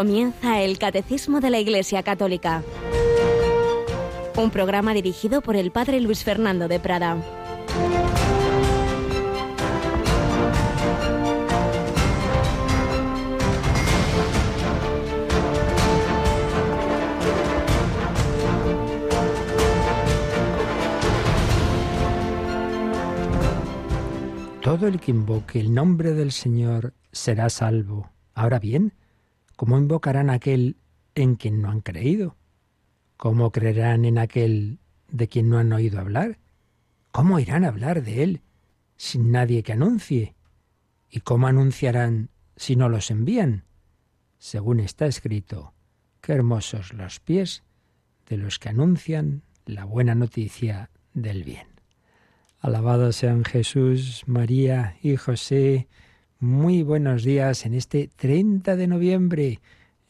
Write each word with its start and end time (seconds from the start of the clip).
Comienza 0.00 0.62
el 0.62 0.78
Catecismo 0.78 1.40
de 1.40 1.50
la 1.50 1.58
Iglesia 1.58 2.02
Católica. 2.02 2.62
Un 4.34 4.50
programa 4.50 4.94
dirigido 4.94 5.42
por 5.42 5.56
el 5.56 5.72
Padre 5.72 6.00
Luis 6.00 6.24
Fernando 6.24 6.68
de 6.68 6.80
Prada. 6.80 7.18
Todo 24.62 24.86
el 24.86 24.98
que 24.98 25.10
invoque 25.10 25.60
el 25.60 25.74
nombre 25.74 26.14
del 26.14 26.32
Señor 26.32 26.94
será 27.12 27.50
salvo. 27.50 28.10
Ahora 28.34 28.58
bien, 28.58 28.94
¿cómo 29.60 29.76
invocarán 29.76 30.30
a 30.30 30.32
aquel 30.40 30.78
en 31.14 31.36
quien 31.36 31.60
no 31.60 31.70
han 31.70 31.82
creído? 31.82 32.34
¿Cómo 33.18 33.52
creerán 33.52 34.06
en 34.06 34.16
aquel 34.16 34.78
de 35.08 35.28
quien 35.28 35.50
no 35.50 35.58
han 35.58 35.70
oído 35.74 36.00
hablar? 36.00 36.38
¿Cómo 37.10 37.38
irán 37.38 37.66
a 37.66 37.68
hablar 37.68 38.02
de 38.02 38.22
él 38.22 38.40
sin 38.96 39.30
nadie 39.30 39.62
que 39.62 39.74
anuncie? 39.74 40.34
¿Y 41.10 41.20
cómo 41.20 41.46
anunciarán 41.46 42.30
si 42.56 42.74
no 42.74 42.88
los 42.88 43.10
envían? 43.10 43.64
Según 44.38 44.80
está 44.80 45.04
escrito, 45.04 45.74
qué 46.22 46.32
hermosos 46.32 46.94
los 46.94 47.20
pies 47.20 47.62
de 48.30 48.38
los 48.38 48.58
que 48.58 48.70
anuncian 48.70 49.42
la 49.66 49.84
buena 49.84 50.14
noticia 50.14 50.88
del 51.12 51.44
bien. 51.44 51.68
Alabados 52.60 53.14
sean 53.16 53.44
Jesús, 53.44 54.22
María 54.26 54.96
y 55.02 55.16
José. 55.16 55.86
Muy 56.42 56.82
buenos 56.82 57.22
días 57.22 57.66
en 57.66 57.74
este 57.74 58.08
30 58.16 58.74
de 58.74 58.86
noviembre, 58.86 59.60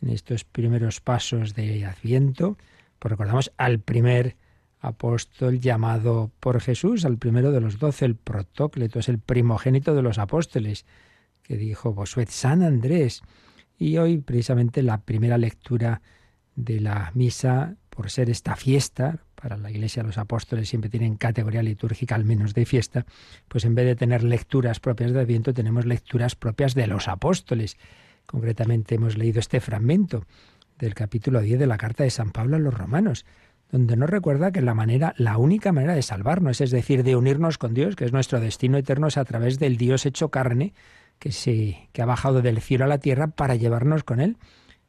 en 0.01 0.11
estos 0.11 0.45
primeros 0.45 1.01
pasos 1.01 1.57
de 1.57 1.85
Adviento. 1.85 2.57
Pues 3.01 3.11
recordamos 3.11 3.51
al 3.57 3.81
primer 3.81 4.37
apóstol 4.79 5.59
llamado 5.59 6.31
por 6.39 6.61
Jesús, 6.61 7.05
al 7.05 7.19
primero 7.19 7.51
de 7.51 7.61
los 7.61 7.81
doce, 7.81 8.05
el 8.05 8.15
protócleto, 8.15 9.01
es 9.01 9.09
el 9.09 9.19
primogénito 9.19 9.93
de 9.93 10.03
los 10.03 10.19
apóstoles, 10.19 10.87
que 11.43 11.57
dijo 11.57 11.95
Bosuet 11.95 12.29
San 12.29 12.63
Andrés. 12.63 13.23
Y 13.77 13.99
hoy 13.99 14.19
precisamente 14.19 14.85
la 14.85 15.01
primera 15.01 15.37
lectura 15.37 16.01
de 16.55 16.79
la 16.79 17.11
misa, 17.13 17.75
por 17.89 18.09
ser 18.09 18.31
esta 18.31 18.55
fiesta, 18.55 19.25
para 19.41 19.57
la 19.57 19.71
Iglesia 19.71 20.03
los 20.03 20.19
apóstoles 20.19 20.69
siempre 20.69 20.91
tienen 20.91 21.17
categoría 21.17 21.63
litúrgica 21.63 22.15
al 22.15 22.25
menos 22.25 22.55
de 22.55 22.67
fiesta, 22.67 23.07
pues 23.49 23.65
en 23.65 23.75
vez 23.75 23.87
de 23.87 23.97
tener 23.97 24.23
lecturas 24.23 24.81
propias 24.81 25.13
de 25.13 25.21
Adviento 25.21 25.55
tenemos 25.55 25.87
lecturas 25.87 26.37
propias 26.37 26.75
de 26.75 26.87
los 26.87 27.09
apóstoles. 27.09 27.77
Concretamente 28.27 28.97
hemos 28.97 29.17
leído 29.17 29.41
este 29.41 29.61
fragmento 29.61 30.25
del 30.79 30.95
capítulo 30.95 31.41
10 31.41 31.59
de 31.59 31.67
la 31.67 31.79
carta 31.79 32.05
de 32.05 32.11
San 32.11 32.31
Pablo 32.31 32.57
a 32.57 32.61
los 32.61 32.75
romanos, 32.75 33.27
donde 33.71 33.97
nos 33.97 34.11
recuerda 34.11 34.53
que 34.53 34.61
la 34.61 34.75
manera, 34.75 35.15
la 35.17 35.37
única 35.39 35.73
manera 35.73 35.95
de 35.95 36.03
salvarnos, 36.03 36.61
es 36.61 36.71
decir, 36.71 37.03
de 37.05 37.17
unirnos 37.17 37.59
con 37.59 37.75
Dios, 37.75 37.97
que 37.97 38.05
es 38.05 38.13
nuestro 38.13 38.41
destino 38.41 38.79
eterno, 38.79 39.07
es 39.07 39.17
a 39.17 39.25
través 39.25 39.59
del 39.59 39.77
Dios 39.77 40.07
hecho 40.07 40.31
carne, 40.31 40.75
que 41.19 41.33
se 41.33 41.89
que 41.93 42.03
ha 42.03 42.07
bajado 42.07 42.43
del 42.43 42.61
cielo 42.61 42.85
a 42.85 42.89
la 42.89 42.99
tierra 42.99 43.29
para 43.29 43.55
llevarnos 43.55 44.05
con 44.05 44.21
él 44.21 44.39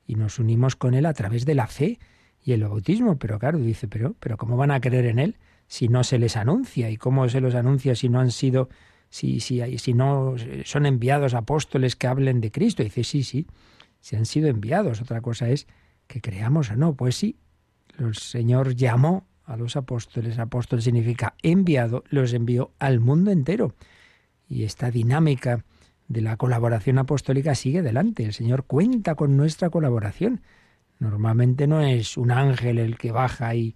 y 0.07 0.15
nos 0.15 0.39
unimos 0.39 0.75
con 0.75 0.93
él 0.93 1.05
a 1.05 1.13
través 1.13 1.45
de 1.45 1.55
la 1.55 1.67
fe 1.67 1.99
y 2.43 2.53
el 2.53 2.63
bautismo. 2.63 3.17
Pero 3.17 3.39
claro, 3.39 3.59
dice, 3.59 3.87
pero, 3.87 4.15
pero 4.19 4.37
¿cómo 4.37 4.57
van 4.57 4.71
a 4.71 4.81
creer 4.81 5.05
en 5.05 5.19
Él 5.19 5.37
si 5.67 5.87
no 5.87 6.03
se 6.03 6.19
les 6.19 6.37
anuncia? 6.37 6.89
¿Y 6.89 6.97
cómo 6.97 7.27
se 7.29 7.41
los 7.41 7.55
anuncia 7.55 7.95
si 7.95 8.09
no 8.09 8.19
han 8.19 8.31
sido, 8.31 8.69
si, 9.09 9.39
si, 9.39 9.77
si 9.77 9.93
no 9.93 10.35
son 10.65 10.85
enviados 10.85 11.33
apóstoles 11.33 11.95
que 11.95 12.07
hablen 12.07 12.41
de 12.41 12.51
Cristo? 12.51 12.81
Y 12.81 12.85
dice, 12.85 13.03
sí, 13.03 13.23
sí, 13.23 13.47
se 13.99 14.17
han 14.17 14.25
sido 14.25 14.47
enviados. 14.49 15.01
Otra 15.01 15.21
cosa 15.21 15.49
es 15.49 15.67
que 16.07 16.21
creamos 16.21 16.71
o 16.71 16.75
no. 16.75 16.95
Pues 16.95 17.15
sí, 17.15 17.37
el 17.97 18.15
Señor 18.15 18.75
llamó 18.75 19.27
a 19.45 19.57
los 19.57 19.75
apóstoles. 19.75 20.39
Apóstol 20.39 20.81
significa 20.81 21.35
enviado, 21.41 22.03
los 22.09 22.33
envió 22.33 22.71
al 22.79 22.99
mundo 22.99 23.31
entero. 23.31 23.75
Y 24.47 24.63
esta 24.63 24.91
dinámica 24.91 25.63
de 26.07 26.21
la 26.21 26.35
colaboración 26.35 26.97
apostólica 26.97 27.55
sigue 27.55 27.79
adelante. 27.79 28.25
El 28.25 28.33
Señor 28.33 28.65
cuenta 28.65 29.15
con 29.15 29.37
nuestra 29.37 29.69
colaboración. 29.69 30.41
Normalmente 31.01 31.65
no 31.65 31.81
es 31.81 32.15
un 32.15 32.29
ángel 32.29 32.77
el 32.77 32.95
que 32.95 33.11
baja 33.11 33.55
y, 33.55 33.75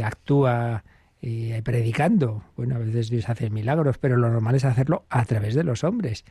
actúa 0.00 0.84
eh, 1.20 1.60
predicando. 1.64 2.44
Bueno, 2.56 2.76
a 2.76 2.78
veces 2.78 3.10
Dios 3.10 3.28
hace 3.28 3.50
milagros, 3.50 3.98
pero 3.98 4.16
lo 4.16 4.30
normal 4.30 4.54
es 4.54 4.64
hacerlo 4.64 5.04
a 5.10 5.24
través 5.24 5.56
de 5.56 5.64
los 5.64 5.82
hombres. 5.82 6.24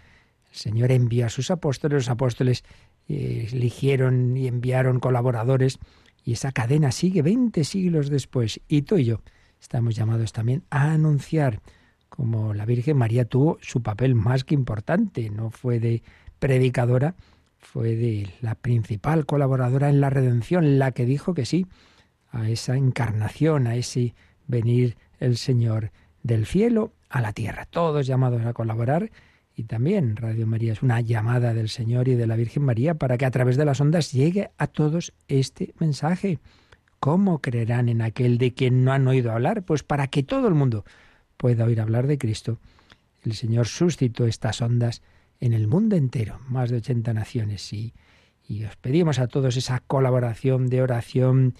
El 0.49 0.57
Señor 0.57 0.91
envía 0.93 1.25
a 1.25 1.29
sus 1.29 1.51
apóstoles, 1.51 1.95
los 1.95 2.09
apóstoles 2.09 2.63
eh, 3.09 3.49
eligieron 3.51 4.37
y 4.37 4.47
enviaron 4.47 5.01
colaboradores 5.01 5.79
y 6.23 6.31
esa 6.31 6.53
cadena 6.53 6.93
sigue 6.93 7.21
20 7.21 7.65
siglos 7.65 8.09
después. 8.09 8.61
Y 8.69 8.83
tú 8.83 8.97
y 8.97 9.03
yo 9.03 9.21
estamos 9.59 9.97
llamados 9.97 10.31
también 10.31 10.63
a 10.69 10.93
anunciar 10.93 11.59
como 12.07 12.53
la 12.53 12.65
Virgen 12.65 12.95
María 12.95 13.25
tuvo 13.25 13.57
su 13.61 13.83
papel 13.83 14.15
más 14.15 14.45
que 14.45 14.55
importante, 14.55 15.29
no 15.29 15.49
fue 15.49 15.81
de 15.81 16.03
predicadora, 16.39 17.15
fue 17.61 17.95
de 17.95 18.29
la 18.41 18.55
principal 18.55 19.25
colaboradora 19.25 19.89
en 19.89 20.01
la 20.01 20.09
redención, 20.09 20.79
la 20.79 20.91
que 20.91 21.05
dijo 21.05 21.33
que 21.33 21.45
sí 21.45 21.67
a 22.31 22.49
esa 22.49 22.75
encarnación, 22.75 23.67
a 23.67 23.75
ese 23.75 24.15
venir 24.47 24.97
el 25.19 25.37
Señor 25.37 25.91
del 26.23 26.45
cielo 26.45 26.93
a 27.09 27.21
la 27.21 27.33
tierra. 27.33 27.65
Todos 27.65 28.07
llamados 28.07 28.45
a 28.45 28.53
colaborar 28.53 29.11
y 29.55 29.63
también 29.63 30.15
Radio 30.15 30.47
María 30.47 30.73
es 30.73 30.81
una 30.81 31.01
llamada 31.01 31.53
del 31.53 31.69
Señor 31.69 32.07
y 32.07 32.15
de 32.15 32.27
la 32.27 32.35
Virgen 32.35 32.63
María 32.63 32.95
para 32.95 33.17
que 33.17 33.25
a 33.25 33.31
través 33.31 33.57
de 33.57 33.65
las 33.65 33.81
ondas 33.81 34.11
llegue 34.11 34.49
a 34.57 34.67
todos 34.67 35.13
este 35.27 35.73
mensaje. 35.79 36.39
¿Cómo 36.99 37.39
creerán 37.39 37.89
en 37.89 38.01
aquel 38.01 38.37
de 38.37 38.53
quien 38.53 38.83
no 38.83 38.93
han 38.93 39.07
oído 39.07 39.31
hablar? 39.31 39.63
Pues 39.63 39.83
para 39.83 40.07
que 40.07 40.23
todo 40.23 40.47
el 40.47 40.53
mundo 40.53 40.85
pueda 41.37 41.65
oír 41.65 41.81
hablar 41.81 42.07
de 42.07 42.17
Cristo. 42.17 42.59
El 43.23 43.33
Señor 43.33 43.67
suscitó 43.67 44.25
estas 44.25 44.61
ondas 44.61 45.01
en 45.41 45.53
el 45.53 45.67
mundo 45.67 45.97
entero, 45.97 46.39
más 46.47 46.69
de 46.69 46.77
80 46.77 47.13
naciones. 47.13 47.73
Y, 47.73 47.93
y 48.47 48.63
os 48.63 48.77
pedimos 48.77 49.19
a 49.19 49.27
todos 49.27 49.57
esa 49.57 49.79
colaboración 49.79 50.67
de 50.67 50.81
oración, 50.81 51.55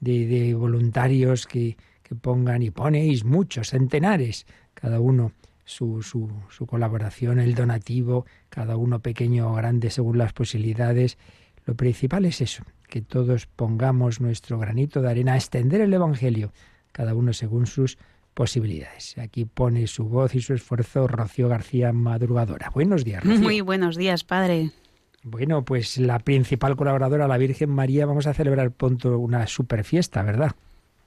de, 0.00 0.54
voluntarios 0.54 1.46
que, 1.46 1.76
que, 2.02 2.14
pongan, 2.14 2.62
y 2.62 2.70
ponéis 2.70 3.24
muchos, 3.24 3.70
centenares, 3.70 4.46
cada 4.74 5.00
uno 5.00 5.32
su, 5.64 6.02
su, 6.02 6.30
su 6.48 6.66
colaboración, 6.66 7.38
el 7.38 7.54
donativo, 7.54 8.26
cada 8.48 8.76
uno 8.76 9.00
pequeño 9.00 9.52
o 9.52 9.54
grande 9.54 9.90
según 9.90 10.18
las 10.18 10.32
posibilidades. 10.32 11.18
Lo 11.66 11.74
principal 11.74 12.24
es 12.24 12.40
eso, 12.40 12.64
que 12.88 13.02
todos 13.02 13.46
pongamos 13.46 14.20
nuestro 14.20 14.58
granito 14.58 15.02
de 15.02 15.10
arena 15.10 15.34
a 15.34 15.36
extender 15.36 15.80
el 15.80 15.92
Evangelio, 15.92 16.52
cada 16.92 17.14
uno 17.14 17.32
según 17.32 17.66
sus 17.66 17.98
posibilidades. 18.36 19.16
Aquí 19.16 19.46
pone 19.46 19.86
su 19.86 20.04
voz 20.04 20.34
y 20.34 20.42
su 20.42 20.52
esfuerzo 20.52 21.08
Rocío 21.08 21.48
García 21.48 21.92
Madrugadora. 21.94 22.70
Buenos 22.72 23.02
días, 23.02 23.24
Rocío. 23.24 23.40
Muy 23.40 23.62
buenos 23.62 23.96
días, 23.96 24.24
padre. 24.24 24.72
Bueno, 25.22 25.64
pues 25.64 25.96
la 25.96 26.18
principal 26.18 26.76
colaboradora, 26.76 27.26
la 27.26 27.38
Virgen 27.38 27.70
María, 27.70 28.04
vamos 28.04 28.26
a 28.26 28.34
celebrar 28.34 28.72
pronto 28.72 29.18
una 29.18 29.46
super 29.46 29.84
fiesta, 29.84 30.22
¿verdad? 30.22 30.52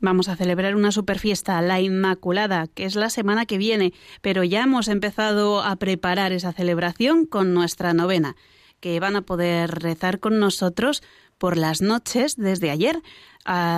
Vamos 0.02 0.28
a 0.28 0.36
celebrar 0.36 0.76
una 0.76 0.92
super 0.92 1.20
fiesta, 1.20 1.62
la 1.62 1.80
Inmaculada, 1.80 2.66
que 2.68 2.86
es 2.86 2.96
la 2.96 3.12
semana 3.12 3.46
que 3.46 3.60
viene, 3.60 3.94
pero 4.22 4.44
ya 4.44 4.64
hemos 4.64 4.88
empezado 4.88 5.62
a 5.62 5.76
preparar 5.76 6.32
esa 6.32 6.52
celebración 6.52 7.28
con 7.28 7.54
nuestra 7.54 7.94
novena, 7.94 8.36
que 8.80 9.00
van 9.00 9.16
a 9.16 9.22
poder 9.22 9.70
rezar 9.70 10.20
con 10.20 10.40
nosotros 10.40 11.04
por 11.40 11.58
las 11.58 11.82
noches 11.82 12.36
desde 12.36 12.70
ayer, 12.70 13.02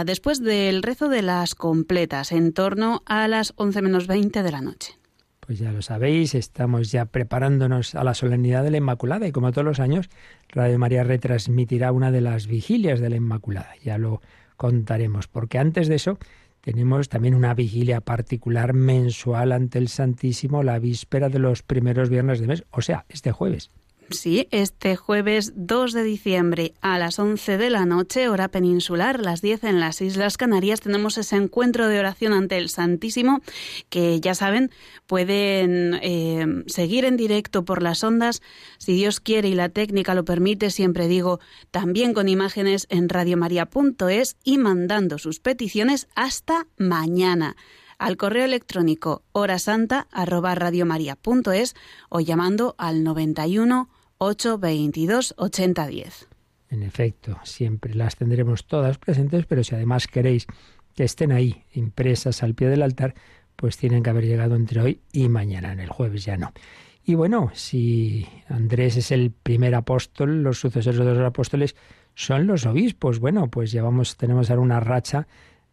después 0.06 0.44
del 0.44 0.84
rezo 0.84 1.08
de 1.08 1.22
las 1.22 1.56
completas, 1.56 2.34
en 2.34 2.52
torno 2.52 3.04
a 3.06 3.30
las 3.30 3.54
11 3.56 3.82
menos 3.82 4.08
20 4.08 4.44
de 4.44 4.52
la 4.52 4.60
noche. 4.62 4.98
Pues 5.40 5.60
ya 5.60 5.72
lo 5.72 5.82
sabéis, 5.82 6.36
estamos 6.36 6.92
ya 6.92 7.06
preparándonos 7.06 7.96
a 7.96 8.04
la 8.04 8.14
solemnidad 8.14 8.64
de 8.64 8.72
la 8.72 8.78
Inmaculada 8.78 9.28
y 9.28 9.32
como 9.32 9.52
todos 9.52 9.66
los 9.66 9.80
años, 9.80 10.10
Radio 10.50 10.78
María 10.78 11.04
retransmitirá 11.04 11.92
una 11.92 12.12
de 12.12 12.22
las 12.22 12.48
vigilias 12.48 13.00
de 13.00 13.10
la 13.10 13.16
Inmaculada. 13.16 13.72
Ya 13.84 13.98
lo 13.98 14.22
contaremos, 14.56 15.28
porque 15.28 15.58
antes 15.58 15.88
de 15.88 15.96
eso 15.96 16.20
tenemos 16.62 17.10
también 17.10 17.34
una 17.34 17.54
vigilia 17.54 18.02
particular 18.02 18.74
mensual 18.74 19.52
ante 19.52 19.80
el 19.80 19.88
Santísimo 19.88 20.62
la 20.64 20.78
víspera 20.78 21.28
de 21.28 21.40
los 21.40 21.64
primeros 21.64 22.10
viernes 22.10 22.40
de 22.40 22.48
mes, 22.48 22.64
o 22.72 22.82
sea, 22.82 23.06
este 23.10 23.32
jueves. 23.32 23.72
Sí, 24.14 24.48
este 24.52 24.96
jueves 24.96 25.54
2 25.56 25.94
de 25.94 26.04
diciembre 26.04 26.74
a 26.82 27.00
las 27.00 27.18
11 27.18 27.58
de 27.58 27.70
la 27.70 27.86
noche, 27.86 28.28
hora 28.28 28.50
peninsular, 28.50 29.22
las 29.22 29.42
10 29.42 29.64
en 29.64 29.80
las 29.80 30.02
Islas 30.02 30.36
Canarias, 30.38 30.82
tenemos 30.82 31.18
ese 31.18 31.38
encuentro 31.38 31.88
de 31.88 32.00
oración 32.00 32.34
ante 32.34 32.58
el 32.58 32.70
Santísimo 32.70 33.42
que 33.90 34.20
ya 34.20 34.36
saben, 34.36 34.70
pueden 35.08 35.98
eh, 36.02 36.46
seguir 36.68 37.06
en 37.06 37.16
directo 37.16 37.64
por 37.64 37.82
las 37.82 38.04
ondas, 38.04 38.42
si 38.78 38.94
Dios 38.94 39.20
quiere 39.20 39.50
y 39.50 39.56
la 39.56 39.70
técnica 39.70 40.14
lo 40.14 40.26
permite, 40.26 40.72
siempre 40.72 41.08
digo, 41.08 41.40
también 41.72 42.14
con 42.14 42.28
imágenes 42.28 42.88
en 42.90 43.08
radiomaria.es 43.08 44.36
y 44.44 44.58
mandando 44.58 45.20
sus 45.20 45.40
peticiones 45.40 46.10
hasta 46.16 46.68
mañana. 46.78 47.56
Al 47.98 48.18
correo 48.18 48.44
electrónico 48.46 49.24
horasanta@radiomaria.es 49.32 51.76
o 52.10 52.20
llamando 52.20 52.76
al 52.80 53.04
91 53.04 53.90
822 54.24 55.34
8010. 55.36 56.28
En 56.70 56.84
efecto, 56.84 57.40
siempre 57.44 57.96
las 57.96 58.16
tendremos 58.16 58.68
todas 58.68 59.00
presentes, 59.00 59.48
pero 59.48 59.64
si 59.64 59.74
además 59.74 60.06
queréis 60.06 60.46
que 60.96 61.04
estén 61.04 61.32
ahí, 61.32 61.64
impresas 61.74 62.44
al 62.44 62.54
pie 62.54 62.70
del 62.70 62.84
altar, 62.84 63.16
pues 63.56 63.78
tienen 63.78 64.04
que 64.04 64.12
haber 64.12 64.26
llegado 64.26 64.56
entre 64.56 64.80
hoy 64.80 65.02
y 65.12 65.28
mañana, 65.28 65.74
en 65.74 65.80
el 65.80 65.90
jueves 65.90 66.24
ya 66.24 66.38
no. 66.38 66.54
Y 67.04 67.16
bueno, 67.16 67.50
si 67.56 68.28
Andrés 68.48 68.96
es 68.96 69.12
el 69.12 69.32
primer 69.32 69.74
apóstol, 69.74 70.44
los 70.44 70.60
sucesores 70.60 71.00
de 71.00 71.06
los 71.16 71.26
apóstoles 71.26 71.76
son 72.14 72.46
los 72.46 72.68
obispos. 72.68 73.20
Bueno, 73.20 73.50
pues 73.50 73.72
llevamos, 73.72 74.18
tenemos 74.18 74.52
ahora 74.52 74.62
una 74.62 74.80
racha 74.80 75.28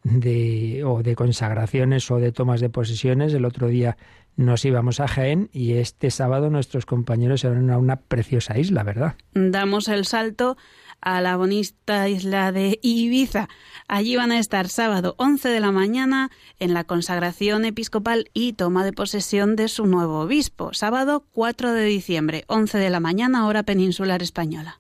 de, 0.04 0.84
o 0.86 1.02
de 1.02 1.14
consagraciones 1.14 2.10
o 2.10 2.16
de 2.16 2.32
tomas 2.32 2.62
de 2.62 2.70
posesiones. 2.70 3.34
El 3.34 3.44
otro 3.44 3.68
día 3.68 3.98
nos 4.38 4.64
íbamos 4.64 5.00
a 5.00 5.08
Jaén 5.08 5.50
y 5.52 5.74
este 5.74 6.12
sábado 6.12 6.48
nuestros 6.48 6.86
compañeros 6.86 7.40
se 7.40 7.48
a 7.48 7.50
una 7.50 7.96
preciosa 7.96 8.56
isla, 8.56 8.84
¿verdad? 8.84 9.16
Damos 9.34 9.88
el 9.88 10.04
salto 10.04 10.56
a 11.00 11.20
la 11.20 11.36
bonita 11.36 12.08
isla 12.08 12.52
de 12.52 12.78
Ibiza. 12.80 13.48
Allí 13.88 14.14
van 14.14 14.30
a 14.30 14.38
estar 14.38 14.68
sábado 14.68 15.16
11 15.18 15.48
de 15.48 15.58
la 15.58 15.72
mañana 15.72 16.30
en 16.60 16.72
la 16.72 16.84
consagración 16.84 17.64
episcopal 17.64 18.30
y 18.32 18.52
toma 18.52 18.84
de 18.84 18.92
posesión 18.92 19.56
de 19.56 19.66
su 19.66 19.86
nuevo 19.86 20.20
obispo. 20.20 20.72
Sábado 20.72 21.24
4 21.32 21.72
de 21.72 21.84
diciembre, 21.84 22.44
11 22.46 22.78
de 22.78 22.90
la 22.90 23.00
mañana, 23.00 23.44
hora 23.44 23.64
peninsular 23.64 24.22
española. 24.22 24.78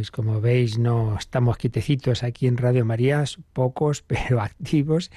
Pues 0.00 0.10
como 0.10 0.40
veis, 0.40 0.78
no 0.78 1.14
estamos 1.18 1.58
quitecitos 1.58 2.22
aquí 2.22 2.46
en 2.46 2.56
Radio 2.56 2.86
María, 2.86 3.22
pocos 3.52 4.00
pero 4.06 4.40
activos, 4.40 5.10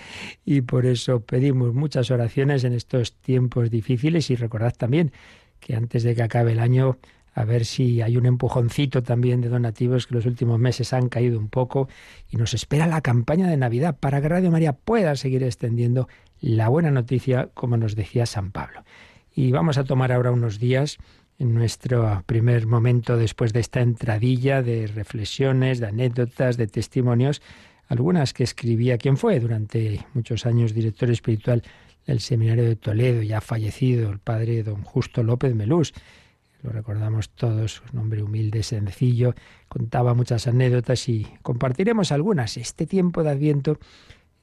y 0.44 0.60
por 0.60 0.86
eso 0.86 1.22
pedimos 1.22 1.74
muchas 1.74 2.12
oraciones 2.12 2.66
en 2.66 2.74
estos 2.74 3.14
tiempos 3.14 3.70
difíciles 3.70 4.30
y 4.30 4.36
recordad 4.36 4.74
también 4.78 5.14
que 5.62 5.74
antes 5.74 6.04
de 6.04 6.16
que 6.16 6.24
acabe 6.24 6.52
el 6.52 6.60
año 6.60 6.98
a 7.34 7.46
ver 7.46 7.64
si 7.64 8.02
hay 8.02 8.18
un 8.18 8.26
empujoncito 8.26 9.04
también 9.04 9.40
de 9.40 9.48
donativos 9.48 10.06
que 10.06 10.16
los 10.16 10.26
últimos 10.26 10.60
meses 10.60 10.92
han 10.92 11.08
caído 11.08 11.40
un 11.40 11.48
poco 11.48 11.88
y 12.30 12.36
nos 12.36 12.54
espera 12.54 12.86
la 12.86 13.00
campaña 13.00 13.48
de 13.48 13.56
Navidad 13.56 13.96
para 13.98 14.22
que 14.22 14.28
Radio 14.28 14.52
María 14.52 14.74
pueda 14.74 15.16
seguir 15.16 15.44
extendiendo 15.44 16.10
la 16.42 16.68
buena 16.68 16.92
noticia, 16.92 17.52
como 17.54 17.78
nos 17.78 17.96
decía 17.96 18.26
San 18.26 18.52
Pablo. 18.52 18.84
Y 19.34 19.52
vamos 19.54 19.78
a 19.78 19.86
tomar 19.86 20.12
ahora 20.12 20.32
unos 20.32 20.60
días 20.60 20.98
en 21.40 21.54
nuestro 21.54 22.24
primer 22.26 22.68
momento 22.68 23.18
después 23.18 23.54
de 23.54 23.60
esta 23.60 23.82
entradilla 23.82 24.62
de 24.62 24.88
reflexiones, 24.88 25.80
de 25.80 25.88
anécdotas, 25.88 26.58
de 26.58 26.68
testimonios, 26.68 27.42
algunas 27.88 28.34
que 28.34 28.44
escribía 28.44 28.98
quien 28.98 29.18
fue 29.18 29.40
durante 29.40 30.06
muchos 30.14 30.46
años 30.46 30.74
director 30.74 31.10
espiritual 31.10 31.64
del 32.06 32.20
Seminario 32.20 32.66
de 32.66 32.76
Toledo, 32.76 33.22
ya 33.22 33.42
fallecido, 33.42 34.12
el 34.12 34.20
padre 34.20 34.64
don 34.64 34.84
Justo 34.84 35.24
López 35.24 35.56
Melús 35.56 35.94
lo 36.64 36.72
recordamos 36.72 37.30
todos, 37.30 37.84
un 37.92 38.00
hombre 38.00 38.24
humilde, 38.24 38.64
sencillo, 38.64 39.36
contaba 39.68 40.14
muchas 40.14 40.48
anécdotas 40.48 41.10
y 41.10 41.28
compartiremos 41.42 42.14
algunas. 42.14 42.56
Este 42.56 42.88
tiempo 42.88 43.22
de 43.22 43.32
Adviento, 43.32 43.80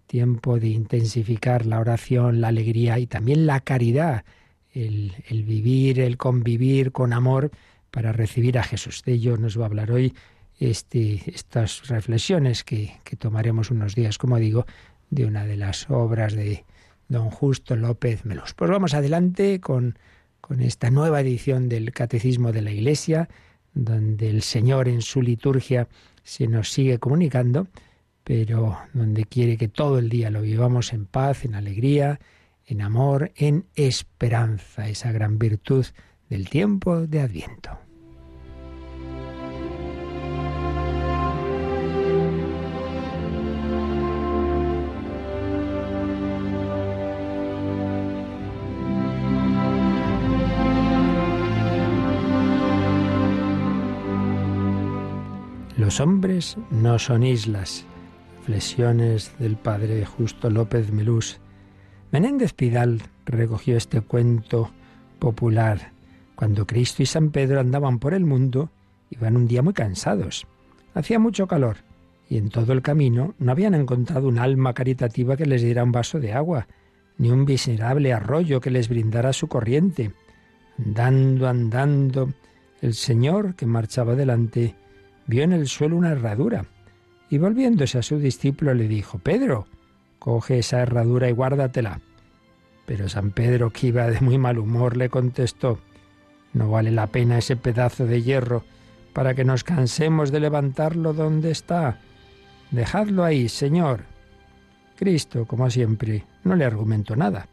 tiempo 0.07 0.61
de 0.61 0.69
intensificar 0.69 1.65
la 1.65 1.81
oración, 1.81 2.43
la 2.43 2.49
alegría 2.49 2.99
y 2.99 3.07
también 3.07 3.47
la 3.47 3.61
caridad, 3.61 4.25
el, 4.73 5.45
vivir, 5.45 6.01
el 6.01 6.17
convivir 6.17 6.93
con 6.93 7.13
amor 7.13 7.51
para 7.91 8.13
recibir 8.13 8.59
a 8.59 8.63
Jesús. 8.63 9.03
De 9.05 9.13
ello 9.13 9.37
nos 9.37 9.59
va 9.59 9.65
a 9.65 9.67
hablar 9.67 9.91
hoy 9.91 10.15
este, 10.59 11.23
estas 11.27 11.89
reflexiones 11.89 12.65
que, 12.65 12.99
tomaremos 13.19 13.71
unos 13.71 13.95
días, 13.95 14.19
como 14.19 14.39
digo, 14.39 14.67
de 15.11 15.27
una 15.27 15.45
de 15.45 15.57
las 15.57 15.91
obras 15.91 16.35
de 16.35 16.65
don 17.09 17.31
Justo 17.31 17.75
López 17.77 18.25
Melos. 18.25 18.55
Pues 18.55 18.71
vamos 18.71 18.95
adelante 18.95 19.61
con 19.61 19.97
esta 20.59 20.91
nueva 20.91 21.21
edición 21.21 21.69
del 21.69 21.93
Catecismo 21.93 22.53
de 22.53 22.63
la 22.63 22.71
Iglesia, 22.71 23.29
donde 23.75 24.31
el 24.31 24.43
Señor 24.43 24.89
en 24.89 25.03
su 25.03 25.23
liturgia 25.23 25.89
se 26.23 26.47
nos 26.47 26.71
sigue 26.71 26.99
comunicando, 26.99 27.69
pero 28.25 28.79
donde 28.93 29.25
quiere 29.25 29.57
que 29.57 29.69
todo 29.69 29.99
el 29.99 30.09
día 30.09 30.31
lo 30.31 30.43
vivamos 30.43 30.93
en 30.93 31.07
paz, 31.07 31.45
en 31.45 31.55
alegría, 31.55 32.21
en 32.71 32.83
amor, 32.83 33.33
en 33.35 33.67
esperanza, 33.75 34.89
esa 34.89 35.11
gran 35.11 35.39
virtud 35.39 35.85
del 36.29 36.49
tiempo 36.49 37.01
de 37.01 37.21
Adviento. 37.21 37.79
Los 55.77 55.99
hombres 55.99 56.57
no 56.71 57.01
son 57.01 57.25
islas. 57.25 57.85
Flexiones 58.45 59.33
del 59.41 59.57
padre 59.57 60.05
Justo 60.07 60.49
López 60.49 60.93
Melús. 60.93 61.41
Menéndez 62.13 62.53
Pidal 62.55 63.03
recogió 63.25 63.77
este 63.77 64.01
cuento 64.01 64.71
popular. 65.19 65.93
Cuando 66.35 66.67
Cristo 66.67 67.03
y 67.03 67.07
San 67.07 67.31
Pedro 67.31 67.61
andaban 67.61 67.99
por 67.99 68.15
el 68.15 68.25
mundo, 68.25 68.71
iban 69.11 69.37
un 69.37 69.47
día 69.47 69.63
muy 69.63 69.75
cansados. 69.75 70.47
Hacía 70.95 71.19
mucho 71.19 71.47
calor 71.47 71.77
y 72.29 72.39
en 72.39 72.49
todo 72.49 72.73
el 72.73 72.83
camino 72.83 73.35
no 73.39 73.53
habían 73.53 73.75
encontrado 73.75 74.29
un 74.29 74.39
alma 74.39 74.73
caritativa 74.73 75.37
que 75.37 75.47
les 75.47 75.63
diera 75.63 75.85
un 75.85 75.93
vaso 75.93 76.19
de 76.19 76.33
agua, 76.33 76.67
ni 77.19 77.31
un 77.31 77.45
miserable 77.45 78.13
arroyo 78.13 78.61
que 78.61 78.71
les 78.71 78.89
brindara 78.89 79.33
su 79.33 79.47
corriente. 79.47 80.13
Andando, 80.79 81.49
andando, 81.49 82.33
el 82.81 82.95
Señor, 82.95 83.55
que 83.55 83.67
marchaba 83.67 84.15
delante, 84.15 84.75
vio 85.27 85.45
en 85.45 85.53
el 85.53 85.69
suelo 85.69 85.97
una 85.97 86.13
herradura 86.13 86.65
y 87.29 87.39
volviéndose 87.39 87.99
a 87.99 88.03
su 88.03 88.19
discípulo 88.19 88.75
le 88.75 88.89
dijo, 88.89 89.19
Pedro, 89.19 89.67
coge 90.21 90.61
esa 90.61 90.83
herradura 90.83 91.29
y 91.29 91.33
guárdatela. 91.33 92.01
Pero 92.87 93.09
San 93.09 93.33
Pedro, 93.33 93.71
que 93.71 93.89
iba 93.89 94.07
de 94.07 94.21
muy 94.21 94.39
mal 94.39 94.59
humor, 94.59 94.97
le 94.97 95.09
contestó, 95.09 95.81
no 96.53 96.71
vale 96.71 96.93
la 96.93 97.09
pena 97.09 97.39
ese 97.39 97.57
pedazo 97.57 98.07
de 98.07 98.23
hierro 98.23 98.63
para 99.13 99.35
que 99.35 99.45
nos 99.45 99.65
cansemos 99.65 100.31
de 100.31 100.39
levantarlo 100.39 101.13
donde 101.13 101.51
está. 101.51 101.99
Dejadlo 102.71 103.25
ahí, 103.25 103.49
Señor. 103.49 104.05
Cristo, 104.95 105.47
como 105.47 105.69
siempre, 105.71 106.25
no 106.45 106.55
le 106.55 106.65
argumentó 106.65 107.17
nada, 107.17 107.49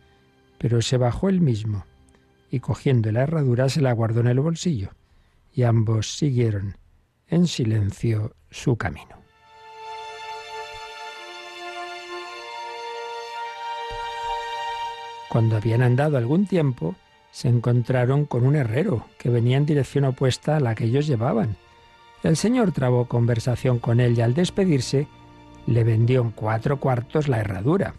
pero 0.59 0.83
se 0.83 0.97
bajó 0.97 1.29
él 1.29 1.41
mismo 1.41 1.85
y 2.49 2.59
cogiendo 2.59 3.11
la 3.11 3.23
herradura 3.23 3.69
se 3.69 3.81
la 3.81 3.93
guardó 3.93 4.21
en 4.21 4.27
el 4.27 4.39
bolsillo, 4.39 4.91
y 5.53 5.63
ambos 5.63 6.17
siguieron 6.17 6.77
en 7.27 7.47
silencio 7.47 8.35
su 8.49 8.77
camino. 8.77 9.16
Cuando 15.29 15.57
habían 15.57 15.81
andado 15.81 16.17
algún 16.17 16.45
tiempo, 16.45 16.95
se 17.31 17.49
encontraron 17.49 18.25
con 18.25 18.45
un 18.45 18.55
herrero 18.55 19.05
que 19.17 19.29
venía 19.29 19.57
en 19.57 19.65
dirección 19.65 20.05
opuesta 20.05 20.57
a 20.57 20.59
la 20.59 20.73
que 20.73 20.85
ellos 20.85 21.07
llevaban. 21.07 21.55
El 22.23 22.35
señor 22.35 22.71
trabó 22.71 23.05
conversación 23.05 23.79
con 23.79 23.99
él 23.99 24.17
y 24.17 24.21
al 24.21 24.33
despedirse 24.33 25.07
le 25.67 25.83
vendió 25.83 26.21
en 26.21 26.31
cuatro 26.31 26.79
cuartos 26.79 27.27
la 27.27 27.39
herradura. 27.39 27.93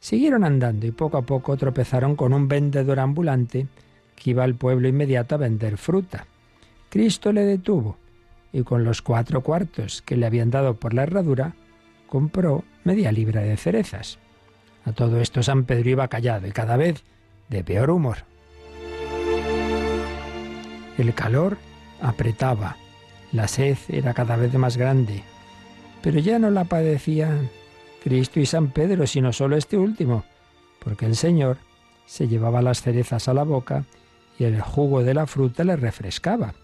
Siguieron 0.00 0.44
andando 0.44 0.86
y 0.86 0.90
poco 0.90 1.16
a 1.16 1.22
poco 1.22 1.56
tropezaron 1.56 2.16
con 2.16 2.32
un 2.32 2.48
vendedor 2.48 2.98
ambulante 2.98 3.68
que 4.16 4.30
iba 4.30 4.44
al 4.44 4.56
pueblo 4.56 4.88
inmediato 4.88 5.36
a 5.36 5.38
vender 5.38 5.78
fruta. 5.78 6.26
Cristo 6.90 7.32
le 7.32 7.44
detuvo 7.44 7.96
y 8.52 8.64
con 8.64 8.84
los 8.84 9.00
cuatro 9.00 9.42
cuartos 9.42 10.02
que 10.02 10.16
le 10.16 10.26
habían 10.26 10.50
dado 10.50 10.74
por 10.74 10.92
la 10.92 11.04
herradura, 11.04 11.54
compró 12.06 12.64
media 12.84 13.10
libra 13.10 13.40
de 13.40 13.56
cerezas. 13.56 14.18
A 14.84 14.92
todo 14.92 15.20
esto 15.20 15.42
San 15.42 15.64
Pedro 15.64 15.90
iba 15.90 16.08
callado 16.08 16.46
y 16.46 16.52
cada 16.52 16.76
vez 16.76 17.02
de 17.48 17.62
peor 17.64 17.90
humor. 17.90 18.18
El 20.98 21.14
calor 21.14 21.58
apretaba, 22.00 22.76
la 23.32 23.48
sed 23.48 23.78
era 23.88 24.14
cada 24.14 24.36
vez 24.36 24.52
más 24.54 24.76
grande, 24.76 25.22
pero 26.02 26.18
ya 26.18 26.38
no 26.38 26.50
la 26.50 26.64
padecían 26.64 27.48
Cristo 28.02 28.40
y 28.40 28.46
San 28.46 28.70
Pedro, 28.70 29.06
sino 29.06 29.32
solo 29.32 29.56
este 29.56 29.78
último, 29.78 30.24
porque 30.84 31.06
el 31.06 31.16
Señor 31.16 31.58
se 32.04 32.28
llevaba 32.28 32.62
las 32.62 32.82
cerezas 32.82 33.28
a 33.28 33.34
la 33.34 33.44
boca 33.44 33.84
y 34.38 34.44
el 34.44 34.60
jugo 34.60 35.02
de 35.02 35.14
la 35.14 35.26
fruta 35.26 35.64
le 35.64 35.76
refrescaba. 35.76 36.54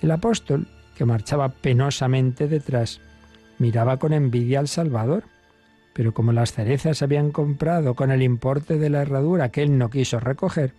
El 0.00 0.10
apóstol 0.10 0.68
que 0.96 1.04
marchaba 1.04 1.50
penosamente 1.50 2.48
detrás, 2.48 3.00
miraba 3.58 3.98
con 3.98 4.12
envidia 4.12 4.58
al 4.58 4.68
Salvador. 4.68 5.24
Pero 5.96 6.12
como 6.12 6.32
las 6.32 6.52
cerezas 6.52 7.00
habían 7.00 7.32
comprado 7.32 7.94
con 7.94 8.10
el 8.10 8.20
importe 8.22 8.76
de 8.76 8.90
la 8.90 9.00
herradura 9.00 9.48
que 9.48 9.62
él 9.62 9.78
no 9.78 9.88
quiso 9.88 10.20
recoger, 10.20 10.74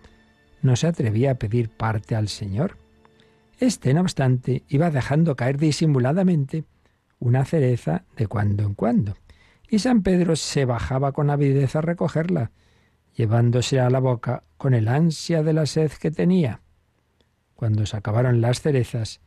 no 0.61 0.75
se 0.75 0.85
atrevía 0.85 1.31
a 1.31 1.35
pedir 1.35 1.69
parte 1.69 2.15
al 2.15 2.27
Señor. 2.27 2.77
Este, 3.59 3.95
no 3.95 4.01
obstante, 4.01 4.61
iba 4.69 4.91
dejando 4.91 5.35
caer 5.35 5.57
disimuladamente 5.57 6.65
una 7.17 7.45
cereza 7.45 8.03
de 8.15 8.27
cuando 8.27 8.61
en 8.61 8.75
cuando, 8.75 9.15
y 9.67 9.79
San 9.79 10.03
Pedro 10.03 10.35
se 10.35 10.65
bajaba 10.65 11.13
con 11.13 11.31
avidez 11.31 11.75
a 11.75 11.81
recogerla, 11.81 12.51
llevándose 13.15 13.79
a 13.79 13.89
la 13.89 13.99
boca 13.99 14.43
con 14.57 14.75
el 14.75 14.87
ansia 14.87 15.41
de 15.41 15.53
la 15.53 15.65
sed 15.65 15.91
que 15.93 16.11
tenía. 16.11 16.61
Cuando 17.55 17.87
se 17.87 17.97
acabaron 17.97 18.39
las 18.39 18.61
cerezas, 18.61 19.19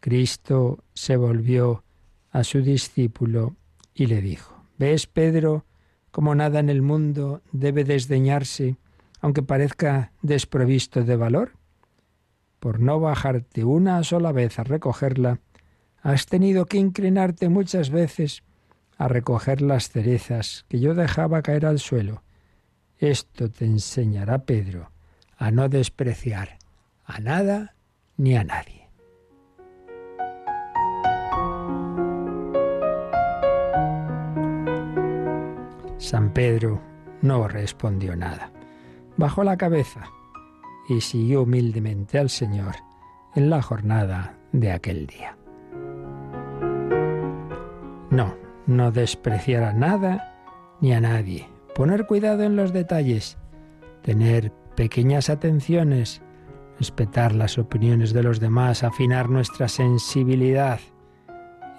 Cristo 0.00 0.84
se 0.94 1.18
volvió 1.18 1.84
a 2.30 2.44
su 2.44 2.62
discípulo 2.62 3.56
y 3.94 4.06
le 4.06 4.22
dijo, 4.22 4.53
¿ves, 4.78 5.06
Pedro, 5.06 5.64
como 6.10 6.34
nada 6.34 6.60
en 6.60 6.68
el 6.68 6.82
mundo 6.82 7.42
debe 7.52 7.84
desdeñarse, 7.84 8.76
aunque 9.20 9.42
parezca 9.42 10.12
desprovisto 10.22 11.02
de 11.02 11.16
valor? 11.16 11.52
Por 12.60 12.80
no 12.80 13.00
bajarte 13.00 13.64
una 13.64 14.02
sola 14.04 14.32
vez 14.32 14.58
a 14.58 14.64
recogerla, 14.64 15.40
has 16.02 16.26
tenido 16.26 16.66
que 16.66 16.78
inclinarte 16.78 17.48
muchas 17.48 17.90
veces 17.90 18.42
a 18.96 19.08
recoger 19.08 19.60
las 19.62 19.88
cerezas 19.88 20.64
que 20.68 20.80
yo 20.80 20.94
dejaba 20.94 21.42
caer 21.42 21.66
al 21.66 21.78
suelo. 21.78 22.22
Esto 22.98 23.50
te 23.50 23.64
enseñará, 23.64 24.44
Pedro, 24.44 24.90
a 25.36 25.50
no 25.50 25.68
despreciar 25.68 26.58
a 27.04 27.20
nada 27.20 27.74
ni 28.16 28.36
a 28.36 28.44
nadie. 28.44 28.83
San 36.04 36.34
Pedro 36.34 36.82
no 37.22 37.48
respondió 37.48 38.14
nada. 38.14 38.52
Bajó 39.16 39.42
la 39.42 39.56
cabeza 39.56 40.02
y 40.86 41.00
siguió 41.00 41.42
humildemente 41.42 42.18
al 42.18 42.28
Señor 42.28 42.74
en 43.34 43.48
la 43.48 43.62
jornada 43.62 44.36
de 44.52 44.70
aquel 44.70 45.06
día. 45.06 45.38
No, 48.10 48.34
no 48.66 48.92
despreciar 48.92 49.64
a 49.64 49.72
nada 49.72 50.76
ni 50.82 50.92
a 50.92 51.00
nadie, 51.00 51.48
poner 51.74 52.06
cuidado 52.06 52.42
en 52.42 52.54
los 52.54 52.74
detalles, 52.74 53.38
tener 54.02 54.52
pequeñas 54.76 55.30
atenciones, 55.30 56.20
respetar 56.78 57.34
las 57.34 57.56
opiniones 57.56 58.12
de 58.12 58.22
los 58.22 58.40
demás, 58.40 58.84
afinar 58.84 59.30
nuestra 59.30 59.68
sensibilidad. 59.68 60.80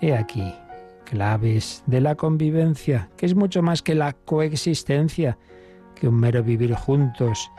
He 0.02 0.16
aquí 0.16 0.52
claves 1.06 1.84
de 1.86 2.02
la 2.02 2.16
convivencia, 2.16 3.10
que 3.16 3.26
es 3.26 3.36
mucho 3.36 3.62
más 3.62 3.82
que 3.82 3.96
la 3.96 4.14
coexistencia, 4.14 5.38
que 5.96 6.10
un 6.10 6.16
mero 6.16 6.44
vivir 6.44 6.74
juntos, 6.74 7.50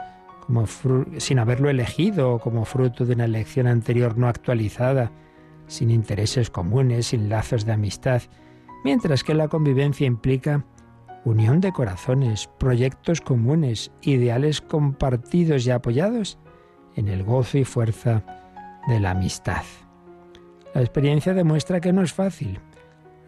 sin 1.18 1.38
haberlo 1.38 1.70
elegido, 1.70 2.38
como 2.38 2.64
fruto 2.64 3.04
de 3.06 3.14
una 3.14 3.24
elección 3.24 3.66
anterior 3.66 4.18
no 4.18 4.28
actualizada, 4.28 5.10
sin 5.66 5.90
intereses 5.90 6.50
comunes, 6.50 7.06
sin 7.06 7.28
lazos 7.28 7.64
de 7.64 7.72
amistad, 7.72 8.22
mientras 8.84 9.24
que 9.24 9.34
la 9.34 9.48
convivencia 9.48 10.06
implica 10.06 10.64
unión 11.24 11.60
de 11.60 11.72
corazones, 11.72 12.48
proyectos 12.58 13.20
comunes, 13.20 13.90
ideales 14.02 14.60
compartidos 14.60 15.66
y 15.66 15.70
apoyados 15.70 16.38
en 16.94 17.08
el 17.08 17.24
gozo 17.24 17.58
y 17.58 17.64
fuerza 17.64 18.22
de 18.86 19.00
la 19.00 19.10
amistad. 19.10 19.64
La 20.72 20.82
experiencia 20.82 21.34
demuestra 21.34 21.80
que 21.80 21.92
no 21.92 22.02
es 22.02 22.12
fácil, 22.12 22.60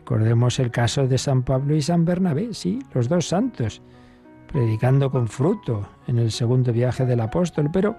Recordemos 0.08 0.58
el 0.58 0.70
caso 0.70 1.06
de 1.06 1.18
San 1.18 1.42
Pablo 1.42 1.76
y 1.76 1.82
San 1.82 2.06
Bernabé, 2.06 2.54
sí, 2.54 2.78
los 2.94 3.10
dos 3.10 3.28
santos, 3.28 3.82
predicando 4.50 5.10
con 5.10 5.28
fruto 5.28 5.86
en 6.06 6.16
el 6.18 6.32
segundo 6.32 6.72
viaje 6.72 7.04
del 7.04 7.20
apóstol, 7.20 7.68
pero 7.70 7.94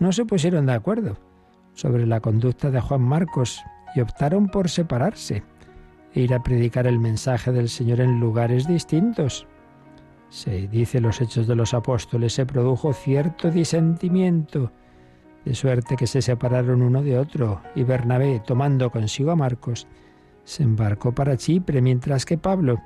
no 0.00 0.10
se 0.10 0.24
pusieron 0.24 0.66
de 0.66 0.72
acuerdo 0.72 1.18
sobre 1.74 2.04
la 2.04 2.18
conducta 2.18 2.72
de 2.72 2.80
Juan 2.80 3.02
Marcos 3.02 3.62
y 3.94 4.00
optaron 4.00 4.48
por 4.48 4.70
separarse 4.70 5.44
e 6.12 6.22
ir 6.22 6.34
a 6.34 6.42
predicar 6.42 6.88
el 6.88 6.98
mensaje 6.98 7.52
del 7.52 7.68
Señor 7.68 8.00
en 8.00 8.18
lugares 8.18 8.66
distintos. 8.66 9.46
Se 10.30 10.66
dice 10.66 11.00
los 11.00 11.20
hechos 11.20 11.46
de 11.46 11.54
los 11.54 11.74
apóstoles, 11.74 12.32
se 12.32 12.44
produjo 12.44 12.92
cierto 12.92 13.52
disentimiento, 13.52 14.72
de 15.44 15.54
suerte 15.54 15.94
que 15.94 16.08
se 16.08 16.22
separaron 16.22 16.82
uno 16.82 17.04
de 17.04 17.20
otro, 17.20 17.60
y 17.76 17.84
Bernabé, 17.84 18.42
tomando 18.44 18.90
consigo 18.90 19.30
a 19.30 19.36
Marcos, 19.36 19.86
se 20.44 20.62
embarcó 20.62 21.14
para 21.14 21.36
Chipre, 21.36 21.80
mientras 21.80 22.24
que 22.24 22.38
Pablo, 22.38 22.80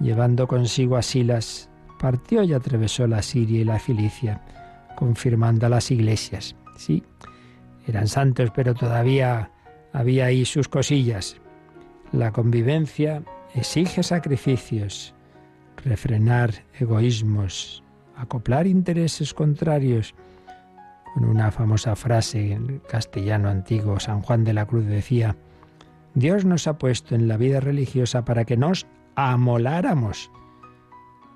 llevando 0.00 0.46
consigo 0.46 0.96
a 0.96 1.02
Silas, 1.02 1.68
partió 1.98 2.42
y 2.42 2.52
atravesó 2.52 3.06
la 3.06 3.22
Siria 3.22 3.60
y 3.60 3.64
la 3.64 3.78
Cilicia, 3.78 4.40
confirmando 4.96 5.66
a 5.66 5.70
las 5.70 5.90
iglesias. 5.90 6.56
Sí, 6.76 7.02
eran 7.86 8.06
santos, 8.06 8.50
pero 8.54 8.74
todavía 8.74 9.50
había 9.92 10.26
ahí 10.26 10.44
sus 10.44 10.68
cosillas. 10.68 11.36
La 12.12 12.32
convivencia 12.32 13.22
exige 13.54 14.02
sacrificios, 14.02 15.14
refrenar 15.84 16.50
egoísmos, 16.78 17.82
acoplar 18.16 18.66
intereses 18.66 19.34
contrarios. 19.34 20.14
Con 21.14 21.24
una 21.24 21.50
famosa 21.50 21.96
frase 21.96 22.52
en 22.52 22.80
castellano 22.80 23.48
antiguo, 23.48 23.98
San 23.98 24.20
Juan 24.20 24.44
de 24.44 24.52
la 24.52 24.66
Cruz 24.66 24.84
decía, 24.84 25.36
Dios 26.16 26.46
nos 26.46 26.66
ha 26.66 26.78
puesto 26.78 27.14
en 27.14 27.28
la 27.28 27.36
vida 27.36 27.60
religiosa 27.60 28.24
para 28.24 28.46
que 28.46 28.56
nos 28.56 28.86
amoláramos. 29.16 30.32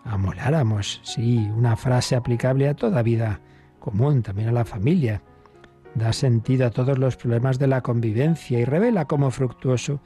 Amoláramos, 0.05 1.03
sí, 1.05 1.37
una 1.55 1.77
frase 1.77 2.17
aplicable 2.17 2.67
a 2.67 2.75
toda 2.75 3.03
vida 3.03 3.43
común, 3.79 4.23
también 4.23 4.49
a 4.49 4.53
la 4.53 4.65
familia. 4.65 5.23
Da 5.95 6.15
sentido 6.15 6.67
a 6.67 6.71
todos 6.71 6.99
los 6.99 7.17
problemas 7.17 7.59
de 7.59 7.67
la 7.67 7.83
convivencia 7.83 8.59
y 8.59 8.65
revela 8.65 9.05
como 9.05 9.31
fructuoso 9.31 10.01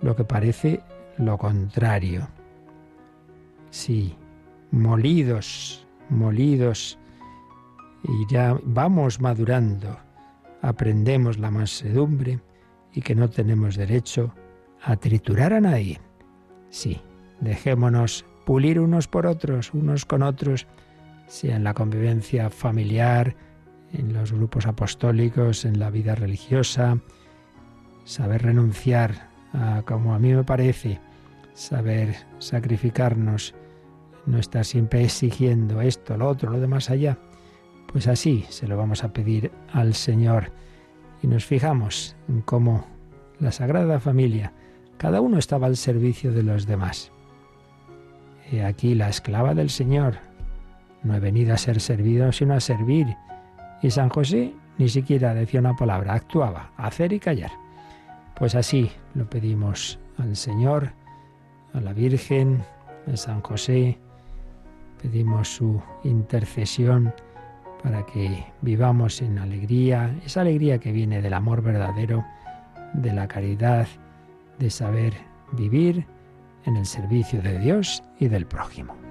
lo 0.00 0.16
que 0.16 0.24
parece 0.24 0.80
lo 1.18 1.36
contrario. 1.36 2.26
Sí, 3.68 4.16
molidos, 4.70 5.86
molidos, 6.08 6.98
y 8.02 8.32
ya 8.32 8.58
vamos 8.64 9.20
madurando, 9.20 9.98
aprendemos 10.62 11.38
la 11.38 11.50
mansedumbre, 11.50 12.40
y 12.96 13.02
que 13.02 13.14
no 13.14 13.28
tenemos 13.28 13.76
derecho 13.76 14.34
a 14.82 14.96
triturar 14.96 15.52
a 15.52 15.60
nadie. 15.60 16.00
Sí, 16.70 17.00
dejémonos 17.40 18.24
pulir 18.46 18.80
unos 18.80 19.06
por 19.06 19.26
otros, 19.26 19.74
unos 19.74 20.06
con 20.06 20.22
otros, 20.22 20.66
sea 21.26 21.56
en 21.56 21.64
la 21.64 21.74
convivencia 21.74 22.48
familiar, 22.48 23.36
en 23.92 24.14
los 24.14 24.32
grupos 24.32 24.66
apostólicos, 24.66 25.66
en 25.66 25.78
la 25.78 25.90
vida 25.90 26.14
religiosa, 26.14 26.98
saber 28.04 28.42
renunciar 28.42 29.28
a 29.52 29.82
como 29.86 30.14
a 30.14 30.18
mí 30.18 30.32
me 30.32 30.44
parece, 30.44 30.98
saber 31.52 32.16
sacrificarnos, 32.38 33.54
no 34.24 34.38
estar 34.38 34.64
siempre 34.64 35.04
exigiendo 35.04 35.82
esto, 35.82 36.16
lo 36.16 36.28
otro, 36.28 36.50
lo 36.50 36.60
de 36.60 36.66
más 36.66 36.88
allá. 36.88 37.18
Pues 37.92 38.08
así 38.08 38.46
se 38.48 38.66
lo 38.66 38.78
vamos 38.78 39.04
a 39.04 39.12
pedir 39.12 39.52
al 39.70 39.94
Señor 39.94 40.50
y 41.22 41.26
nos 41.26 41.44
fijamos 41.44 42.16
en 42.28 42.42
cómo 42.42 42.86
la 43.38 43.52
Sagrada 43.52 44.00
Familia, 44.00 44.52
cada 44.96 45.20
uno 45.20 45.38
estaba 45.38 45.66
al 45.66 45.76
servicio 45.76 46.32
de 46.32 46.42
los 46.42 46.66
demás. 46.66 47.12
He 48.50 48.64
aquí 48.64 48.94
la 48.94 49.08
esclava 49.08 49.54
del 49.54 49.70
Señor. 49.70 50.16
No 51.02 51.14
he 51.14 51.20
venido 51.20 51.52
a 51.52 51.58
ser 51.58 51.80
servido, 51.80 52.32
sino 52.32 52.54
a 52.54 52.60
servir. 52.60 53.06
Y 53.82 53.90
San 53.90 54.08
José 54.08 54.54
ni 54.78 54.88
siquiera 54.88 55.34
decía 55.34 55.60
una 55.60 55.76
palabra, 55.76 56.14
actuaba, 56.14 56.72
hacer 56.76 57.12
y 57.12 57.20
callar. 57.20 57.50
Pues 58.34 58.54
así 58.54 58.90
lo 59.14 59.28
pedimos 59.28 59.98
al 60.18 60.36
Señor, 60.36 60.92
a 61.72 61.80
la 61.80 61.92
Virgen, 61.92 62.62
a 63.12 63.16
San 63.16 63.40
José, 63.40 63.98
pedimos 65.00 65.48
su 65.48 65.80
intercesión 66.04 67.12
para 67.82 68.04
que 68.06 68.44
vivamos 68.62 69.22
en 69.22 69.38
alegría, 69.38 70.14
esa 70.24 70.40
alegría 70.40 70.78
que 70.78 70.92
viene 70.92 71.22
del 71.22 71.34
amor 71.34 71.62
verdadero, 71.62 72.24
de 72.94 73.12
la 73.12 73.28
caridad, 73.28 73.86
de 74.58 74.70
saber 74.70 75.14
vivir 75.52 76.06
en 76.64 76.76
el 76.76 76.86
servicio 76.86 77.40
de 77.42 77.58
Dios 77.58 78.02
y 78.18 78.28
del 78.28 78.46
prójimo. 78.46 79.05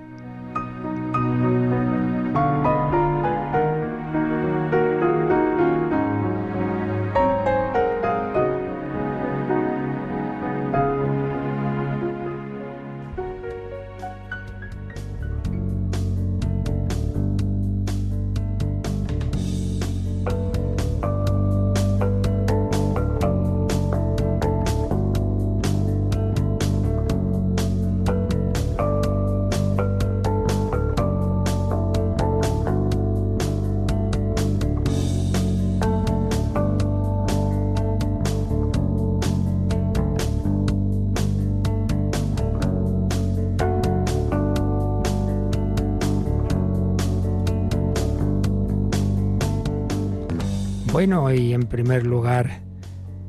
Bueno, 50.96 51.30
y 51.30 51.54
en 51.54 51.64
primer 51.64 52.08
lugar, 52.08 52.62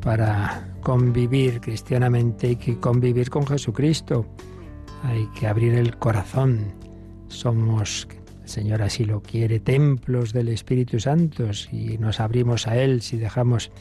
para 0.00 0.68
convivir 0.82 1.60
cristianamente, 1.60 2.46
hay 2.46 2.54
que 2.54 2.78
convivir 2.78 3.28
con 3.28 3.44
Jesucristo, 3.44 4.24
hay 5.02 5.26
que 5.36 5.48
abrir 5.48 5.74
el 5.74 5.96
corazón. 5.96 6.72
Somos, 7.26 8.06
el 8.44 8.48
Señor 8.48 8.82
así 8.82 9.04
lo 9.04 9.20
quiere, 9.20 9.58
templos 9.58 10.32
del 10.32 10.50
Espíritu 10.50 11.00
Santo 11.00 11.50
y 11.72 11.98
nos 11.98 12.20
abrimos 12.20 12.68
a 12.68 12.76
Él, 12.76 13.02
si 13.02 13.16
dejamos 13.16 13.72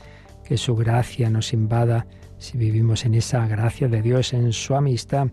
que 0.43 0.57
su 0.57 0.75
gracia 0.75 1.29
nos 1.29 1.53
invada, 1.53 2.07
si 2.39 2.57
vivimos 2.57 3.05
en 3.05 3.13
esa 3.13 3.47
gracia 3.47 3.87
de 3.87 4.01
Dios, 4.01 4.33
en 4.33 4.51
su 4.51 4.73
amistad, 4.73 5.27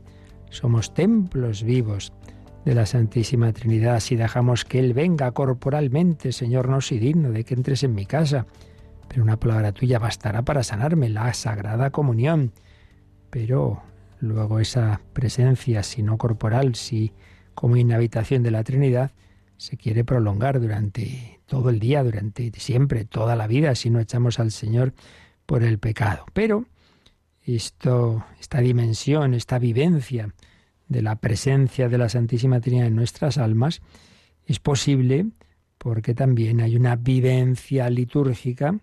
somos 0.51 0.93
templos 0.93 1.63
vivos 1.63 2.13
de 2.65 2.75
la 2.75 2.87
Santísima 2.87 3.53
Trinidad. 3.53 4.01
Si 4.01 4.17
dejamos 4.17 4.65
que 4.65 4.79
Él 4.79 4.95
venga 4.95 5.31
corporalmente, 5.33 6.33
Señor, 6.33 6.69
no 6.69 6.81
soy 6.81 6.99
digno 6.99 7.31
de 7.31 7.45
que 7.45 7.55
entres 7.55 7.83
en 7.83 7.95
mi 7.95 8.07
casa, 8.07 8.47
pero 9.09 9.23
una 9.23 9.39
palabra 9.39 9.73
tuya 9.73 9.99
bastará 9.99 10.43
para 10.43 10.63
sanarme, 10.63 11.09
la 11.09 11.33
Sagrada 11.35 11.91
Comunión. 11.91 12.53
Pero 13.31 13.83
luego 14.21 14.61
esa 14.61 15.01
presencia, 15.13 15.83
si 15.83 16.03
no 16.03 16.19
corporal, 16.19 16.75
si 16.75 17.13
como 17.55 17.77
inhabitación 17.77 18.43
de 18.43 18.51
la 18.51 18.65
Trinidad, 18.65 19.11
se 19.57 19.77
quiere 19.77 20.05
prolongar 20.05 20.61
durante 20.61 21.41
todo 21.47 21.71
el 21.71 21.79
día, 21.79 22.03
durante 22.03 22.51
siempre, 22.59 23.05
toda 23.05 23.37
la 23.37 23.47
vida, 23.47 23.75
si 23.75 23.91
no 23.91 24.01
echamos 24.01 24.39
al 24.41 24.51
Señor 24.51 24.95
por 25.47 25.63
el 25.63 25.79
pecado. 25.79 26.25
Pero 26.33 26.65
esto, 27.45 28.25
esta 28.41 28.61
dimensión, 28.61 29.35
esta 29.35 29.59
vivencia, 29.59 30.33
de 30.93 31.03
la 31.03 31.17
presencia 31.17 31.89
de 31.89 31.99
la 31.99 32.09
Santísima 32.09 32.61
Trinidad 32.61 32.87
en 32.87 32.97
nuestras 32.97 33.39
almas 33.39 33.81
es 34.47 34.61
posible 34.61 35.27
porque 35.79 36.15
también 36.15 36.61
hay 36.61 36.77
una 36.77 36.95
vivencia 36.95 37.91
litúrgica 37.91 38.79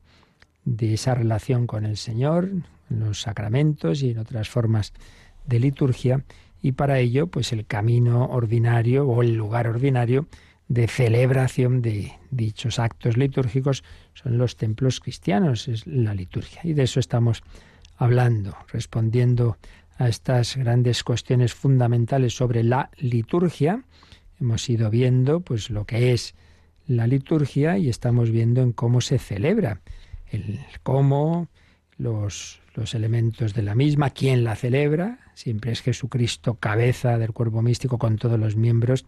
de 0.66 0.96
esa 0.96 1.16
relación 1.16 1.66
con 1.66 1.86
el 1.86 1.96
Señor, 1.96 2.50
en 2.90 3.00
los 3.00 3.22
sacramentos 3.22 4.04
y 4.04 4.12
en 4.12 4.20
otras 4.20 4.50
formas 4.50 4.94
de 5.46 5.60
liturgia, 5.60 6.26
y 6.62 6.74
para 6.74 7.00
ello, 7.00 7.28
pues 7.28 7.54
el 7.54 7.66
camino 7.66 8.26
ordinario 8.26 9.08
o 9.08 9.22
el 9.22 9.36
lugar 9.36 9.68
ordinario 9.68 10.28
de 10.68 10.88
celebración 10.88 11.82
de 11.82 12.12
dichos 12.32 12.80
actos 12.80 13.16
litúrgicos 13.16 13.84
son 14.14 14.38
los 14.38 14.58
templos 14.58 15.00
cristianos, 15.00 15.70
es 15.70 15.88
la 15.88 16.14
liturgia. 16.14 16.62
Y 16.66 16.74
de 16.74 16.84
eso 16.84 17.00
estamos 17.00 17.44
hablando, 17.98 18.56
respondiendo 18.72 19.58
a 20.00 20.08
estas 20.08 20.56
grandes 20.56 21.04
cuestiones 21.04 21.54
fundamentales 21.54 22.34
sobre 22.34 22.64
la 22.64 22.90
liturgia. 22.98 23.84
Hemos 24.40 24.68
ido 24.70 24.90
viendo 24.90 25.42
pues 25.42 25.70
lo 25.70 25.86
que 25.86 26.14
es 26.14 26.36
la 26.88 27.06
liturgia 27.06 27.78
y 27.78 27.90
estamos 27.90 28.32
viendo 28.32 28.62
en 28.62 28.72
cómo 28.72 29.02
se 29.02 29.20
celebra, 29.20 29.82
el 30.32 30.60
cómo, 30.84 31.50
los, 31.98 32.62
los 32.76 32.96
elementos 32.96 33.54
de 33.54 33.62
la 33.62 33.76
misma, 33.76 34.12
quién 34.12 34.46
la 34.46 34.56
celebra, 34.56 35.20
siempre 35.34 35.74
es 35.74 35.82
Jesucristo 35.82 36.56
cabeza 36.56 37.18
del 37.18 37.34
cuerpo 37.34 37.62
místico 37.62 37.98
con 37.98 38.16
todos 38.16 38.40
los 38.40 38.56
miembros 38.56 39.06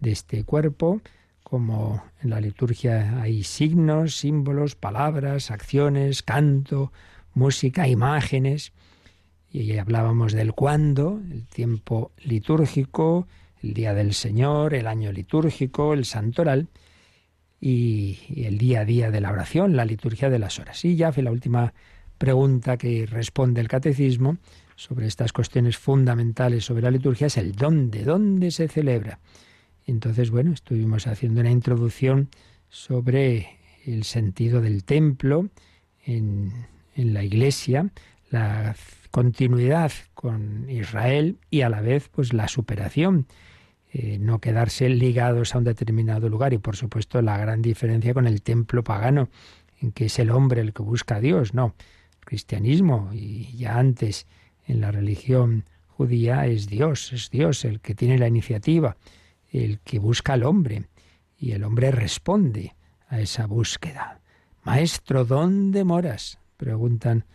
de 0.00 0.10
este 0.10 0.42
cuerpo, 0.42 1.00
como 1.44 2.02
en 2.20 2.30
la 2.30 2.40
liturgia 2.40 3.22
hay 3.22 3.44
signos, 3.44 4.16
símbolos, 4.16 4.74
palabras, 4.74 5.52
acciones, 5.52 6.22
canto, 6.22 6.92
música, 7.32 7.86
imágenes, 7.86 8.72
y 9.52 9.76
hablábamos 9.76 10.32
del 10.32 10.52
cuándo, 10.52 11.20
el 11.30 11.46
tiempo 11.46 12.12
litúrgico, 12.24 13.28
el 13.62 13.74
día 13.74 13.92
del 13.92 14.14
Señor, 14.14 14.74
el 14.74 14.86
año 14.86 15.12
litúrgico, 15.12 15.92
el 15.92 16.06
santoral 16.06 16.68
y, 17.60 18.18
el 18.44 18.56
día 18.56 18.80
a 18.80 18.84
día 18.84 19.10
de 19.10 19.20
la 19.20 19.30
oración, 19.30 19.76
la 19.76 19.84
liturgia 19.84 20.30
de 20.30 20.38
las 20.38 20.58
horas. 20.58 20.84
Y 20.84 20.96
ya 20.96 21.12
fue 21.12 21.22
la 21.22 21.30
última 21.30 21.74
pregunta 22.16 22.78
que 22.78 23.04
responde 23.06 23.60
el 23.60 23.68
catecismo 23.68 24.38
sobre 24.74 25.06
estas 25.06 25.32
cuestiones 25.32 25.76
fundamentales 25.76 26.64
sobre 26.64 26.82
la 26.82 26.90
liturgia 26.90 27.26
es 27.26 27.36
el 27.36 27.52
dónde, 27.52 28.04
dónde 28.04 28.50
se 28.50 28.68
celebra. 28.68 29.20
Entonces, 29.86 30.30
bueno, 30.30 30.52
estuvimos 30.52 31.06
haciendo 31.06 31.40
una 31.40 31.50
introducción 31.50 32.30
sobre 32.68 33.58
el 33.84 34.04
sentido 34.04 34.60
del 34.60 34.84
templo 34.84 35.50
en, 36.04 36.52
en 36.94 37.12
la 37.12 37.22
iglesia, 37.22 37.90
la 38.32 38.74
continuidad 39.10 39.92
con 40.14 40.68
Israel 40.68 41.38
y 41.50 41.60
a 41.60 41.68
la 41.68 41.82
vez 41.82 42.08
pues 42.08 42.32
la 42.32 42.48
superación. 42.48 43.26
Eh, 43.92 44.18
no 44.18 44.40
quedarse 44.40 44.88
ligados 44.88 45.54
a 45.54 45.58
un 45.58 45.64
determinado 45.64 46.30
lugar 46.30 46.54
y 46.54 46.58
por 46.58 46.76
supuesto 46.76 47.20
la 47.20 47.36
gran 47.36 47.60
diferencia 47.60 48.14
con 48.14 48.26
el 48.26 48.40
templo 48.40 48.82
pagano, 48.82 49.28
en 49.80 49.92
que 49.92 50.06
es 50.06 50.18
el 50.18 50.30
hombre 50.30 50.62
el 50.62 50.72
que 50.72 50.82
busca 50.82 51.16
a 51.16 51.20
Dios, 51.20 51.52
no. 51.52 51.74
El 52.20 52.24
cristianismo 52.24 53.10
y 53.12 53.54
ya 53.54 53.78
antes 53.78 54.26
en 54.66 54.80
la 54.80 54.90
religión 54.90 55.64
judía 55.88 56.46
es 56.46 56.68
Dios, 56.68 57.12
es 57.12 57.28
Dios 57.28 57.66
el 57.66 57.80
que 57.80 57.94
tiene 57.94 58.16
la 58.16 58.28
iniciativa, 58.28 58.96
el 59.50 59.80
que 59.80 59.98
busca 59.98 60.32
al 60.32 60.44
hombre 60.44 60.84
y 61.38 61.52
el 61.52 61.64
hombre 61.64 61.90
responde 61.90 62.74
a 63.08 63.20
esa 63.20 63.44
búsqueda. 63.44 64.20
Maestro, 64.64 65.26
¿dónde 65.26 65.84
moras? 65.84 66.38
preguntan 66.56 67.26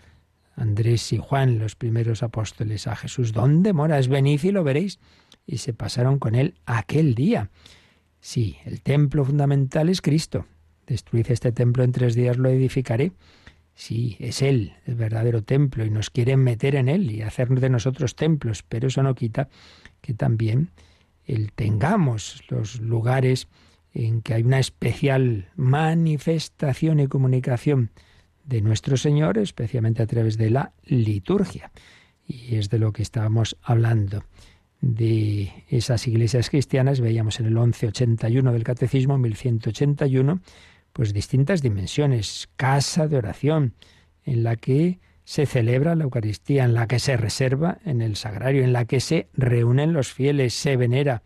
Andrés 0.57 1.13
y 1.13 1.17
Juan, 1.17 1.59
los 1.59 1.75
primeros 1.75 2.23
apóstoles, 2.23 2.87
a 2.87 2.95
Jesús, 2.95 3.31
¿dónde 3.31 3.73
moras? 3.73 4.07
Venid 4.07 4.43
y 4.43 4.51
lo 4.51 4.63
veréis. 4.63 4.99
Y 5.45 5.59
se 5.59 5.71
pasaron 5.71 6.19
con 6.19 6.35
él 6.35 6.55
aquel 6.65 7.15
día. 7.15 7.51
Sí, 8.19 8.57
el 8.65 8.81
templo 8.81 9.23
fundamental 9.23 9.87
es 9.87 10.01
Cristo. 10.01 10.45
Destruid 10.87 11.27
este 11.29 11.51
templo 11.51 11.83
en 11.83 11.91
tres 11.91 12.15
días, 12.15 12.37
lo 12.37 12.49
edificaré. 12.49 13.11
Sí, 13.75 14.17
es 14.19 14.41
Él, 14.41 14.73
el 14.87 14.95
verdadero 14.95 15.43
templo, 15.43 15.85
y 15.85 15.91
nos 15.91 16.09
quieren 16.09 16.39
meter 16.39 16.75
en 16.75 16.89
Él 16.89 17.11
y 17.11 17.21
hacer 17.21 17.49
de 17.49 17.69
nosotros 17.69 18.15
templos, 18.15 18.63
pero 18.67 18.87
eso 18.87 19.03
no 19.03 19.13
quita 19.13 19.49
que 20.01 20.15
también 20.15 20.71
el 21.25 21.51
tengamos 21.51 22.41
los 22.49 22.81
lugares 22.81 23.47
en 23.93 24.23
que 24.23 24.33
hay 24.33 24.43
una 24.43 24.59
especial 24.59 25.51
manifestación 25.55 26.99
y 26.99 27.07
comunicación 27.07 27.91
de 28.47 28.61
nuestro 28.61 28.97
Señor, 28.97 29.37
especialmente 29.37 30.01
a 30.01 30.07
través 30.07 30.37
de 30.37 30.49
la 30.49 30.71
liturgia. 30.85 31.71
Y 32.25 32.55
es 32.55 32.69
de 32.69 32.79
lo 32.79 32.91
que 32.91 33.03
estábamos 33.03 33.57
hablando. 33.61 34.23
De 34.79 35.51
esas 35.69 36.07
iglesias 36.07 36.49
cristianas, 36.49 37.01
veíamos 37.01 37.39
en 37.39 37.47
el 37.47 37.53
1181 37.53 38.53
del 38.53 38.63
Catecismo, 38.63 39.17
1181, 39.17 40.39
pues 40.93 41.13
distintas 41.13 41.61
dimensiones. 41.61 42.49
Casa 42.55 43.07
de 43.07 43.17
oración, 43.17 43.73
en 44.23 44.43
la 44.43 44.55
que 44.55 44.99
se 45.23 45.45
celebra 45.45 45.95
la 45.95 46.05
Eucaristía, 46.05 46.63
en 46.63 46.73
la 46.73 46.87
que 46.87 46.99
se 46.99 47.17
reserva 47.17 47.79
en 47.85 48.01
el 48.01 48.15
sagrario, 48.15 48.63
en 48.63 48.71
la 48.71 48.85
que 48.85 49.01
se 49.01 49.27
reúnen 49.33 49.93
los 49.93 50.13
fieles, 50.13 50.53
se 50.53 50.77
venera 50.77 51.21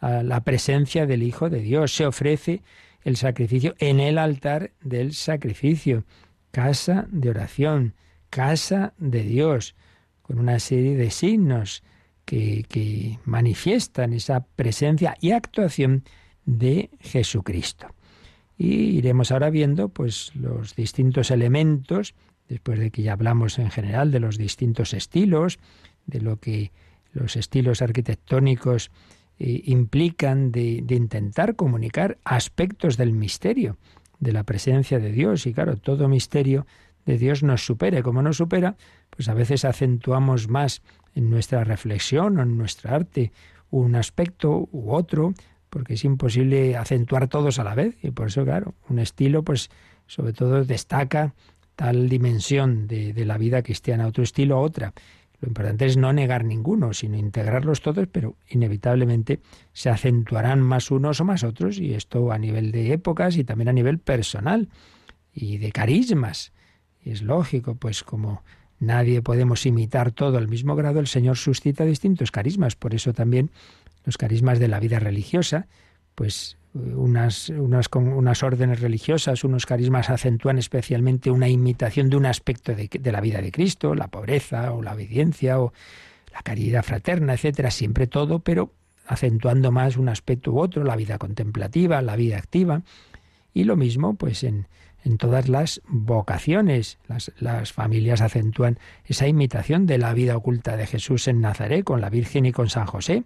la 0.00 0.40
presencia 0.42 1.04
del 1.06 1.22
Hijo 1.22 1.50
de 1.50 1.60
Dios, 1.60 1.92
se 1.94 2.06
ofrece 2.06 2.62
el 3.02 3.16
sacrificio 3.16 3.74
en 3.78 3.98
el 3.98 4.18
altar 4.18 4.72
del 4.82 5.14
sacrificio 5.14 6.04
casa 6.50 7.06
de 7.10 7.30
oración, 7.30 7.94
casa 8.28 8.94
de 8.98 9.22
Dios, 9.22 9.74
con 10.22 10.38
una 10.38 10.58
serie 10.58 10.96
de 10.96 11.10
signos 11.10 11.82
que, 12.24 12.64
que 12.68 13.18
manifiestan 13.24 14.12
esa 14.12 14.46
presencia 14.56 15.16
y 15.20 15.32
actuación 15.32 16.04
de 16.44 16.90
Jesucristo. 17.00 17.88
Y 18.56 18.96
iremos 18.98 19.32
ahora 19.32 19.50
viendo 19.50 19.88
pues 19.88 20.34
los 20.34 20.76
distintos 20.76 21.30
elementos, 21.30 22.14
después 22.48 22.78
de 22.78 22.90
que 22.90 23.02
ya 23.02 23.14
hablamos 23.14 23.58
en 23.58 23.70
general 23.70 24.10
de 24.12 24.20
los 24.20 24.36
distintos 24.36 24.92
estilos, 24.92 25.58
de 26.06 26.20
lo 26.20 26.38
que 26.38 26.72
los 27.12 27.36
estilos 27.36 27.82
arquitectónicos 27.82 28.90
eh, 29.38 29.62
implican 29.64 30.52
de, 30.52 30.82
de 30.84 30.94
intentar 30.94 31.56
comunicar 31.56 32.18
aspectos 32.24 32.96
del 32.96 33.12
misterio 33.12 33.78
de 34.20 34.32
la 34.32 34.44
presencia 34.44 34.98
de 34.98 35.10
Dios. 35.12 35.46
Y 35.46 35.52
claro, 35.52 35.76
todo 35.76 36.08
misterio 36.08 36.66
de 37.06 37.18
Dios 37.18 37.42
nos 37.42 37.64
supera. 37.64 38.02
como 38.02 38.22
nos 38.22 38.36
supera, 38.36 38.76
pues 39.10 39.28
a 39.28 39.34
veces 39.34 39.64
acentuamos 39.64 40.48
más 40.48 40.82
en 41.14 41.30
nuestra 41.30 41.64
reflexión 41.64 42.38
o 42.38 42.42
en 42.42 42.56
nuestra 42.56 42.94
arte 42.94 43.32
un 43.70 43.94
aspecto 43.94 44.68
u 44.72 44.92
otro, 44.92 45.32
porque 45.70 45.94
es 45.94 46.04
imposible 46.04 46.76
acentuar 46.76 47.28
todos 47.28 47.58
a 47.58 47.64
la 47.64 47.74
vez. 47.74 47.96
Y 48.02 48.10
por 48.10 48.28
eso, 48.28 48.44
claro, 48.44 48.74
un 48.88 48.98
estilo, 48.98 49.42
pues 49.42 49.70
sobre 50.06 50.32
todo 50.32 50.64
destaca 50.64 51.34
tal 51.76 52.08
dimensión 52.08 52.86
de, 52.86 53.12
de 53.12 53.24
la 53.24 53.38
vida 53.38 53.62
cristiana, 53.62 54.06
otro 54.06 54.22
estilo 54.22 54.60
otra. 54.60 54.92
Lo 55.40 55.48
importante 55.48 55.86
es 55.86 55.96
no 55.96 56.12
negar 56.12 56.44
ninguno, 56.44 56.92
sino 56.92 57.16
integrarlos 57.16 57.80
todos, 57.80 58.06
pero 58.12 58.36
inevitablemente 58.48 59.40
se 59.72 59.88
acentuarán 59.88 60.60
más 60.60 60.90
unos 60.90 61.20
o 61.20 61.24
más 61.24 61.44
otros, 61.44 61.78
y 61.78 61.94
esto 61.94 62.30
a 62.30 62.38
nivel 62.38 62.72
de 62.72 62.92
épocas 62.92 63.36
y 63.36 63.44
también 63.44 63.68
a 63.68 63.72
nivel 63.72 63.98
personal 63.98 64.68
y 65.32 65.58
de 65.58 65.72
carismas. 65.72 66.52
Y 67.02 67.10
es 67.10 67.22
lógico, 67.22 67.74
pues 67.74 68.02
como 68.02 68.42
nadie 68.80 69.22
podemos 69.22 69.64
imitar 69.64 70.12
todo 70.12 70.36
al 70.36 70.48
mismo 70.48 70.76
grado, 70.76 71.00
el 71.00 71.06
Señor 71.06 71.38
suscita 71.38 71.84
distintos 71.84 72.30
carismas. 72.30 72.76
Por 72.76 72.94
eso 72.94 73.14
también 73.14 73.50
los 74.04 74.18
carismas 74.18 74.58
de 74.58 74.68
la 74.68 74.78
vida 74.78 74.98
religiosa, 74.98 75.68
pues 76.14 76.58
unas, 76.74 77.48
unas, 77.48 77.88
unas 77.94 78.42
órdenes 78.42 78.80
religiosas, 78.80 79.44
unos 79.44 79.66
carismas 79.66 80.10
acentúan 80.10 80.58
especialmente 80.58 81.30
una 81.30 81.48
imitación 81.48 82.10
de 82.10 82.16
un 82.16 82.26
aspecto 82.26 82.74
de, 82.74 82.88
de, 82.88 83.12
la 83.12 83.20
vida 83.20 83.40
de 83.40 83.50
Cristo, 83.50 83.94
la 83.94 84.08
pobreza 84.08 84.72
o 84.72 84.82
la 84.82 84.94
obediencia 84.94 85.60
o 85.60 85.72
la 86.32 86.42
caridad 86.42 86.84
fraterna, 86.84 87.34
etcétera, 87.34 87.70
siempre 87.70 88.06
todo, 88.06 88.38
pero 88.38 88.72
acentuando 89.06 89.72
más 89.72 89.96
un 89.96 90.08
aspecto 90.08 90.52
u 90.52 90.60
otro, 90.60 90.84
la 90.84 90.94
vida 90.94 91.18
contemplativa, 91.18 92.00
la 92.02 92.14
vida 92.14 92.38
activa. 92.38 92.82
Y 93.52 93.64
lo 93.64 93.74
mismo, 93.74 94.14
pues 94.14 94.44
en, 94.44 94.68
en 95.04 95.18
todas 95.18 95.48
las 95.48 95.80
vocaciones. 95.88 96.98
Las, 97.08 97.32
las, 97.38 97.72
familias 97.72 98.20
acentúan 98.20 98.78
esa 99.04 99.26
imitación 99.26 99.86
de 99.86 99.98
la 99.98 100.14
vida 100.14 100.36
oculta 100.36 100.76
de 100.76 100.86
Jesús 100.86 101.28
en 101.28 101.40
Nazaret 101.40 101.84
con 101.84 102.00
la 102.00 102.10
Virgen 102.10 102.46
y 102.46 102.52
con 102.52 102.68
San 102.68 102.86
José. 102.86 103.24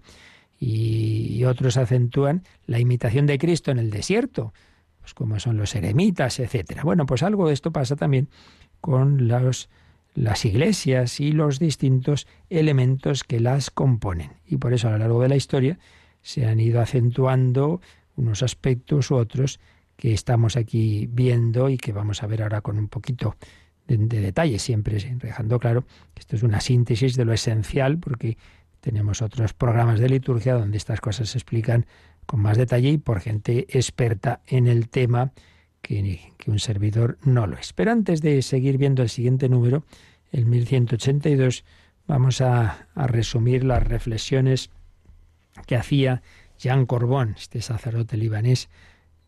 Y, 0.66 1.44
otros 1.44 1.76
acentúan 1.76 2.42
la 2.66 2.78
imitación 2.78 3.26
de 3.26 3.36
Cristo 3.36 3.70
en 3.70 3.78
el 3.78 3.90
desierto, 3.90 4.54
pues 5.00 5.12
como 5.12 5.38
son 5.38 5.58
los 5.58 5.74
eremitas, 5.74 6.40
etcétera. 6.40 6.82
Bueno, 6.84 7.04
pues 7.04 7.22
algo 7.22 7.48
de 7.48 7.52
esto 7.52 7.70
pasa 7.70 7.96
también 7.96 8.28
con 8.80 9.28
las 9.28 10.44
iglesias 10.46 11.20
y 11.20 11.32
los 11.32 11.58
distintos 11.58 12.26
elementos 12.48 13.24
que 13.24 13.40
las 13.40 13.70
componen. 13.70 14.30
Y 14.46 14.56
por 14.56 14.72
eso 14.72 14.88
a 14.88 14.92
lo 14.92 14.98
largo 14.98 15.20
de 15.20 15.28
la 15.28 15.36
historia 15.36 15.78
se 16.22 16.46
han 16.46 16.60
ido 16.60 16.80
acentuando 16.80 17.82
unos 18.16 18.42
aspectos 18.42 19.10
u 19.10 19.16
otros 19.16 19.60
que 19.96 20.14
estamos 20.14 20.56
aquí 20.56 21.08
viendo 21.12 21.68
y 21.68 21.76
que 21.76 21.92
vamos 21.92 22.22
a 22.22 22.26
ver 22.26 22.42
ahora 22.42 22.62
con 22.62 22.78
un 22.78 22.88
poquito 22.88 23.36
de, 23.86 23.98
detalle, 23.98 24.58
siempre 24.58 24.98
dejando 25.20 25.58
claro 25.58 25.84
que 26.14 26.20
esto 26.20 26.36
es 26.36 26.42
una 26.42 26.60
síntesis 26.60 27.16
de 27.16 27.26
lo 27.26 27.34
esencial, 27.34 27.98
porque 27.98 28.38
tenemos 28.84 29.22
otros 29.22 29.54
programas 29.54 29.98
de 29.98 30.10
liturgia 30.10 30.52
donde 30.52 30.76
estas 30.76 31.00
cosas 31.00 31.30
se 31.30 31.38
explican 31.38 31.86
con 32.26 32.40
más 32.40 32.58
detalle 32.58 32.90
y 32.90 32.98
por 32.98 33.20
gente 33.20 33.66
experta 33.70 34.42
en 34.46 34.66
el 34.66 34.90
tema 34.90 35.32
que, 35.80 36.20
un 36.46 36.58
servidor 36.58 37.16
no 37.24 37.46
lo 37.46 37.56
es. 37.56 37.72
Pero 37.72 37.92
antes 37.92 38.20
de 38.20 38.42
seguir 38.42 38.76
viendo 38.76 39.02
el 39.02 39.08
siguiente 39.08 39.48
número, 39.48 39.84
el 40.32 40.44
1182, 40.44 41.64
vamos 42.06 42.42
a, 42.42 42.86
resumir 42.94 43.64
las 43.64 43.82
reflexiones 43.82 44.68
que 45.66 45.76
hacía 45.76 46.20
Jean 46.58 46.84
Corbón, 46.84 47.36
este 47.38 47.62
sacerdote 47.62 48.18
libanés, 48.18 48.68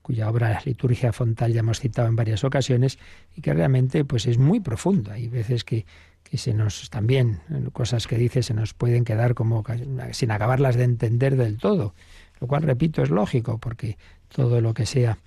cuya 0.02 0.28
obra 0.28 0.60
Liturgia 0.66 1.14
Fontal 1.14 1.54
ya 1.54 1.60
hemos 1.60 1.80
citado 1.80 2.08
en 2.08 2.16
varias 2.16 2.44
ocasiones 2.44 2.98
y 3.34 3.40
que 3.40 3.54
realmente 3.54 4.04
pues 4.04 4.26
es 4.26 4.36
muy 4.36 4.60
profundo. 4.60 5.12
Hay 5.12 5.28
veces 5.28 5.64
que, 5.64 5.86
que 6.28 6.38
se 6.38 6.54
nos 6.54 6.90
también 6.90 7.40
cosas 7.72 8.06
que 8.06 8.18
dice 8.18 8.42
se 8.42 8.54
nos 8.54 8.74
pueden 8.74 9.04
quedar 9.04 9.34
como 9.34 9.64
sin 10.12 10.30
acabarlas 10.30 10.76
de 10.76 10.84
entender 10.84 11.36
del 11.36 11.58
todo, 11.58 11.94
lo 12.40 12.46
cual 12.46 12.62
repito 12.62 13.02
es 13.02 13.10
lógico 13.10 13.58
porque 13.58 13.96
todo 14.28 14.60
lo 14.60 14.74
que 14.74 14.86
sea 14.86 15.18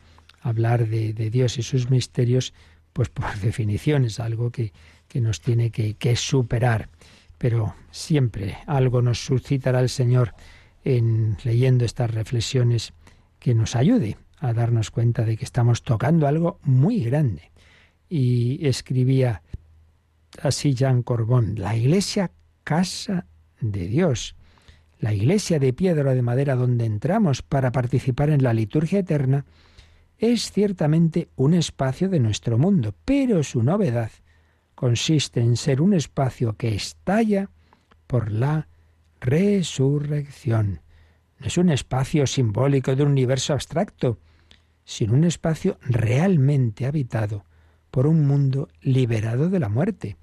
hablar 0.41 0.88
de, 0.88 1.13
de 1.13 1.29
Dios 1.29 1.57
y 1.57 1.63
sus 1.63 1.89
misterios, 1.89 2.53
pues 2.93 3.09
por 3.09 3.33
definición 3.41 4.05
es 4.05 4.19
algo 4.19 4.51
que, 4.51 4.73
que 5.07 5.21
nos 5.21 5.41
tiene 5.41 5.71
que, 5.71 5.95
que 5.95 6.15
superar. 6.15 6.89
Pero 7.38 7.75
siempre 7.91 8.57
algo 8.67 9.01
nos 9.01 9.23
suscitará 9.23 9.79
el 9.79 9.89
Señor 9.89 10.33
en 10.83 11.38
leyendo 11.43 11.85
estas 11.85 12.12
reflexiones 12.12 12.93
que 13.39 13.55
nos 13.55 13.75
ayude 13.75 14.17
a 14.39 14.53
darnos 14.53 14.91
cuenta 14.91 15.23
de 15.23 15.38
que 15.38 15.45
estamos 15.45 15.83
tocando 15.83 16.27
algo 16.27 16.59
muy 16.63 17.01
grande. 17.01 17.51
Y 18.09 18.65
escribía 18.67 19.41
así 20.42 20.74
Jean 20.74 21.04
Corbón, 21.04 21.56
la 21.58 21.76
iglesia 21.76 22.32
casa 22.63 23.26
de 23.60 23.88
Dios, 23.88 24.36
la 25.00 25.13
iglesia 25.13 25.60
de 25.60 25.74
piedra 25.74 26.12
o 26.12 26.13
de 26.13 26.22
madera 26.22 26.56
donde 26.56 26.86
entramos 26.86 27.42
para 27.42 27.72
participar 27.72 28.30
en 28.30 28.44
la 28.44 28.54
liturgia 28.54 29.00
eterna, 29.00 29.46
es 30.18 30.52
ciertamente 30.52 31.30
un 31.36 31.54
espacio 31.54 32.10
de 32.10 32.20
nuestro 32.20 32.58
mundo, 32.58 32.94
pero 33.06 33.42
su 33.44 33.63
novedad 33.63 34.12
consiste 34.76 35.39
en 35.39 35.56
ser 35.56 35.82
un 35.82 35.94
espacio 35.94 36.58
que 36.58 36.76
estalla 36.76 37.50
por 38.08 38.32
la 38.32 38.68
resurrección. 39.22 40.82
No 41.39 41.48
es 41.48 41.58
un 41.58 41.70
espacio 41.70 42.28
simbólico 42.28 42.96
de 42.96 43.04
un 43.04 43.12
universo 43.12 43.54
abstracto, 43.54 44.20
sino 44.84 45.13
un 45.13 45.24
espacio 45.24 45.78
realmente 45.82 46.86
habitado 46.86 47.46
por 47.91 48.08
un 48.08 48.25
mundo 48.25 48.69
liberado 48.82 49.49
de 49.49 49.60
la 49.60 49.69
muerte. 49.69 50.17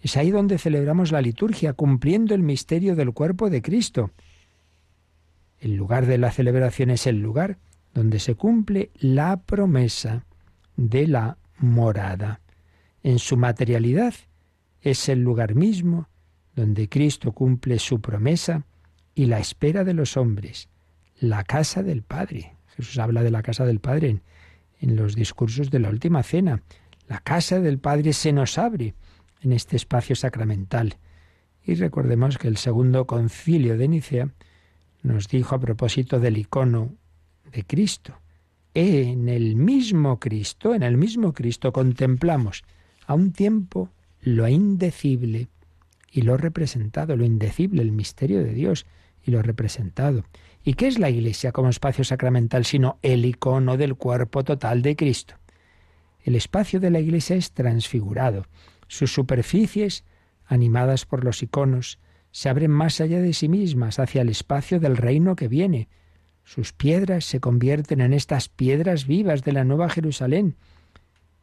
Es 0.00 0.16
ahí 0.16 0.30
donde 0.30 0.58
celebramos 0.58 1.12
la 1.12 1.22
liturgia, 1.22 1.72
cumpliendo 1.74 2.34
el 2.34 2.42
misterio 2.42 2.96
del 2.96 3.12
cuerpo 3.12 3.50
de 3.50 3.62
Cristo. 3.62 4.10
El 5.60 5.76
lugar 5.76 6.06
de 6.06 6.18
la 6.18 6.32
celebración 6.32 6.90
es 6.90 7.06
el 7.06 7.20
lugar 7.20 7.58
donde 7.94 8.18
se 8.18 8.34
cumple 8.34 8.90
la 8.94 9.36
promesa 9.36 10.24
de 10.76 11.06
la 11.06 11.38
morada. 11.58 12.40
En 13.02 13.18
su 13.18 13.36
materialidad 13.36 14.14
es 14.80 15.08
el 15.08 15.20
lugar 15.20 15.54
mismo 15.54 16.08
donde 16.54 16.88
Cristo 16.88 17.32
cumple 17.32 17.78
su 17.78 18.00
promesa 18.00 18.64
y 19.14 19.26
la 19.26 19.38
espera 19.38 19.84
de 19.84 19.94
los 19.94 20.16
hombres, 20.16 20.68
la 21.18 21.44
casa 21.44 21.82
del 21.82 22.02
Padre. 22.02 22.56
Jesús 22.76 22.98
habla 22.98 23.22
de 23.22 23.30
la 23.30 23.42
casa 23.42 23.64
del 23.64 23.80
Padre 23.80 24.20
en, 24.80 24.96
los 24.96 25.14
discursos 25.14 25.70
de 25.70 25.78
la 25.78 25.90
última 25.90 26.22
cena. 26.22 26.62
La 27.12 27.20
casa 27.20 27.60
del 27.60 27.78
Padre 27.78 28.14
se 28.14 28.32
nos 28.32 28.56
abre 28.56 28.94
en 29.42 29.52
este 29.52 29.76
espacio 29.76 30.16
sacramental. 30.16 30.96
Y 31.62 31.74
recordemos 31.74 32.38
que 32.38 32.48
el 32.48 32.56
segundo 32.56 33.06
concilio 33.06 33.76
de 33.76 33.86
Nicea 33.86 34.30
nos 35.02 35.28
dijo 35.28 35.54
a 35.54 35.60
propósito 35.60 36.20
del 36.20 36.38
icono 36.38 36.94
de 37.52 37.64
Cristo. 37.64 38.18
En 38.72 39.28
el 39.28 39.56
mismo 39.56 40.18
Cristo, 40.20 40.74
en 40.74 40.82
el 40.82 40.96
mismo 40.96 41.34
Cristo 41.34 41.70
contemplamos 41.70 42.64
a 43.06 43.12
un 43.12 43.32
tiempo 43.32 43.90
lo 44.22 44.48
indecible 44.48 45.48
y 46.10 46.22
lo 46.22 46.38
representado, 46.38 47.14
lo 47.14 47.26
indecible, 47.26 47.82
el 47.82 47.92
misterio 47.92 48.42
de 48.42 48.54
Dios 48.54 48.86
y 49.22 49.32
lo 49.32 49.42
representado. 49.42 50.24
¿Y 50.64 50.72
qué 50.72 50.86
es 50.86 50.98
la 50.98 51.10
Iglesia 51.10 51.52
como 51.52 51.68
espacio 51.68 52.04
sacramental 52.04 52.64
sino 52.64 52.96
el 53.02 53.26
icono 53.26 53.76
del 53.76 53.96
cuerpo 53.96 54.44
total 54.44 54.80
de 54.80 54.96
Cristo? 54.96 55.41
El 56.22 56.36
espacio 56.36 56.80
de 56.80 56.90
la 56.90 57.00
Iglesia 57.00 57.36
es 57.36 57.52
transfigurado. 57.52 58.46
Sus 58.86 59.12
superficies, 59.12 60.04
animadas 60.44 61.04
por 61.06 61.24
los 61.24 61.42
iconos, 61.42 61.98
se 62.30 62.48
abren 62.48 62.70
más 62.70 63.00
allá 63.00 63.20
de 63.20 63.32
sí 63.32 63.48
mismas, 63.48 63.98
hacia 63.98 64.22
el 64.22 64.28
espacio 64.28 64.80
del 64.80 64.96
reino 64.96 65.36
que 65.36 65.48
viene. 65.48 65.88
Sus 66.44 66.72
piedras 66.72 67.24
se 67.24 67.40
convierten 67.40 68.00
en 68.00 68.12
estas 68.12 68.48
piedras 68.48 69.06
vivas 69.06 69.42
de 69.42 69.52
la 69.52 69.64
Nueva 69.64 69.88
Jerusalén. 69.88 70.56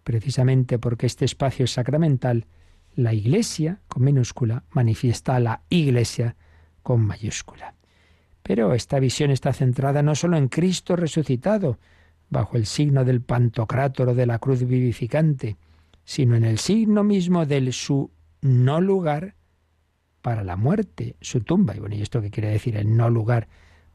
Precisamente 0.03 0.79
porque 0.79 1.05
este 1.05 1.25
espacio 1.25 1.65
es 1.65 1.71
sacramental, 1.71 2.47
la 2.95 3.13
Iglesia, 3.13 3.81
con 3.87 4.03
minúscula, 4.03 4.63
manifiesta 4.71 5.35
a 5.35 5.39
la 5.39 5.61
Iglesia 5.69 6.35
con 6.81 7.01
mayúscula. 7.01 7.75
Pero 8.41 8.73
esta 8.73 8.99
visión 8.99 9.29
está 9.29 9.53
centrada 9.53 10.01
no 10.01 10.15
solo 10.15 10.37
en 10.37 10.47
Cristo 10.47 10.95
resucitado, 10.95 11.77
bajo 12.29 12.57
el 12.57 12.65
signo 12.65 13.05
del 13.05 13.21
pantocrátor 13.21 14.09
o 14.09 14.15
de 14.15 14.25
la 14.25 14.39
cruz 14.39 14.63
vivificante, 14.65 15.57
sino 16.03 16.35
en 16.35 16.43
el 16.43 16.59
signo 16.59 17.03
mismo 17.03 17.45
del 17.45 17.73
su 17.73 18.11
no 18.41 18.81
lugar 18.81 19.35
para 20.21 20.43
la 20.43 20.55
muerte, 20.55 21.15
su 21.21 21.41
tumba. 21.41 21.75
Y 21.75 21.79
bueno, 21.79 21.95
¿y 21.95 22.01
esto 22.01 22.21
qué 22.21 22.29
quiere 22.29 22.49
decir 22.49 22.77
el 22.77 22.95
no 22.95 23.09
lugar 23.09 23.47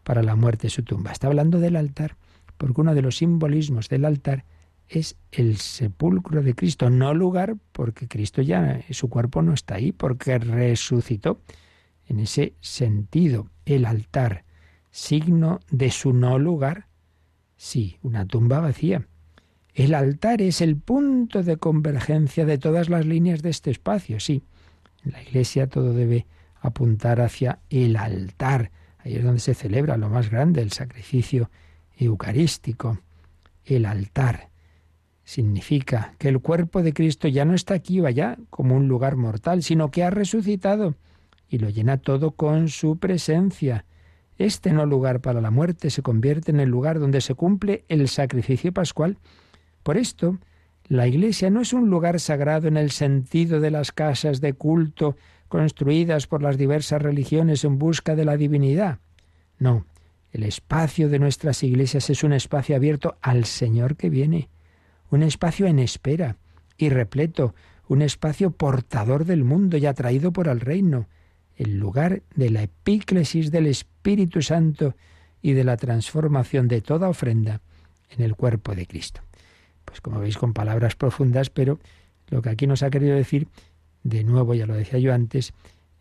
para 0.02 0.22
la 0.22 0.36
muerte, 0.36 0.70
su 0.70 0.82
tumba? 0.82 1.12
Está 1.12 1.26
hablando 1.28 1.60
del 1.60 1.76
altar, 1.76 2.16
porque 2.56 2.80
uno 2.80 2.94
de 2.94 3.02
los 3.02 3.18
simbolismos 3.18 3.88
del 3.88 4.04
altar 4.04 4.44
es 4.88 5.16
el 5.32 5.56
sepulcro 5.56 6.42
de 6.42 6.54
Cristo, 6.54 6.90
no 6.90 7.14
lugar 7.14 7.56
porque 7.72 8.08
Cristo 8.08 8.42
ya, 8.42 8.80
su 8.90 9.08
cuerpo 9.08 9.42
no 9.42 9.54
está 9.54 9.76
ahí, 9.76 9.92
porque 9.92 10.38
resucitó. 10.38 11.40
En 12.06 12.20
ese 12.20 12.54
sentido, 12.60 13.48
el 13.64 13.86
altar 13.86 14.44
signo 14.90 15.60
de 15.70 15.90
su 15.90 16.12
no 16.12 16.38
lugar? 16.38 16.86
Sí, 17.64 17.96
una 18.02 18.26
tumba 18.26 18.60
vacía. 18.60 19.08
El 19.72 19.94
altar 19.94 20.42
es 20.42 20.60
el 20.60 20.76
punto 20.76 21.42
de 21.42 21.56
convergencia 21.56 22.44
de 22.44 22.58
todas 22.58 22.90
las 22.90 23.06
líneas 23.06 23.40
de 23.40 23.48
este 23.48 23.70
espacio, 23.70 24.20
sí. 24.20 24.42
En 25.02 25.12
la 25.12 25.22
iglesia 25.22 25.66
todo 25.66 25.94
debe 25.94 26.26
apuntar 26.60 27.22
hacia 27.22 27.60
el 27.70 27.96
altar. 27.96 28.70
Ahí 28.98 29.14
es 29.14 29.24
donde 29.24 29.40
se 29.40 29.54
celebra 29.54 29.96
lo 29.96 30.10
más 30.10 30.28
grande, 30.28 30.60
el 30.60 30.72
sacrificio 30.72 31.50
eucarístico. 31.96 33.00
El 33.64 33.86
altar 33.86 34.50
significa 35.24 36.16
que 36.18 36.28
el 36.28 36.40
cuerpo 36.40 36.82
de 36.82 36.92
Cristo 36.92 37.28
ya 37.28 37.46
no 37.46 37.54
está 37.54 37.72
aquí 37.72 37.98
o 37.98 38.06
allá 38.06 38.36
como 38.50 38.76
un 38.76 38.88
lugar 38.88 39.16
mortal, 39.16 39.62
sino 39.62 39.90
que 39.90 40.04
ha 40.04 40.10
resucitado 40.10 40.96
y 41.48 41.56
lo 41.56 41.70
llena 41.70 41.96
todo 41.96 42.32
con 42.32 42.68
su 42.68 42.98
presencia. 42.98 43.86
Este 44.38 44.72
no 44.72 44.84
lugar 44.86 45.20
para 45.20 45.40
la 45.40 45.50
muerte 45.50 45.90
se 45.90 46.02
convierte 46.02 46.50
en 46.50 46.60
el 46.60 46.68
lugar 46.68 46.98
donde 46.98 47.20
se 47.20 47.34
cumple 47.34 47.84
el 47.88 48.08
sacrificio 48.08 48.72
pascual. 48.72 49.18
Por 49.82 49.96
esto, 49.96 50.38
la 50.86 51.06
Iglesia 51.06 51.50
no 51.50 51.60
es 51.60 51.72
un 51.72 51.88
lugar 51.88 52.20
sagrado 52.20 52.68
en 52.68 52.76
el 52.76 52.90
sentido 52.90 53.60
de 53.60 53.70
las 53.70 53.92
casas 53.92 54.40
de 54.40 54.52
culto 54.52 55.16
construidas 55.48 56.26
por 56.26 56.42
las 56.42 56.58
diversas 56.58 57.00
religiones 57.00 57.64
en 57.64 57.78
busca 57.78 58.16
de 58.16 58.24
la 58.24 58.36
divinidad. 58.36 58.98
No, 59.58 59.86
El 60.32 60.42
espacio 60.42 61.08
de 61.08 61.20
nuestras 61.20 61.62
iglesias 61.62 62.10
es 62.10 62.24
un 62.24 62.32
espacio 62.32 62.74
abierto 62.74 63.16
al 63.22 63.44
Señor 63.44 63.94
que 63.94 64.10
viene, 64.10 64.48
un 65.10 65.22
espacio 65.22 65.68
en 65.68 65.78
espera 65.78 66.38
y 66.76 66.88
repleto, 66.88 67.54
un 67.86 68.02
espacio 68.02 68.50
portador 68.50 69.26
del 69.26 69.44
mundo 69.44 69.76
y 69.76 69.86
atraído 69.86 70.32
por 70.32 70.48
el 70.48 70.60
reino, 70.60 71.06
el 71.56 71.78
lugar 71.78 72.22
de 72.34 72.50
la 72.50 72.62
epíclesis 72.62 73.50
del 73.50 73.66
Espíritu 73.66 74.42
Santo 74.42 74.94
y 75.42 75.52
de 75.52 75.64
la 75.64 75.76
transformación 75.76 76.68
de 76.68 76.80
toda 76.80 77.08
ofrenda 77.08 77.60
en 78.10 78.22
el 78.24 78.34
cuerpo 78.34 78.74
de 78.74 78.86
Cristo. 78.86 79.20
Pues 79.84 80.00
como 80.00 80.20
veis 80.20 80.38
con 80.38 80.54
palabras 80.54 80.96
profundas, 80.96 81.50
pero 81.50 81.78
lo 82.28 82.42
que 82.42 82.50
aquí 82.50 82.66
nos 82.66 82.82
ha 82.82 82.90
querido 82.90 83.14
decir, 83.14 83.48
de 84.02 84.24
nuevo 84.24 84.54
ya 84.54 84.66
lo 84.66 84.74
decía 84.74 84.98
yo 84.98 85.12
antes, 85.12 85.52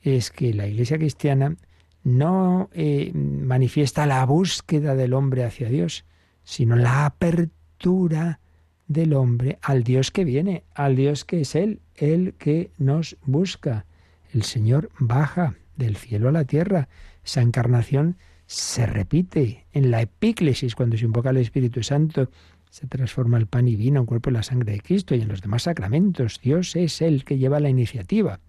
es 0.01 0.31
que 0.31 0.53
la 0.53 0.67
Iglesia 0.67 0.97
cristiana 0.97 1.55
no 2.03 2.69
eh, 2.73 3.11
manifiesta 3.13 4.05
la 4.05 4.25
búsqueda 4.25 4.95
del 4.95 5.13
hombre 5.13 5.45
hacia 5.45 5.69
Dios, 5.69 6.05
sino 6.43 6.75
la 6.75 7.05
apertura 7.05 8.39
del 8.87 9.13
hombre 9.13 9.59
al 9.61 9.83
Dios 9.83 10.11
que 10.11 10.25
viene, 10.25 10.63
al 10.73 10.95
Dios 10.95 11.25
que 11.25 11.41
es 11.41 11.55
Él, 11.55 11.81
el 11.95 12.33
que 12.33 12.71
nos 12.77 13.17
busca. 13.23 13.85
El 14.33 14.43
Señor 14.43 14.89
baja 14.99 15.55
del 15.77 15.95
cielo 15.95 16.29
a 16.29 16.31
la 16.31 16.45
tierra. 16.45 16.89
Esa 17.23 17.41
encarnación 17.41 18.17
se 18.47 18.87
repite 18.87 19.67
en 19.71 19.91
la 19.91 20.01
epíclesis, 20.01 20.73
cuando 20.75 20.97
se 20.97 21.05
invoca 21.05 21.29
al 21.29 21.37
Espíritu 21.37 21.83
Santo, 21.83 22.31
se 22.71 22.87
transforma 22.87 23.37
el 23.37 23.45
pan 23.45 23.67
y 23.67 23.75
vino 23.75 23.99
en 23.99 24.07
cuerpo 24.07 24.31
y 24.31 24.33
la 24.33 24.41
sangre 24.41 24.73
de 24.73 24.81
Cristo 24.81 25.13
y 25.13 25.21
en 25.21 25.27
los 25.27 25.41
demás 25.41 25.63
sacramentos. 25.63 26.41
Dios 26.41 26.75
es 26.75 27.01
el 27.03 27.23
que 27.23 27.37
lleva 27.37 27.59
la 27.59 27.69
iniciativa. 27.69 28.39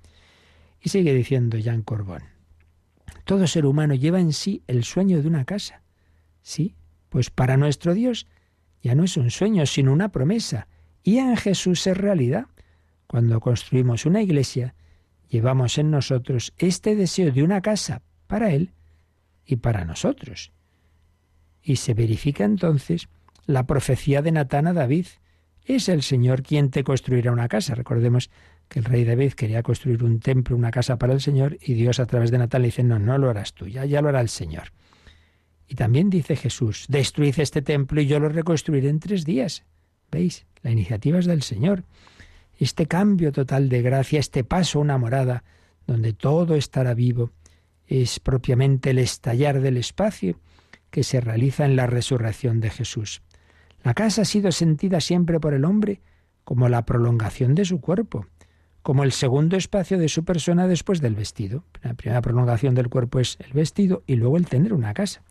Y 0.81 0.89
sigue 0.89 1.13
diciendo 1.13 1.59
Jean 1.59 1.83
Corbón, 1.83 2.23
todo 3.25 3.47
ser 3.47 3.67
humano 3.67 3.95
lleva 3.95 4.21
en 4.21 4.33
sí 4.33 4.63
el 4.67 4.85
sueño 4.85 5.21
de 5.21 5.29
una 5.29 5.45
casa. 5.45 5.83
Sí, 6.41 6.75
pues 7.11 7.29
para 7.29 7.59
nuestro 7.59 7.93
Dios 7.93 8.27
ya 8.83 8.95
no 8.95 9.05
es 9.05 9.19
un 9.19 9.31
sueño, 9.31 9.67
sino 9.67 9.93
una 9.93 10.11
promesa. 10.11 10.69
Y 11.03 11.19
en 11.19 11.37
Jesús 11.37 11.87
es 11.87 11.97
realidad. 11.97 12.47
Cuando 13.07 13.41
construimos 13.41 14.07
una 14.07 14.23
iglesia, 14.23 14.75
llevamos 15.35 15.79
en 15.79 15.91
nosotros 15.91 16.55
este 16.59 16.95
deseo 16.95 17.33
de 17.33 17.43
una 17.43 17.61
casa 17.61 18.03
para 18.29 18.53
Él 18.53 18.71
y 19.45 19.57
para 19.57 19.85
nosotros. 19.85 20.53
Y 21.61 21.77
se 21.77 21.93
verifica 21.93 22.45
entonces 22.45 23.09
la 23.47 23.67
profecía 23.67 24.23
de 24.23 24.31
Natán 24.31 24.69
a 24.69 24.73
David. 24.73 25.07
Es 25.65 25.89
el 25.89 26.03
Señor 26.03 26.45
quien 26.45 26.71
te 26.71 26.85
construirá 26.85 27.33
una 27.33 27.49
casa. 27.49 27.75
Recordemos 27.75 28.31
que 28.69 28.79
el 28.79 28.85
rey 28.85 29.05
David 29.05 29.33
quería 29.33 29.65
construir 29.65 30.05
un 30.05 30.21
templo, 30.21 30.57
una 30.57 30.71
casa 30.71 30.99
para 30.99 31.13
el 31.13 31.21
Señor, 31.21 31.59
y 31.61 31.75
Dios 31.75 31.99
a 31.99 32.07
través 32.07 32.31
de 32.31 32.39
Natán 32.39 32.63
le 32.63 32.69
dice, 32.69 32.85
no, 32.85 33.01
no 33.01 33.19
lo 33.19 33.29
harás 33.29 33.55
tú, 33.55 33.67
ya, 33.67 33.85
ya 33.85 34.01
lo 34.01 34.11
hará 34.11 34.21
el 34.21 34.29
Señor. 34.29 34.69
Y 35.67 35.75
también 35.75 36.11
dice 36.11 36.37
Jesús, 36.37 36.87
destruid 36.89 37.41
este 37.41 37.61
templo 37.61 38.01
y 38.01 38.07
yo 38.07 38.21
lo 38.21 38.29
reconstruiré 38.29 38.89
en 38.89 39.01
tres 39.01 39.25
días. 39.25 39.65
¿Veis? 40.13 40.47
La 40.63 40.71
iniciativa 40.71 41.19
es 41.19 41.27
del 41.27 41.43
Señor. 41.43 41.83
Este 42.59 42.87
cambio 42.87 43.33
total 43.33 43.69
de 43.69 43.83
gracia, 43.83 44.21
este 44.21 44.45
paso 44.45 44.79
a 44.79 44.83
una 44.83 44.99
morada, 44.99 45.45
donde 45.87 46.13
todo 46.13 46.55
estará 46.55 46.95
vivo, 46.95 47.33
es 47.87 48.21
propiamente 48.21 48.91
el 48.91 48.99
estallar 48.99 49.61
del 49.61 49.77
espacio 49.77 50.39
que 50.91 51.03
se 51.05 51.21
realiza 51.21 51.65
en 51.65 51.77
la 51.77 51.87
resurrección 51.87 52.61
de 52.61 52.71
Jesús. 52.71 53.23
La 53.83 53.95
casa 53.95 54.23
ha 54.23 54.25
sido 54.25 54.53
sentida 54.53 55.01
siempre 55.01 55.41
por 55.41 55.53
el 55.53 55.65
hombre 55.65 56.01
como 56.45 56.69
la 56.69 56.85
prolongación 56.85 57.55
de 57.55 57.65
su 57.65 57.81
cuerpo, 57.81 58.27
como 58.83 59.03
el 59.03 59.13
segundo 59.13 59.57
espacio 59.57 59.99
de 59.99 60.09
su 60.09 60.25
persona 60.25 60.67
después 60.67 61.01
del 61.01 61.15
vestido. 61.15 61.65
La 61.83 61.95
primera 61.95 62.21
prolongación 62.21 62.75
del 62.75 62.89
cuerpo 62.89 63.19
es 63.19 63.37
el 63.41 63.53
vestido 63.53 64.03
y 64.07 64.17
luego 64.17 64.37
el 64.37 64.47
tener 64.47 64.73
una 64.73 64.95
casa. 64.95 65.23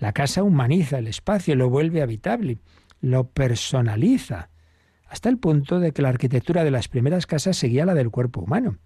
La 0.00 0.12
casa 0.12 0.42
humaniza 0.42 0.98
el 0.98 1.08
espacio, 1.08 1.56
lo 1.56 1.70
vuelve 1.70 2.02
habitable, 2.02 2.58
lo 3.00 3.28
personaliza, 3.28 4.50
hasta 5.08 5.28
el 5.28 5.38
punto 5.38 5.80
de 5.80 5.92
que 5.92 6.02
la 6.02 6.10
arquitectura 6.10 6.64
de 6.64 6.70
las 6.70 6.88
primeras 6.88 7.26
casas 7.26 7.56
seguía 7.56 7.86
la 7.86 7.94
del 7.94 8.10
cuerpo 8.10 8.40
humano. 8.40 8.78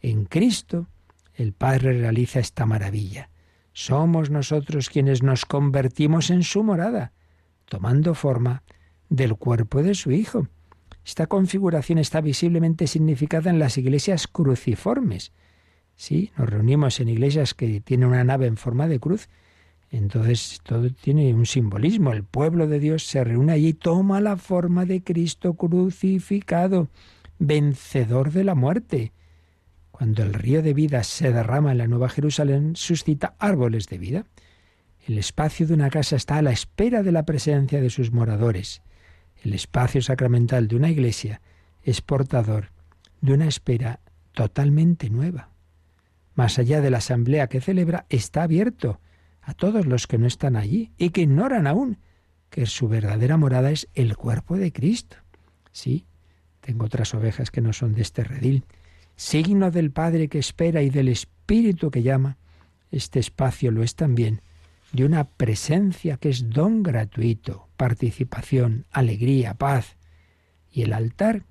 En 0.00 0.24
Cristo, 0.24 0.86
el 1.34 1.52
Padre 1.52 1.98
realiza 1.98 2.40
esta 2.40 2.66
maravilla. 2.66 3.30
Somos 3.72 4.30
nosotros 4.30 4.88
quienes 4.88 5.22
nos 5.22 5.44
convertimos 5.44 6.30
en 6.30 6.42
su 6.42 6.62
morada, 6.62 7.12
tomando 7.66 8.14
forma 8.14 8.62
del 9.08 9.36
cuerpo 9.36 9.82
de 9.82 9.94
su 9.94 10.10
Hijo. 10.10 10.48
Esta 11.04 11.26
configuración 11.26 11.98
está 11.98 12.20
visiblemente 12.20 12.86
significada 12.86 13.50
en 13.50 13.58
las 13.58 13.78
iglesias 13.78 14.26
cruciformes. 14.26 15.32
Sí, 15.96 16.32
nos 16.36 16.48
reunimos 16.48 17.00
en 17.00 17.08
iglesias 17.08 17.54
que 17.54 17.80
tienen 17.80 18.08
una 18.08 18.24
nave 18.24 18.46
en 18.46 18.56
forma 18.56 18.86
de 18.88 19.00
cruz. 19.00 19.28
Entonces 19.90 20.60
todo 20.62 20.90
tiene 20.90 21.32
un 21.32 21.46
simbolismo. 21.46 22.12
El 22.12 22.24
pueblo 22.24 22.66
de 22.66 22.78
Dios 22.78 23.04
se 23.04 23.24
reúne 23.24 23.52
allí 23.52 23.68
y 23.68 23.72
toma 23.74 24.20
la 24.20 24.36
forma 24.36 24.84
de 24.84 25.02
Cristo 25.02 25.54
crucificado, 25.54 26.88
vencedor 27.38 28.32
de 28.32 28.44
la 28.44 28.54
muerte. 28.54 29.12
Cuando 29.90 30.22
el 30.22 30.34
río 30.34 30.62
de 30.62 30.74
vida 30.74 31.02
se 31.04 31.32
derrama 31.32 31.72
en 31.72 31.78
la 31.78 31.88
Nueva 31.88 32.08
Jerusalén, 32.08 32.76
suscita 32.76 33.34
árboles 33.38 33.86
de 33.86 33.98
vida. 33.98 34.26
El 35.06 35.18
espacio 35.18 35.66
de 35.66 35.74
una 35.74 35.90
casa 35.90 36.16
está 36.16 36.36
a 36.36 36.42
la 36.42 36.52
espera 36.52 37.02
de 37.02 37.12
la 37.12 37.24
presencia 37.24 37.80
de 37.80 37.90
sus 37.90 38.12
moradores. 38.12 38.82
El 39.42 39.54
espacio 39.54 40.02
sacramental 40.02 40.68
de 40.68 40.76
una 40.76 40.90
iglesia 40.90 41.40
es 41.82 42.02
portador 42.02 42.70
de 43.20 43.32
una 43.32 43.46
espera 43.46 44.00
totalmente 44.32 45.08
nueva. 45.08 45.50
Más 46.34 46.58
allá 46.58 46.80
de 46.80 46.90
la 46.90 46.98
asamblea 46.98 47.48
que 47.48 47.60
celebra, 47.60 48.06
está 48.10 48.42
abierto 48.42 49.00
a 49.48 49.54
todos 49.54 49.86
los 49.86 50.06
que 50.06 50.18
no 50.18 50.26
están 50.26 50.56
allí 50.56 50.92
y 50.98 51.08
que 51.08 51.22
ignoran 51.22 51.66
aún 51.66 51.96
que 52.50 52.66
su 52.66 52.86
verdadera 52.86 53.38
morada 53.38 53.70
es 53.70 53.88
el 53.94 54.14
cuerpo 54.14 54.58
de 54.58 54.72
Cristo. 54.72 55.16
Sí, 55.72 56.04
tengo 56.60 56.84
otras 56.84 57.14
ovejas 57.14 57.50
que 57.50 57.62
no 57.62 57.72
son 57.72 57.94
de 57.94 58.02
este 58.02 58.24
redil 58.24 58.66
signo 59.16 59.70
del 59.70 59.90
Padre 59.90 60.28
que 60.28 60.38
espera 60.38 60.82
y 60.82 60.90
del 60.90 61.08
Espíritu 61.08 61.90
que 61.90 62.02
llama, 62.02 62.36
este 62.90 63.20
espacio 63.20 63.70
lo 63.70 63.82
es 63.82 63.94
también 63.94 64.42
de 64.92 65.06
una 65.06 65.24
presencia 65.24 66.18
que 66.18 66.28
es 66.28 66.50
don 66.50 66.82
gratuito, 66.82 67.70
participación, 67.78 68.84
alegría, 68.90 69.54
paz. 69.54 69.96
Y 70.70 70.82
el 70.82 70.92
altar 70.92 71.44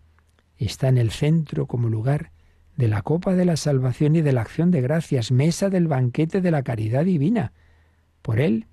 está 0.58 0.88
en 0.88 1.00
el 1.00 1.10
centro 1.10 1.66
como 1.66 1.90
lugar 1.90 2.32
de 2.76 2.90
la 2.90 3.02
copa 3.02 3.34
de 3.34 3.46
la 3.46 3.58
salvación 3.58 4.16
y 4.16 4.22
de 4.22 4.34
la 4.34 4.42
acción 4.42 4.70
de 4.70 4.82
gracias, 4.82 5.32
mesa 5.32 5.72
del 5.72 5.88
banquete 5.88 6.42
de 6.42 6.52
la 6.52 6.62
caridad 6.62 7.06
divina. 7.06 7.54
Por 8.22 8.40
él, 8.40 8.68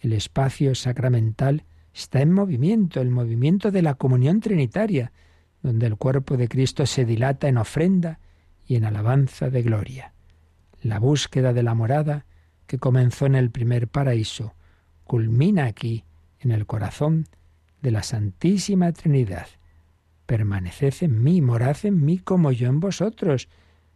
el 0.00 0.12
espacio 0.12 0.74
sacramental 0.74 1.64
está 1.94 2.20
en 2.20 2.32
movimiento, 2.32 3.00
el 3.00 3.10
movimiento 3.10 3.70
de 3.70 3.82
la 3.82 3.94
comunión 3.94 4.40
trinitaria, 4.40 5.12
donde 5.62 5.86
el 5.86 5.96
cuerpo 5.96 6.36
de 6.36 6.48
Cristo 6.48 6.86
se 6.86 7.04
dilata 7.04 7.48
en 7.48 7.58
ofrenda 7.58 8.20
y 8.66 8.76
en 8.76 8.84
alabanza 8.84 9.50
de 9.50 9.62
gloria. 9.62 10.12
La 10.82 11.00
búsqueda 11.00 11.52
de 11.52 11.62
la 11.62 11.74
morada 11.74 12.26
que 12.66 12.78
comenzó 12.78 13.26
en 13.26 13.34
el 13.34 13.50
primer 13.50 13.88
paraíso 13.88 14.54
culmina 15.04 15.64
aquí, 15.64 16.04
en 16.40 16.52
el 16.52 16.66
corazón 16.66 17.26
de 17.82 17.90
la 17.90 18.02
Santísima 18.02 18.92
Trinidad. 18.92 19.48
Permaneced 20.26 20.94
en 21.00 21.22
mí, 21.22 21.40
morad 21.40 21.78
en 21.84 22.04
mí 22.04 22.18
como 22.18 22.52
yo 22.52 22.68
en 22.68 22.80
vosotros. 22.80 23.48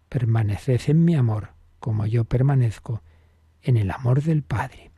Permaneced 0.09 0.81
en 0.87 1.05
mi 1.05 1.15
amor, 1.15 1.51
como 1.79 2.07
yo 2.07 2.25
permanezco 2.25 3.03
en 3.63 3.77
el 3.77 3.91
amor 3.91 4.23
del 4.23 4.43
Padre. 4.43 4.92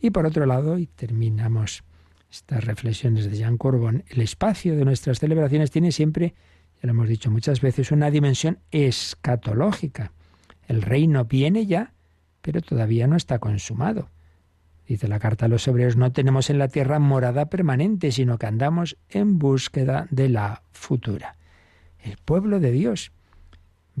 Y 0.00 0.10
por 0.10 0.26
otro 0.26 0.46
lado, 0.46 0.78
y 0.78 0.86
terminamos 0.86 1.84
estas 2.30 2.64
reflexiones 2.64 3.30
de 3.30 3.36
Jean 3.36 3.58
Corbon, 3.58 4.04
el 4.08 4.20
espacio 4.22 4.76
de 4.76 4.84
nuestras 4.84 5.18
celebraciones 5.18 5.70
tiene 5.70 5.92
siempre 5.92 6.34
ya 6.82 6.86
lo 6.86 6.92
hemos 6.92 7.08
dicho 7.08 7.30
muchas 7.30 7.60
veces, 7.60 7.92
una 7.92 8.10
dimensión 8.10 8.58
escatológica. 8.70 10.12
El 10.66 10.80
reino 10.80 11.26
viene 11.26 11.66
ya, 11.66 11.92
pero 12.40 12.62
todavía 12.62 13.06
no 13.06 13.16
está 13.16 13.38
consumado. 13.38 14.08
Dice 14.88 15.06
la 15.06 15.18
carta 15.18 15.44
a 15.44 15.48
los 15.48 15.68
hebreos, 15.68 15.96
no 15.96 16.10
tenemos 16.12 16.48
en 16.48 16.58
la 16.58 16.68
tierra 16.68 16.98
morada 16.98 17.50
permanente, 17.50 18.12
sino 18.12 18.38
que 18.38 18.46
andamos 18.46 18.96
en 19.10 19.38
búsqueda 19.38 20.08
de 20.10 20.30
la 20.30 20.62
futura. 20.72 21.36
El 22.02 22.16
pueblo 22.16 22.60
de 22.60 22.70
Dios 22.70 23.12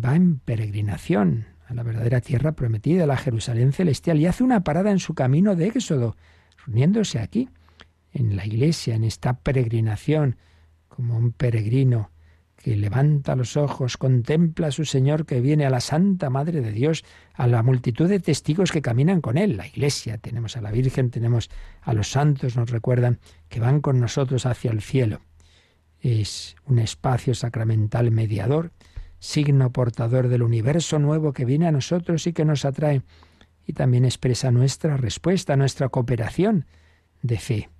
va 0.02 0.16
en 0.16 0.38
peregrinación 0.38 1.46
a 1.70 1.74
la 1.74 1.84
verdadera 1.84 2.20
tierra 2.20 2.52
prometida, 2.52 3.06
la 3.06 3.16
Jerusalén 3.16 3.72
celestial, 3.72 4.18
y 4.18 4.26
hace 4.26 4.42
una 4.42 4.64
parada 4.64 4.90
en 4.90 4.98
su 4.98 5.14
camino 5.14 5.54
de 5.54 5.68
éxodo, 5.68 6.16
reuniéndose 6.66 7.20
aquí, 7.20 7.48
en 8.12 8.34
la 8.34 8.44
iglesia, 8.44 8.96
en 8.96 9.04
esta 9.04 9.34
peregrinación, 9.34 10.36
como 10.88 11.16
un 11.16 11.30
peregrino 11.30 12.10
que 12.56 12.76
levanta 12.76 13.36
los 13.36 13.56
ojos, 13.56 13.96
contempla 13.96 14.66
a 14.66 14.72
su 14.72 14.84
Señor 14.84 15.26
que 15.26 15.40
viene 15.40 15.64
a 15.64 15.70
la 15.70 15.80
Santa 15.80 16.28
Madre 16.28 16.60
de 16.60 16.72
Dios, 16.72 17.04
a 17.34 17.46
la 17.46 17.62
multitud 17.62 18.08
de 18.08 18.18
testigos 18.18 18.72
que 18.72 18.82
caminan 18.82 19.20
con 19.20 19.38
Él, 19.38 19.56
la 19.56 19.68
Iglesia, 19.68 20.18
tenemos 20.18 20.56
a 20.56 20.60
la 20.60 20.72
Virgen, 20.72 21.10
tenemos 21.10 21.50
a 21.82 21.94
los 21.94 22.10
santos, 22.10 22.56
nos 22.56 22.70
recuerdan 22.70 23.20
que 23.48 23.60
van 23.60 23.80
con 23.80 24.00
nosotros 24.00 24.44
hacia 24.44 24.72
el 24.72 24.82
cielo. 24.82 25.20
Es 26.00 26.56
un 26.66 26.80
espacio 26.80 27.34
sacramental 27.34 28.10
mediador, 28.10 28.72
signo 29.20 29.70
portador 29.70 30.28
del 30.28 30.42
universo 30.42 30.98
nuevo 30.98 31.32
que 31.32 31.44
viene 31.44 31.68
a 31.68 31.72
nosotros 31.72 32.26
y 32.26 32.32
que 32.32 32.44
nos 32.44 32.64
atrae. 32.64 33.02
y 33.66 33.72
también 33.72 34.04
expresa 34.04 34.50
nuestra 34.50 34.96
respuesta, 34.96 35.54
nuestra 35.54 35.90
cooperación 35.90 36.64
de 37.22 37.38
fe. 37.38 37.70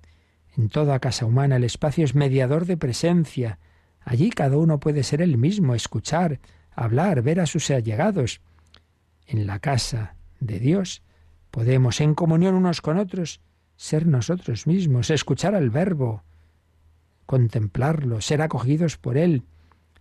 En 0.55 0.69
toda 0.69 0.99
casa 0.99 1.25
humana 1.25 1.57
el 1.57 1.65
espacio 1.65 2.05
es 2.05 2.15
mediador 2.15 2.65
de 2.65 2.77
presencia. 2.77 3.59
Allí 3.99 4.29
cada 4.29 4.55
uno 4.55 4.79
puede 4.79 5.03
ser 5.03 5.21
el 5.21 5.37
mismo, 5.37 5.75
escuchar, 5.75 6.39
hablar, 6.71 7.21
ver 7.23 7.41
a 7.41 7.45
sus 7.45 7.69
allegados. 7.71 8.39
En 9.25 9.47
la 9.47 9.59
casa 9.59 10.15
de 10.39 10.59
Dios 10.59 11.01
podemos, 11.49 11.99
en 11.99 12.13
comunión 12.13 12.55
unos 12.55 12.79
con 12.79 12.97
otros, 12.97 13.41
ser 13.75 14.07
nosotros 14.07 14.67
mismos, 14.67 15.09
escuchar 15.09 15.55
al 15.55 15.71
Verbo, 15.71 16.23
contemplarlo, 17.25 18.21
ser 18.21 18.41
acogidos 18.41 18.95
por 18.97 19.17
Él. 19.17 19.43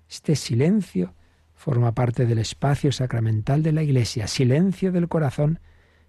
Este 0.08 0.36
silencio 0.36 1.14
forma 1.60 1.92
parte 1.92 2.24
del 2.24 2.38
espacio 2.38 2.90
sacramental 2.90 3.62
de 3.62 3.72
la 3.72 3.82
Iglesia. 3.82 4.26
Silencio 4.28 4.92
del 4.92 5.08
corazón 5.08 5.60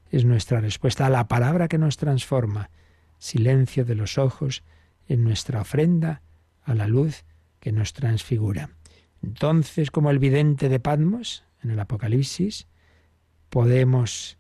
es 0.10 0.24
nuestra 0.24 0.62
respuesta 0.62 1.06
a 1.06 1.10
la 1.10 1.28
palabra 1.28 1.68
que 1.68 1.78
nos 1.78 1.98
transforma. 1.98 2.70
Silencio 3.18 3.84
de 3.84 3.96
los 3.96 4.18
ojos 4.18 4.64
en 5.10 5.26
nuestra 5.26 5.60
ofrenda 5.60 6.22
a 6.64 6.74
la 6.74 6.88
luz 6.88 7.26
que 7.60 7.74
nos 7.74 7.92
transfigura. 7.92 8.70
Entonces, 9.22 9.92
como 9.92 10.10
el 10.10 10.20
vidente 10.20 10.70
de 10.70 10.80
Patmos 10.80 11.44
en 11.62 11.72
el 11.72 11.80
Apocalipsis, 11.82 12.68
podemos 13.50 14.38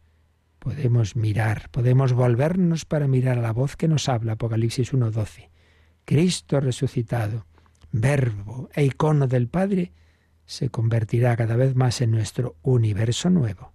podemos 0.60 1.17
mirar, 1.17 1.67
podemos 1.71 2.13
volvernos 2.13 2.86
para 2.86 3.10
mirar 3.10 3.38
a 3.38 3.41
la 3.41 3.52
voz 3.52 3.76
que 3.76 3.89
nos 3.89 4.08
habla, 4.08 4.34
Apocalipsis 4.34 4.93
1:12. 4.93 5.50
Cristo 6.06 6.62
resucitado, 6.62 7.47
verbo 7.91 8.69
e 8.74 8.86
icono 8.86 9.28
del 9.28 9.50
Padre, 9.50 9.91
se 10.52 10.70
convertirá 10.70 11.38
cada 11.38 11.56
vez 11.56 11.76
más 11.76 12.02
en 12.02 12.12
nuestro 12.12 12.58
universo 12.62 13.30
nuevo. 13.30 13.72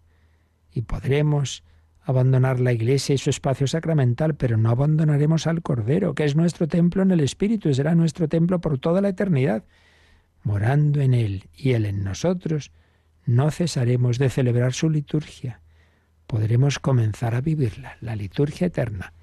Y 0.70 0.82
podremos 0.82 1.64
abandonar 2.02 2.60
la 2.60 2.70
iglesia 2.70 3.14
y 3.14 3.18
su 3.18 3.30
espacio 3.30 3.66
sacramental, 3.66 4.34
pero 4.34 4.58
no 4.58 4.68
abandonaremos 4.68 5.46
al 5.46 5.62
Cordero, 5.62 6.14
que 6.14 6.24
es 6.24 6.36
nuestro 6.36 6.68
templo 6.68 7.02
en 7.02 7.12
el 7.12 7.20
Espíritu 7.20 7.70
y 7.70 7.74
será 7.74 7.94
nuestro 7.94 8.28
templo 8.28 8.60
por 8.60 8.78
toda 8.78 9.00
la 9.00 9.08
eternidad. 9.08 9.64
Morando 10.42 11.00
en 11.00 11.14
Él 11.14 11.48
y 11.56 11.72
Él 11.72 11.86
en 11.86 12.04
nosotros, 12.04 12.72
no 13.24 13.50
cesaremos 13.50 14.18
de 14.18 14.28
celebrar 14.28 14.74
su 14.74 14.90
liturgia. 14.90 15.62
Podremos 16.26 16.78
comenzar 16.78 17.34
a 17.34 17.40
vivirla, 17.40 17.96
la 18.02 18.14
liturgia 18.16 18.66
eterna, 18.66 19.14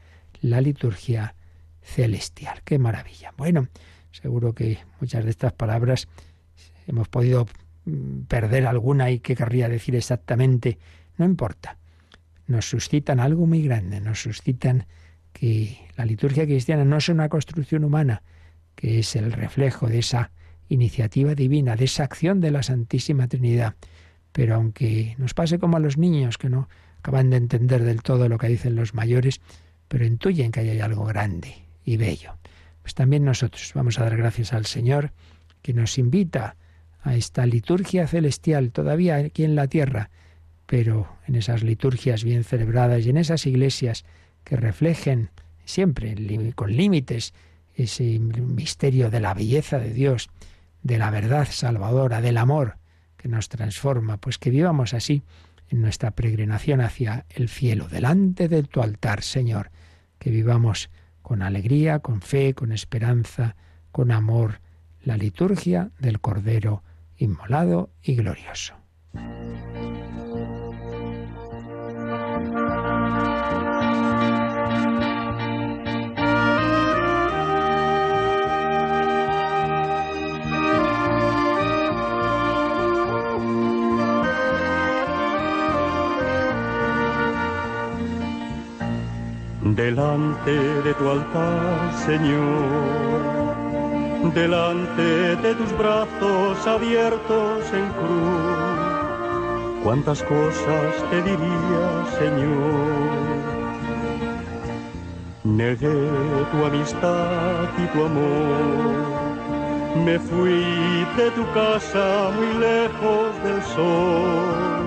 la 0.41 0.59
liturgia 0.59 1.35
celestial. 1.83 2.63
¡Qué 2.65 2.79
maravilla! 2.79 3.31
Bueno, 3.37 3.67
seguro 4.09 4.53
que 4.53 4.79
muchas 4.99 5.23
de 5.23 5.29
estas 5.29 5.53
palabras 5.53 6.07
hemos 6.87 7.07
podido 7.07 7.47
mm, 7.85 8.21
perder 8.23 8.67
alguna 8.67 9.11
y 9.11 9.19
que 9.19 9.35
querría 9.35 9.69
decir 9.69 9.95
exactamente, 9.95 10.77
no 11.17 11.25
importa. 11.25 11.77
Nos 12.47 12.69
suscitan 12.69 13.19
algo 13.19 13.45
muy 13.45 13.63
grande, 13.63 14.01
nos 14.01 14.21
suscitan 14.21 14.85
que 15.31 15.77
la 15.95 16.05
liturgia 16.05 16.45
cristiana 16.45 16.85
no 16.85 16.97
es 16.97 17.09
una 17.09 17.29
construcción 17.29 17.83
humana, 17.83 18.23
que 18.75 18.99
es 18.99 19.15
el 19.15 19.31
reflejo 19.31 19.87
de 19.87 19.99
esa 19.99 20.31
iniciativa 20.69 21.35
divina, 21.35 21.75
de 21.75 21.85
esa 21.85 22.03
acción 22.03 22.41
de 22.41 22.51
la 22.51 22.63
Santísima 22.63 23.27
Trinidad. 23.27 23.75
Pero 24.31 24.55
aunque 24.55 25.15
nos 25.17 25.33
pase 25.33 25.59
como 25.59 25.77
a 25.77 25.79
los 25.79 25.97
niños, 25.97 26.37
que 26.37 26.49
no 26.49 26.69
acaban 26.99 27.29
de 27.29 27.37
entender 27.37 27.83
del 27.83 28.01
todo 28.01 28.29
lo 28.29 28.37
que 28.37 28.47
dicen 28.47 28.75
los 28.75 28.93
mayores, 28.93 29.41
pero 29.87 30.05
intuyen 30.05 30.51
que 30.51 30.61
hay 30.61 30.79
algo 30.79 31.05
grande 31.05 31.65
y 31.83 31.97
bello. 31.97 32.37
Pues 32.81 32.93
también 32.93 33.23
nosotros 33.25 33.71
vamos 33.75 33.99
a 33.99 34.03
dar 34.03 34.17
gracias 34.17 34.53
al 34.53 34.65
Señor 34.65 35.11
que 35.61 35.73
nos 35.73 35.97
invita 35.97 36.55
a 37.03 37.15
esta 37.15 37.45
liturgia 37.45 38.07
celestial 38.07 38.71
todavía 38.71 39.17
aquí 39.17 39.43
en 39.43 39.55
la 39.55 39.67
tierra, 39.67 40.09
pero 40.65 41.07
en 41.27 41.35
esas 41.35 41.63
liturgias 41.63 42.23
bien 42.23 42.43
celebradas 42.43 43.05
y 43.05 43.09
en 43.09 43.17
esas 43.17 43.45
iglesias 43.45 44.05
que 44.43 44.55
reflejen 44.55 45.29
siempre 45.65 46.15
con 46.55 46.75
límites 46.75 47.33
ese 47.75 48.19
misterio 48.19 49.09
de 49.09 49.19
la 49.19 49.33
belleza 49.33 49.79
de 49.79 49.93
Dios, 49.93 50.29
de 50.81 50.97
la 50.97 51.09
verdad 51.09 51.47
salvadora, 51.49 52.21
del 52.21 52.37
amor 52.37 52.77
que 53.17 53.27
nos 53.27 53.49
transforma, 53.49 54.17
pues 54.17 54.37
que 54.37 54.49
vivamos 54.49 54.93
así 54.93 55.23
en 55.69 55.81
nuestra 55.81 56.11
peregrinación 56.11 56.81
hacia 56.81 57.25
el 57.29 57.49
cielo, 57.49 57.87
delante 57.87 58.47
de 58.47 58.63
tu 58.63 58.81
altar, 58.81 59.23
Señor, 59.23 59.71
que 60.19 60.29
vivamos 60.29 60.89
con 61.21 61.41
alegría, 61.41 61.99
con 61.99 62.21
fe, 62.21 62.53
con 62.53 62.71
esperanza, 62.71 63.55
con 63.91 64.11
amor, 64.11 64.59
la 65.01 65.17
liturgia 65.17 65.91
del 65.99 66.19
Cordero 66.19 66.83
inmolado 67.23 67.89
y 68.01 68.15
glorioso. 68.15 68.73
Delante 89.75 90.51
de 90.51 90.93
tu 90.93 91.09
altar, 91.09 91.93
Señor 92.05 93.42
delante 94.31 95.35
de 95.35 95.55
tus 95.55 95.77
brazos 95.77 96.65
abiertos 96.65 97.73
en 97.73 97.89
cruz. 97.89 98.73
Cuántas 99.83 100.23
cosas 100.23 101.09
te 101.09 101.21
diría, 101.21 102.05
Señor. 102.17 103.23
Negué 105.43 106.09
tu 106.51 106.65
amistad 106.65 107.67
y 107.77 107.85
tu 107.87 108.05
amor. 108.05 109.23
Me 110.05 110.17
fui 110.17 110.63
de 111.17 111.29
tu 111.31 111.43
casa 111.53 112.31
muy 112.35 112.53
lejos 112.59 113.43
del 113.43 113.61
sol. 113.75 114.83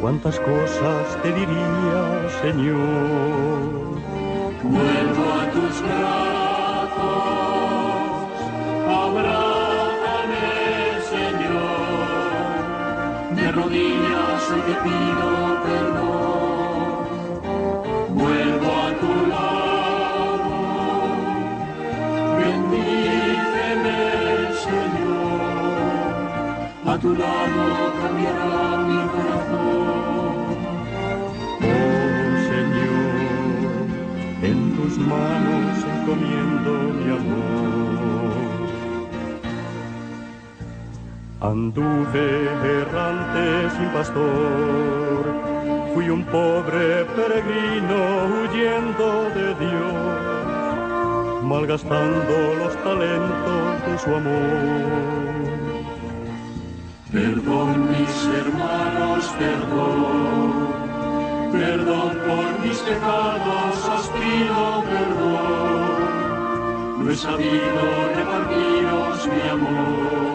Cuántas 0.00 0.40
cosas 0.40 1.22
te 1.22 1.32
diría, 1.32 2.28
Señor. 2.42 2.78
Vuelvo 4.64 5.24
a 5.32 5.50
tus 5.52 5.82
brazos 5.82 6.47
rodillas 13.58 14.42
y 14.56 14.60
te 14.66 14.74
pido 14.84 15.28
perdón. 15.66 17.08
Vuelvo 18.20 18.70
a 18.86 18.88
tu 19.02 19.12
lado, 19.32 20.54
bendíceme, 22.40 23.98
Señor. 24.66 26.12
A 26.86 26.94
tu 27.02 27.10
lado 27.14 27.62
cambiará 28.00 28.56
mi 28.88 29.00
corazón. 29.12 30.56
Oh 31.70 32.30
Señor, 32.50 33.14
en 34.50 34.58
tus 34.76 34.94
manos 34.98 35.76
encomiendo 35.94 36.70
mi 36.98 37.06
amor. 37.18 38.47
Anduve 41.48 42.28
errante 42.78 43.70
sin 43.74 43.88
pastor, 43.88 45.22
fui 45.94 46.06
un 46.10 46.22
pobre 46.24 47.06
peregrino 47.16 48.00
huyendo 48.34 49.06
de 49.34 49.46
Dios, 49.64 51.42
malgastando 51.44 52.34
los 52.60 52.74
talentos 52.84 53.86
de 53.86 53.94
su 53.98 54.10
amor. 54.14 55.40
Perdón 57.12 57.88
mis 57.92 58.14
hermanos, 58.40 59.20
perdón, 59.38 60.48
perdón 61.50 62.10
por 62.28 62.46
mis 62.62 62.78
pecados, 62.80 63.88
os 63.96 64.06
pido 64.08 64.84
perdón, 64.92 65.96
no 66.98 67.10
he 67.10 67.16
sabido 67.16 67.82
repartiros 68.14 69.26
mi 69.32 69.42
amor 69.48 70.27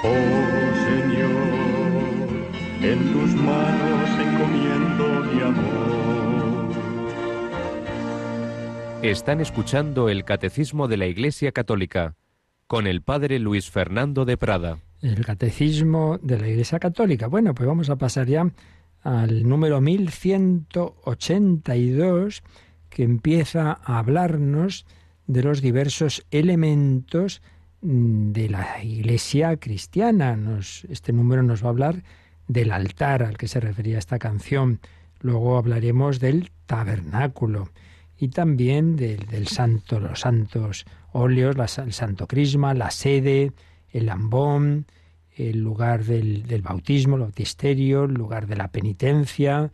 Oh 0.04 0.70
Señor, 0.86 1.69
en 2.82 3.12
tus 3.12 3.36
manos 3.36 4.10
encomiendo 4.20 5.24
mi 5.34 5.42
amor. 5.42 6.70
Están 9.04 9.42
escuchando 9.42 10.08
el 10.08 10.24
Catecismo 10.24 10.88
de 10.88 10.96
la 10.98 11.08
Iglesia 11.08 11.52
Católica 11.52 12.16
con 12.68 12.88
el 12.88 13.02
Padre 13.02 13.40
Luis 13.40 13.70
Fernando 13.70 14.24
de 14.24 14.38
Prada. 14.38 14.78
El 15.02 15.26
Catecismo 15.26 16.20
de 16.22 16.40
la 16.40 16.48
Iglesia 16.48 16.80
Católica. 16.80 17.28
Bueno, 17.28 17.54
pues 17.54 17.68
vamos 17.68 17.90
a 17.90 17.98
pasar 17.98 18.28
ya 18.28 18.50
al 19.02 19.46
número 19.48 19.82
1182 19.82 22.44
que 22.90 23.04
empieza 23.04 23.78
a 23.84 24.00
hablarnos 24.00 24.86
de 25.28 25.44
los 25.44 25.62
diversos 25.62 26.26
elementos 26.32 27.42
de 27.82 28.50
la 28.50 28.82
Iglesia 28.84 29.58
cristiana. 29.58 30.40
este 30.90 31.12
número 31.12 31.44
nos 31.44 31.62
va 31.62 31.68
a 31.68 31.72
hablar 31.72 32.04
del 32.50 32.74
altar 32.74 33.24
al 33.24 33.38
que 33.38 33.48
se 33.48 33.62
refería 33.62 33.98
esta 33.98 34.20
canción. 34.20 34.82
Luego 35.22 35.58
hablaremos 35.58 36.20
del 36.20 36.52
tabernáculo 36.66 37.70
y 38.18 38.28
también 38.30 38.98
del, 38.98 39.48
santo, 39.48 40.02
los 40.02 40.20
santos 40.22 40.86
óleos, 41.14 41.56
el 41.78 41.94
santo 41.94 42.28
crisma, 42.28 42.74
la 42.74 42.92
sede, 42.92 43.54
el 43.92 44.10
ambón, 44.10 44.88
el 45.38 45.62
lugar 45.62 46.04
del, 46.04 46.46
del 46.48 46.62
bautismo, 46.62 47.16
el 47.16 47.22
bautisterio, 47.22 48.04
el 48.04 48.16
lugar 48.16 48.48
de 48.48 48.58
la 48.58 48.68
penitencia, 48.70 49.72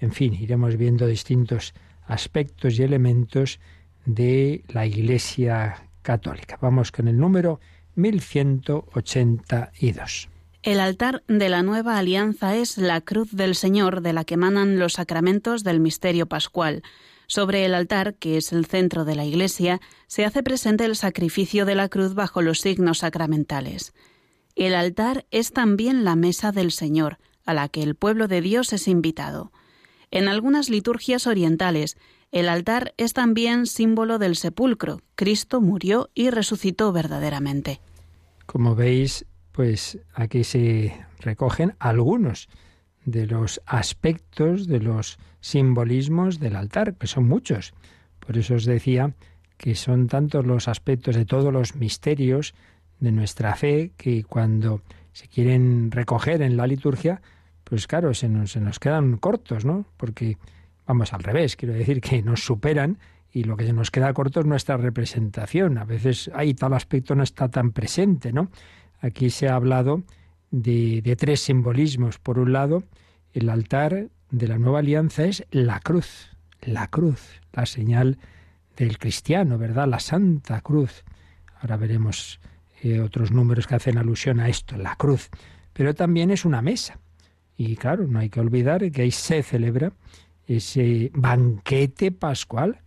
en 0.00 0.12
fin, 0.12 0.34
iremos 0.34 0.76
viendo 0.76 1.06
distintos 1.06 1.72
aspectos 2.06 2.78
y 2.78 2.82
elementos 2.82 3.58
de 4.04 4.62
la 4.68 4.84
Iglesia 4.86 5.88
católica. 6.02 6.58
Vamos 6.60 6.92
con 6.92 7.08
el 7.08 7.16
número 7.18 7.58
1182. 7.94 10.28
El 10.66 10.80
altar 10.80 11.22
de 11.28 11.48
la 11.48 11.62
nueva 11.62 11.96
alianza 11.96 12.56
es 12.56 12.76
la 12.76 13.00
cruz 13.00 13.30
del 13.30 13.54
Señor 13.54 14.00
de 14.00 14.12
la 14.12 14.24
que 14.24 14.34
emanan 14.34 14.80
los 14.80 14.94
sacramentos 14.94 15.62
del 15.62 15.78
misterio 15.78 16.26
pascual. 16.26 16.82
Sobre 17.28 17.64
el 17.64 17.72
altar, 17.72 18.16
que 18.16 18.36
es 18.36 18.52
el 18.52 18.66
centro 18.66 19.04
de 19.04 19.14
la 19.14 19.24
Iglesia, 19.24 19.80
se 20.08 20.24
hace 20.24 20.42
presente 20.42 20.84
el 20.84 20.96
sacrificio 20.96 21.66
de 21.66 21.76
la 21.76 21.88
cruz 21.88 22.14
bajo 22.14 22.42
los 22.42 22.58
signos 22.58 22.98
sacramentales. 22.98 23.94
El 24.56 24.74
altar 24.74 25.24
es 25.30 25.52
también 25.52 26.02
la 26.02 26.16
mesa 26.16 26.50
del 26.50 26.72
Señor, 26.72 27.18
a 27.44 27.54
la 27.54 27.68
que 27.68 27.84
el 27.84 27.94
pueblo 27.94 28.26
de 28.26 28.40
Dios 28.40 28.72
es 28.72 28.88
invitado. 28.88 29.52
En 30.10 30.26
algunas 30.26 30.68
liturgias 30.68 31.28
orientales, 31.28 31.96
el 32.32 32.48
altar 32.48 32.92
es 32.96 33.12
también 33.12 33.66
símbolo 33.66 34.18
del 34.18 34.34
sepulcro. 34.34 35.00
Cristo 35.14 35.60
murió 35.60 36.10
y 36.12 36.30
resucitó 36.30 36.90
verdaderamente. 36.90 37.80
Como 38.46 38.74
veis, 38.74 39.24
pues 39.56 39.98
aquí 40.12 40.44
se 40.44 40.94
recogen 41.18 41.74
algunos 41.78 42.48
de 43.06 43.26
los 43.26 43.62
aspectos, 43.64 44.68
de 44.68 44.80
los 44.80 45.18
simbolismos 45.40 46.38
del 46.38 46.56
altar, 46.56 46.94
que 46.94 47.06
son 47.06 47.26
muchos. 47.26 47.72
Por 48.20 48.36
eso 48.36 48.56
os 48.56 48.66
decía 48.66 49.14
que 49.56 49.74
son 49.74 50.08
tantos 50.08 50.44
los 50.44 50.68
aspectos 50.68 51.16
de 51.16 51.24
todos 51.24 51.54
los 51.54 51.74
misterios 51.74 52.54
de 53.00 53.12
nuestra 53.12 53.56
fe 53.56 53.92
que 53.96 54.24
cuando 54.24 54.82
se 55.14 55.26
quieren 55.26 55.90
recoger 55.90 56.42
en 56.42 56.58
la 56.58 56.66
liturgia, 56.66 57.22
pues 57.64 57.86
claro, 57.86 58.12
se 58.12 58.28
nos, 58.28 58.52
se 58.52 58.60
nos 58.60 58.78
quedan 58.78 59.16
cortos, 59.16 59.64
¿no? 59.64 59.86
Porque 59.96 60.36
vamos 60.86 61.14
al 61.14 61.22
revés, 61.22 61.56
quiero 61.56 61.72
decir 61.72 62.02
que 62.02 62.20
nos 62.22 62.44
superan 62.44 62.98
y 63.32 63.44
lo 63.44 63.56
que 63.56 63.64
se 63.64 63.72
nos 63.72 63.90
queda 63.90 64.12
corto 64.12 64.40
es 64.40 64.46
nuestra 64.46 64.76
representación. 64.76 65.78
A 65.78 65.84
veces 65.84 66.30
hay 66.34 66.52
tal 66.52 66.74
aspecto 66.74 67.14
no 67.14 67.22
está 67.22 67.48
tan 67.48 67.72
presente, 67.72 68.34
¿no? 68.34 68.50
Aquí 69.06 69.30
se 69.30 69.48
ha 69.48 69.54
hablado 69.54 70.02
de, 70.50 71.14
tres 71.16 71.40
simbolismos. 71.40 72.18
Por 72.18 72.40
un 72.40 72.52
lado, 72.52 72.82
el 73.34 73.48
altar 73.48 74.08
de 74.32 74.48
la 74.48 74.58
nueva 74.58 74.80
alianza 74.80 75.26
es 75.26 75.46
la 75.52 75.78
cruz, 75.78 76.36
la 76.60 76.88
cruz, 76.88 77.40
la 77.52 77.66
señal 77.66 78.18
del 78.76 78.98
cristiano, 78.98 79.58
¿verdad? 79.58 79.86
La 79.86 80.00
Santa 80.00 80.60
Cruz. 80.60 81.04
Ahora 81.60 81.76
veremos 81.76 82.40
eh, 82.82 82.98
otros 82.98 83.30
números 83.30 83.68
que 83.68 83.76
hacen 83.76 83.96
alusión 83.96 84.40
a 84.40 84.48
esto, 84.48 84.76
la 84.76 84.96
cruz. 84.96 85.30
Pero 85.72 85.94
también 85.94 86.32
es 86.32 86.44
una 86.44 86.60
mesa. 86.60 86.98
Y 87.56 87.76
claro, 87.76 88.08
no 88.08 88.18
hay 88.18 88.28
que 88.28 88.40
olvidar 88.40 88.90
que 88.90 89.02
ahí 89.02 89.12
se 89.12 89.44
celebra 89.44 89.92
ese 90.48 91.12
banquete 91.14 92.10
pascual 92.10 92.80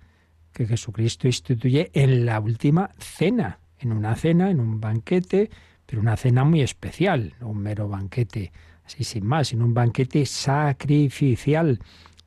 que 0.51 0.67
Jesucristo 0.67 1.27
instituye 1.27 1.91
en 1.93 2.25
la 2.25 2.41
última 2.41 2.89
cena, 2.97 3.59
en 3.79 3.93
una 3.93 4.15
cena, 4.15 4.51
en 4.51 4.59
un 4.59 4.81
banquete 4.81 5.49
pero 5.89 6.01
una 6.03 6.17
cena 6.17 6.43
muy 6.43 6.61
especial, 6.61 7.33
no 7.41 7.47
un 7.47 7.63
mero 7.63 7.87
banquete 7.87 8.51
así 8.85 9.03
sin 9.03 9.25
más, 9.25 9.47
sino 9.47 9.65
un 9.65 9.73
banquete 9.73 10.23
sacrificial 10.27 11.79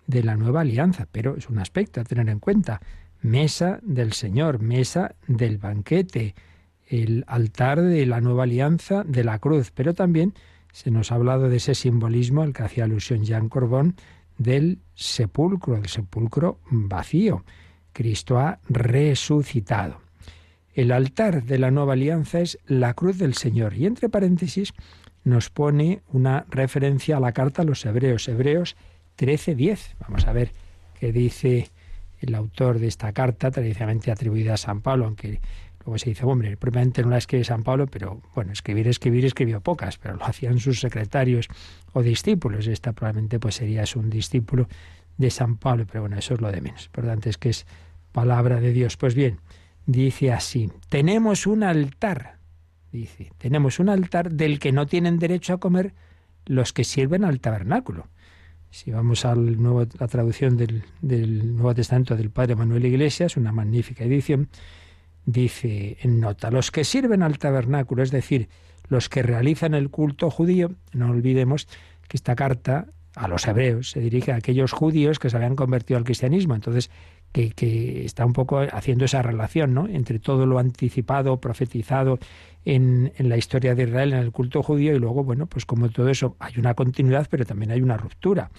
de 0.09 0.25
la 0.25 0.37
nueva 0.37 0.63
alianza, 0.63 1.07
pero 1.13 1.37
es 1.37 1.49
un 1.49 1.61
aspecto 1.61 2.01
a 2.01 2.05
tener 2.05 2.29
en 2.29 2.41
cuenta. 2.41 2.81
Mesa 3.21 3.79
del 3.83 4.15
Señor, 4.15 4.61
mesa 4.61 5.15
del 5.29 5.59
banquete, 5.59 6.35
el 6.89 7.25
altar 7.29 7.81
de 7.81 8.05
la 8.05 8.21
nueva 8.21 8.43
alianza 8.43 9.05
de 9.05 9.23
la 9.23 9.39
cruz, 9.39 9.71
pero 9.71 9.95
también 9.95 10.35
se 10.73 10.91
nos 10.91 11.13
ha 11.13 11.15
hablado 11.15 11.49
de 11.49 11.59
ese 11.59 11.77
simbolismo 11.77 12.43
al 12.43 12.53
que 12.53 12.65
hacía 12.65 12.83
alusión 12.83 13.23
Jean 13.23 13.49
Corbón 13.49 13.95
del 14.39 14.81
sepulcro, 14.95 15.75
del 15.75 15.87
sepulcro 15.87 16.59
vacío. 16.69 17.45
Cristo 17.93 18.41
ha 18.41 18.59
resucitado. 18.69 20.02
El 20.75 20.91
altar 20.91 21.45
de 21.45 21.59
la 21.59 21.71
nueva 21.71 21.93
alianza 21.93 22.41
es 22.41 22.59
la 22.67 22.95
cruz 22.95 23.19
del 23.19 23.35
Señor. 23.35 23.75
Y 23.75 23.87
entre 23.87 24.09
paréntesis 24.09 24.73
nos 25.23 25.51
pone 25.51 26.01
una 26.13 26.47
referencia 26.49 27.19
a 27.19 27.21
la 27.21 27.33
carta 27.33 27.63
a 27.63 27.65
los 27.65 27.85
hebreos, 27.85 28.27
Hebreos 28.29 28.77
13:10. 29.17 29.95
Vamos 30.01 30.27
a 30.27 30.33
ver 30.33 30.53
qué 30.99 31.13
dice 31.13 31.71
el 32.21 32.35
autor 32.35 32.79
de 32.79 32.87
esta 32.87 33.13
carta, 33.13 33.51
tradicionalmente 33.51 34.11
atribuida 34.11 34.55
a 34.55 34.57
San 34.57 34.81
Pablo, 34.81 35.05
aunque 35.05 35.41
luego 35.85 35.99
se 35.99 36.11
dice, 36.11 36.25
hombre, 36.25 36.57
probablemente 36.57 37.03
no 37.03 37.11
la 37.11 37.19
escribe 37.19 37.45
San 37.45 37.65
Pablo, 37.65 37.87
pero 37.87 38.23
bueno, 38.35 38.53
escribir, 38.53 38.87
escribir, 38.89 39.25
escribió 39.25 39.61
pocas, 39.61 39.99
pero 39.99 40.17
lo 40.17 40.25
hacían 40.25 40.59
sus 40.59 40.81
secretarios 40.81 41.49
o 41.93 42.03
discípulos. 42.03 42.67
Esta 42.67 42.93
probablemente 42.93 43.39
pues 43.39 43.57
sería 43.57 43.85
un 43.97 44.09
discípulo 44.09 44.69
de 45.19 45.31
San 45.31 45.57
Pablo, 45.57 45.85
pero 45.87 46.03
bueno, 46.03 46.17
eso 46.17 46.35
es 46.35 46.41
lo 46.41 46.51
de 46.51 46.61
menos. 46.61 46.89
Por 46.89 47.05
tanto, 47.05 47.29
es 47.29 47.37
que 47.37 47.51
es 47.51 47.67
palabra 48.13 48.61
de 48.61 48.73
Dios. 48.73 48.97
Pues 48.97 49.15
bien, 49.15 49.39
dice 49.87 50.33
así, 50.33 50.71
tenemos 50.89 51.47
un 51.47 51.63
altar, 51.63 52.39
dice, 52.91 53.33
tenemos 53.39 53.79
un 53.79 53.89
altar 53.89 54.33
del 54.33 54.59
que 54.59 54.73
no 54.73 54.87
tienen 54.87 55.19
derecho 55.19 55.55
a 55.55 55.61
comer 55.61 55.95
los 56.47 56.73
que 56.73 56.85
sirven 56.85 57.25
al 57.25 57.41
tabernáculo. 57.41 58.09
Si 58.71 58.91
vamos 58.91 59.25
a 59.25 59.35
la 59.35 60.09
traducción 60.09 60.57
del, 60.57 60.85
del, 61.03 61.55
Nuevo 61.55 61.75
Testamento 61.75 62.17
del 62.17 62.31
Padre 62.31 62.57
Manuel 62.57 62.87
Iglesias, 62.87 63.37
una 63.37 63.53
magnífica 63.53 64.05
edición, 64.05 64.49
dice 65.27 65.99
en 66.01 66.21
nota, 66.21 66.51
los 66.51 66.71
que 66.71 66.85
sirven 66.85 67.23
al 67.23 67.39
tabernáculo, 67.39 68.03
es 68.03 68.11
decir, 68.11 68.49
los 68.89 69.09
que 69.09 69.23
realizan 69.23 69.75
el 69.75 69.91
culto 69.91 70.31
judío, 70.31 70.73
no 70.93 71.11
olvidemos 71.11 71.69
que 72.09 72.17
esta 72.17 72.35
carta 72.35 72.87
a 73.15 73.29
los 73.29 73.47
hebreos 73.47 73.91
se 73.91 74.01
dirige 74.01 74.33
a 74.33 74.37
aquellos 74.37 74.73
judíos 74.73 75.19
que 75.19 75.31
se 75.31 75.37
habían 75.37 75.57
convertido 75.57 75.99
al 75.99 76.05
cristianismo. 76.05 76.55
Entonces, 76.55 76.91
que, 77.33 78.05
está 78.05 78.25
un 78.27 78.33
poco 78.33 78.61
haciendo 78.61 79.05
esa 79.05 79.23
relación 79.23 79.75
¿no? 79.75 79.89
entre 79.89 80.19
todo 80.19 80.47
lo 80.47 80.59
anticipado, 80.59 81.41
profetizado 81.41 82.19
en, 82.65 83.13
en, 83.17 83.29
la 83.29 83.37
historia 83.37 83.75
de 83.75 83.85
Israel, 83.85 84.13
en 84.13 84.19
el 84.21 84.31
culto 84.31 84.63
judío, 84.63 84.95
y 84.95 84.99
luego, 84.99 85.25
bueno, 85.25 85.47
pues 85.47 85.67
como 85.67 85.89
todo 85.89 86.09
eso 86.09 86.37
hay 86.39 86.55
una 86.59 86.75
continuidad, 86.75 87.27
pero 87.31 87.45
también 87.45 87.73
hay 87.73 87.81
una 87.81 87.97
ruptura. 87.97 88.51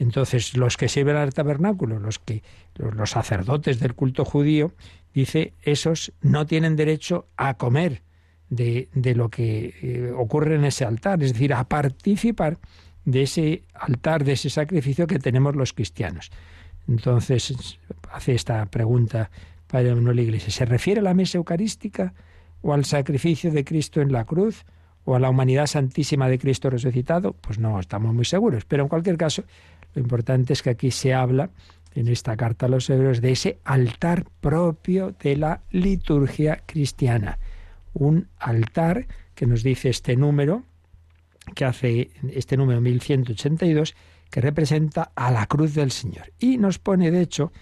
Entonces, 0.00 0.56
los 0.56 0.78
que 0.78 0.88
sirven 0.88 1.16
al 1.16 1.34
tabernáculo, 1.34 1.98
los 1.98 2.18
que 2.18 2.42
los, 2.74 3.10
sacerdotes 3.10 3.80
del 3.80 3.94
culto 3.94 4.24
judío, 4.24 4.72
dice, 5.12 5.52
esos 5.60 6.12
no 6.22 6.46
tienen 6.46 6.74
derecho 6.74 7.26
a 7.36 7.54
comer 7.54 8.02
de, 8.48 8.88
de 8.94 9.14
lo 9.14 9.28
que 9.28 9.74
eh, 9.82 10.12
ocurre 10.16 10.54
en 10.54 10.64
ese 10.64 10.86
altar, 10.86 11.22
es 11.22 11.34
decir, 11.34 11.52
a 11.52 11.64
participar 11.64 12.56
de 13.04 13.22
ese 13.22 13.62
altar, 13.74 14.24
de 14.24 14.32
ese 14.32 14.48
sacrificio 14.48 15.06
que 15.06 15.18
tenemos 15.18 15.54
los 15.54 15.74
cristianos. 15.74 16.30
Entonces 16.90 17.78
hace 18.10 18.34
esta 18.34 18.66
pregunta 18.66 19.30
Padre 19.68 19.94
Manuel 19.94 20.18
Iglesia. 20.18 20.50
¿Se 20.50 20.64
refiere 20.64 21.00
a 21.00 21.04
la 21.04 21.14
mesa 21.14 21.38
eucarística 21.38 22.12
o 22.62 22.74
al 22.74 22.84
sacrificio 22.84 23.52
de 23.52 23.64
Cristo 23.64 24.00
en 24.00 24.12
la 24.12 24.24
cruz 24.24 24.64
o 25.04 25.14
a 25.14 25.20
la 25.20 25.30
humanidad 25.30 25.66
santísima 25.66 26.28
de 26.28 26.40
Cristo 26.40 26.68
resucitado? 26.68 27.32
Pues 27.32 27.60
no 27.60 27.78
estamos 27.78 28.12
muy 28.12 28.24
seguros. 28.24 28.64
Pero 28.64 28.82
en 28.82 28.88
cualquier 28.88 29.16
caso, 29.16 29.44
lo 29.94 30.02
importante 30.02 30.52
es 30.52 30.62
que 30.62 30.70
aquí 30.70 30.90
se 30.90 31.14
habla 31.14 31.50
en 31.94 32.08
esta 32.08 32.36
carta 32.36 32.66
a 32.66 32.68
los 32.68 32.90
hebreos 32.90 33.20
de 33.20 33.32
ese 33.32 33.58
altar 33.64 34.24
propio 34.40 35.14
de 35.22 35.36
la 35.36 35.62
liturgia 35.70 36.62
cristiana. 36.66 37.38
Un 37.92 38.28
altar 38.38 39.06
que 39.36 39.46
nos 39.46 39.62
dice 39.62 39.88
este 39.90 40.16
número, 40.16 40.64
que 41.54 41.64
hace 41.64 42.10
este 42.32 42.56
número 42.56 42.80
1182, 42.80 43.94
que 44.30 44.40
representa 44.40 45.10
a 45.14 45.30
la 45.30 45.46
cruz 45.46 45.74
del 45.74 45.90
Señor. 45.90 46.32
Y 46.38 46.56
nos 46.56 46.78
pone, 46.78 47.10
de 47.10 47.20
hecho, 47.20 47.52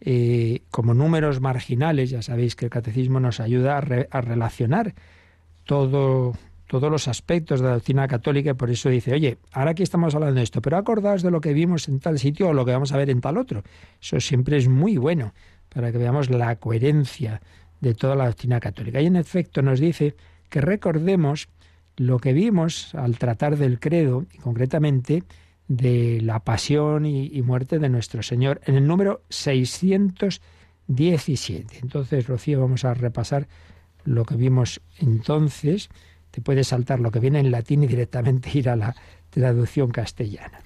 eh, 0.00 0.62
como 0.70 0.92
números 0.92 1.40
marginales, 1.40 2.10
ya 2.10 2.22
sabéis 2.22 2.56
que 2.56 2.66
el 2.66 2.70
catecismo 2.70 3.20
nos 3.20 3.40
ayuda 3.40 3.78
a, 3.78 4.20
relacionar 4.20 4.94
todo, 5.64 6.34
todos 6.66 6.90
los 6.90 7.08
aspectos 7.08 7.60
de 7.60 7.66
la 7.66 7.74
doctrina 7.74 8.06
católica 8.06 8.50
y 8.50 8.54
por 8.54 8.70
eso 8.70 8.88
dice, 8.88 9.12
oye, 9.12 9.38
ahora 9.52 9.70
aquí 9.70 9.82
estamos 9.82 10.14
hablando 10.14 10.36
de 10.36 10.44
esto, 10.44 10.60
pero 10.60 10.76
acordaos 10.76 11.22
de 11.22 11.30
lo 11.30 11.40
que 11.40 11.52
vimos 11.52 11.88
en 11.88 12.00
tal 12.00 12.18
sitio 12.18 12.48
o 12.48 12.52
lo 12.52 12.64
que 12.64 12.72
vamos 12.72 12.92
a 12.92 12.96
ver 12.96 13.08
en 13.08 13.20
tal 13.20 13.38
otro. 13.38 13.62
Eso 14.00 14.20
siempre 14.20 14.58
es 14.58 14.68
muy 14.68 14.96
bueno 14.96 15.32
para 15.68 15.92
que 15.92 15.98
veamos 15.98 16.28
la 16.30 16.56
coherencia 16.56 17.40
de 17.80 17.94
toda 17.94 18.16
la 18.16 18.26
doctrina 18.26 18.60
católica. 18.60 19.00
Y 19.00 19.06
en 19.06 19.16
efecto 19.16 19.62
nos 19.62 19.80
dice 19.80 20.16
que 20.48 20.60
recordemos 20.60 21.48
lo 21.96 22.18
que 22.18 22.32
vimos 22.32 22.94
al 22.94 23.18
tratar 23.18 23.56
del 23.56 23.80
credo, 23.80 24.26
y 24.32 24.38
concretamente 24.38 25.22
de 25.68 26.20
la 26.22 26.40
pasión 26.40 27.06
y, 27.06 27.40
muerte 27.42 27.78
de 27.78 27.88
nuestro 27.88 28.22
Señor, 28.22 28.60
en 28.66 28.74
el 28.76 28.86
número 28.86 29.22
617. 29.30 31.78
Entonces, 31.82 32.26
Rocío, 32.26 32.60
vamos 32.60 32.84
a 32.84 32.92
repasar 32.94 33.48
lo 34.04 34.24
que 34.24 34.36
vimos 34.36 34.80
entonces. 34.98 35.88
Te 36.30 36.40
puedes 36.40 36.68
saltar 36.68 37.00
lo 37.00 37.10
que 37.10 37.20
viene 37.20 37.40
en 37.40 37.50
latín 37.50 37.82
y 37.82 37.86
directamente 37.86 38.56
ir 38.56 38.68
a 38.68 38.76
la 38.76 38.94
traducción 39.30 39.90
castellana. 39.90 40.60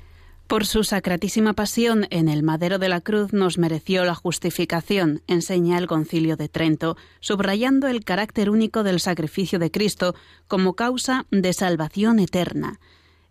Por 0.50 0.66
su 0.66 0.82
sacratísima 0.82 1.52
pasión 1.52 2.08
en 2.10 2.28
el 2.28 2.42
madero 2.42 2.80
de 2.80 2.88
la 2.88 3.00
cruz 3.00 3.32
nos 3.32 3.56
mereció 3.56 4.04
la 4.04 4.16
justificación, 4.16 5.22
enseña 5.28 5.78
el 5.78 5.86
concilio 5.86 6.36
de 6.36 6.48
Trento, 6.48 6.96
subrayando 7.20 7.86
el 7.86 8.04
carácter 8.04 8.50
único 8.50 8.82
del 8.82 8.98
sacrificio 8.98 9.60
de 9.60 9.70
Cristo 9.70 10.16
como 10.48 10.74
causa 10.74 11.24
de 11.30 11.52
salvación 11.52 12.18
eterna. 12.18 12.80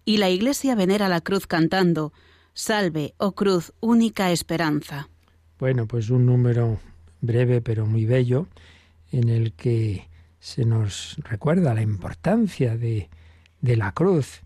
Y 0.05 0.17
la 0.17 0.29
Iglesia 0.29 0.75
venera 0.75 1.09
la 1.09 1.21
cruz 1.21 1.47
cantando, 1.47 2.13
Salve, 2.53 3.13
oh 3.17 3.33
cruz, 3.33 3.73
única 3.79 4.31
esperanza. 4.31 5.09
Bueno, 5.59 5.87
pues 5.87 6.09
un 6.09 6.25
número 6.25 6.79
breve 7.21 7.61
pero 7.61 7.85
muy 7.85 8.05
bello 8.05 8.47
en 9.11 9.29
el 9.29 9.53
que 9.53 10.09
se 10.39 10.65
nos 10.65 11.17
recuerda 11.23 11.73
la 11.73 11.81
importancia 11.81 12.77
de, 12.77 13.09
de 13.61 13.77
la 13.77 13.91
cruz 13.93 14.41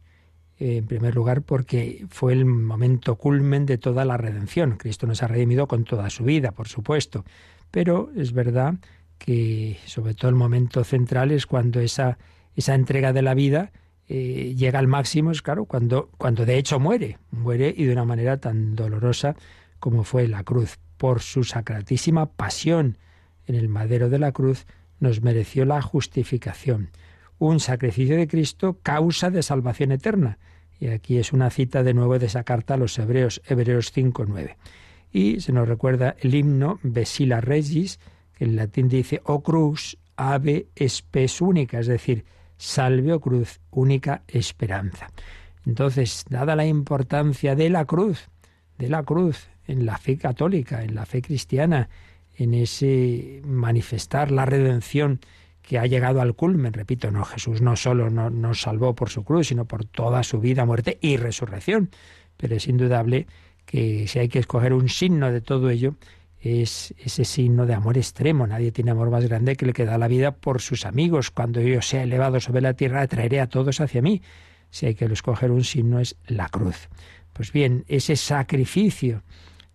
en 0.60 0.86
primer 0.86 1.16
lugar 1.16 1.42
porque 1.42 2.06
fue 2.10 2.34
el 2.34 2.46
momento 2.46 3.16
culmen 3.16 3.66
de 3.66 3.78
toda 3.78 4.06
la 4.06 4.18
redención. 4.18 4.78
Cristo 4.78 5.08
nos 5.08 5.24
ha 5.24 5.28
redimido 5.28 5.68
con 5.68 5.84
toda 5.84 6.10
su 6.10 6.24
vida, 6.24 6.52
por 6.52 6.68
supuesto, 6.68 7.26
pero 7.72 8.12
es 8.16 8.32
verdad 8.34 8.76
que 9.18 9.78
sobre 9.86 10.14
todo 10.14 10.30
el 10.30 10.36
momento 10.36 10.84
central 10.84 11.32
es 11.32 11.46
cuando 11.46 11.80
esa, 11.80 12.18
esa 12.56 12.76
entrega 12.76 13.14
de 13.14 13.22
la 13.22 13.34
vida 13.34 13.72
eh, 14.10 14.54
llega 14.56 14.80
al 14.80 14.88
máximo, 14.88 15.32
es 15.32 15.42
claro, 15.42 15.66
cuando, 15.66 16.10
cuando 16.18 16.46
de 16.46 16.58
hecho 16.58 16.80
muere, 16.80 17.18
muere 17.32 17.74
y 17.76 17.86
de 17.86 17.94
una 17.94 18.06
manera 18.06 18.38
tan 18.38 18.76
dolorosa 18.76 19.36
como 19.80 20.04
fue 20.04 20.28
la 20.28 20.44
cruz. 20.44 20.80
Por 20.98 21.22
su 21.22 21.44
sacratísima 21.44 22.28
pasión 22.28 22.98
en 23.48 23.56
el 23.56 23.68
madero 23.68 24.10
de 24.10 24.20
la 24.20 24.32
cruz 24.32 24.66
nos 25.00 25.22
mereció 25.22 25.66
la 25.66 25.82
justificación 25.82 26.90
un 27.48 27.60
sacrificio 27.60 28.16
de 28.16 28.28
Cristo 28.28 28.78
causa 28.82 29.30
de 29.30 29.44
salvación 29.44 29.92
eterna. 29.92 30.38
Y 30.80 30.88
aquí 30.88 31.18
es 31.18 31.34
una 31.34 31.50
cita 31.50 31.84
de 31.84 31.94
nuevo 31.94 32.18
de 32.18 32.26
esa 32.26 32.44
carta 32.44 32.76
a 32.76 32.78
los 32.78 32.98
Hebreos, 32.98 33.42
Hebreos 33.46 33.94
5.9. 33.96 34.56
Y 35.12 35.42
se 35.42 35.52
nos 35.52 35.68
recuerda 35.68 36.16
el 36.20 36.36
himno 36.36 36.80
Vesila 36.84 37.42
Regis, 37.42 38.00
que 38.38 38.46
en 38.46 38.56
latín 38.56 38.88
dice 38.88 39.22
O 39.26 39.44
cruz 39.44 39.98
ave 40.16 40.68
spes 40.88 41.42
única, 41.42 41.80
es 41.80 41.88
decir, 41.88 42.26
salve 42.64 43.12
o 43.12 43.20
cruz, 43.20 43.60
única 43.72 44.24
esperanza. 44.28 45.10
Entonces, 45.66 46.26
dada 46.30 46.56
la 46.56 46.66
importancia 46.66 47.56
de 47.56 47.70
la 47.70 47.84
cruz, 47.86 48.30
de 48.78 48.88
la 48.88 49.04
cruz 49.04 49.50
en 49.68 49.86
la 49.86 49.98
fe 49.98 50.18
católica, 50.18 50.84
en 50.84 50.96
la 50.96 51.06
fe 51.06 51.22
cristiana, 51.22 51.90
en 52.36 52.54
ese 52.54 53.42
manifestar 53.46 54.32
la 54.32 54.46
redención 54.46 55.20
que 55.62 55.78
ha 55.78 55.86
llegado 55.86 56.22
al 56.22 56.36
culmen, 56.36 56.74
repito, 56.74 57.12
no, 57.12 57.26
Jesús 57.26 57.62
no 57.62 57.76
solo 57.76 58.10
nos 58.10 58.62
salvó 58.62 58.96
por 58.96 59.10
su 59.10 59.24
cruz, 59.24 59.48
sino 59.48 59.66
por 59.66 59.86
toda 59.86 60.24
su 60.24 60.40
vida, 60.40 60.66
muerte 60.66 60.98
y 61.02 61.18
resurrección. 61.18 61.90
Pero 62.38 62.56
es 62.56 62.68
indudable 62.68 63.28
que 63.66 64.08
si 64.08 64.20
hay 64.20 64.30
que 64.30 64.40
escoger 64.40 64.74
un 64.74 64.90
signo 64.90 65.32
de 65.32 65.42
todo 65.42 65.70
ello, 65.70 65.96
es 66.44 66.94
ese 66.98 67.24
signo 67.24 67.66
de 67.66 67.74
amor 67.74 67.98
extremo. 67.98 68.46
Nadie 68.46 68.72
tiene 68.72 68.92
amor 68.92 69.10
más 69.10 69.26
grande 69.26 69.56
que 69.56 69.66
el 69.66 69.74
que 69.74 69.86
da 69.86 69.98
la 69.98 70.10
vida 70.10 70.36
por 70.36 70.62
sus 70.62 70.86
amigos. 70.86 71.32
Cuando 71.32 71.62
yo 71.62 71.82
sea 71.82 72.04
elevado 72.04 72.40
sobre 72.42 72.62
la 72.62 72.74
tierra, 72.74 73.08
traeré 73.08 73.40
a 73.40 73.48
todos 73.48 73.80
hacia 73.80 74.02
mí. 74.02 74.22
Si 74.70 74.86
hay 74.86 74.96
que 74.96 75.06
escoger 75.06 75.52
un 75.52 75.64
signo, 75.64 76.00
es 76.00 76.18
la 76.28 76.50
cruz. 76.50 76.90
Pues 77.32 77.52
bien, 77.54 77.86
ese 77.88 78.16
sacrificio 78.18 79.24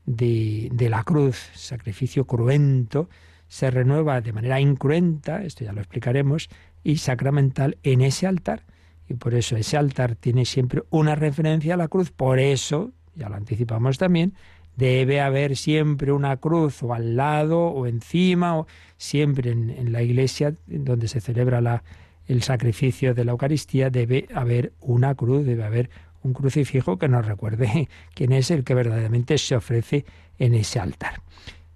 de, 0.04 0.68
de 0.72 0.88
la 0.90 1.04
cruz, 1.04 1.36
sacrificio 1.54 2.26
cruento, 2.26 3.08
se 3.48 3.70
renueva 3.70 4.20
de 4.20 4.32
manera 4.34 4.60
incruenta, 4.60 5.42
esto 5.42 5.64
ya 5.64 5.72
lo 5.72 5.80
explicaremos, 5.80 6.50
y 6.84 6.98
sacramental 6.98 7.78
en 7.82 8.02
ese 8.02 8.26
altar. 8.26 8.64
Y 9.08 9.14
por 9.14 9.34
eso 9.34 9.56
ese 9.56 9.78
altar 9.78 10.16
tiene 10.16 10.44
siempre 10.44 10.82
una 10.90 11.14
referencia 11.14 11.74
a 11.74 11.76
la 11.78 11.88
cruz. 11.88 12.10
Por 12.10 12.38
eso, 12.38 12.92
ya 13.14 13.30
lo 13.30 13.36
anticipamos 13.36 13.96
también, 13.96 14.34
debe 14.78 15.20
haber 15.20 15.56
siempre 15.56 16.12
una 16.12 16.36
cruz 16.36 16.84
o 16.84 16.94
al 16.94 17.16
lado 17.16 17.58
o 17.66 17.86
encima, 17.88 18.56
o 18.56 18.68
siempre 18.96 19.50
en, 19.50 19.92
la 19.92 20.02
iglesia 20.02 20.54
donde 20.68 21.08
se 21.08 21.20
celebra 21.20 21.82
el 22.28 22.42
sacrificio 22.42 23.12
de 23.12 23.24
la 23.24 23.32
Eucaristía, 23.32 23.90
debe 23.90 24.28
haber 24.32 24.72
una 24.80 25.16
cruz, 25.16 25.44
debe 25.44 25.64
haber 25.64 25.90
un 26.22 26.32
crucifijo 26.32 26.96
que 26.96 27.08
nos 27.08 27.26
recuerde 27.26 27.88
quién 28.14 28.32
es 28.32 28.52
el 28.52 28.62
que 28.62 28.74
verdaderamente 28.74 29.36
se 29.38 29.56
ofrece 29.56 30.04
en 30.38 30.54
ese 30.54 30.78
altar. 30.78 31.22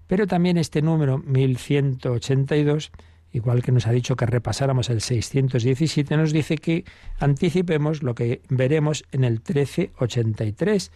Pero 0.07 0.28
también 0.28 0.57
este 0.57 0.80
número 0.80 1.18
1182, 1.18 2.92
igual 3.32 3.62
que 3.62 3.72
nos 3.72 3.88
ha 3.88 3.92
dicho 3.92 4.14
que 4.14 4.26
repasáramos 4.26 4.90
el 4.90 5.00
617, 5.00 6.16
nos 6.16 6.32
dice 6.32 6.57
que 6.57 6.84
anticipemos 7.18 8.05
lo 8.05 8.14
que 8.14 8.42
veremos 8.48 9.05
en 9.11 9.24
el 9.24 9.32
1383, 9.32 10.92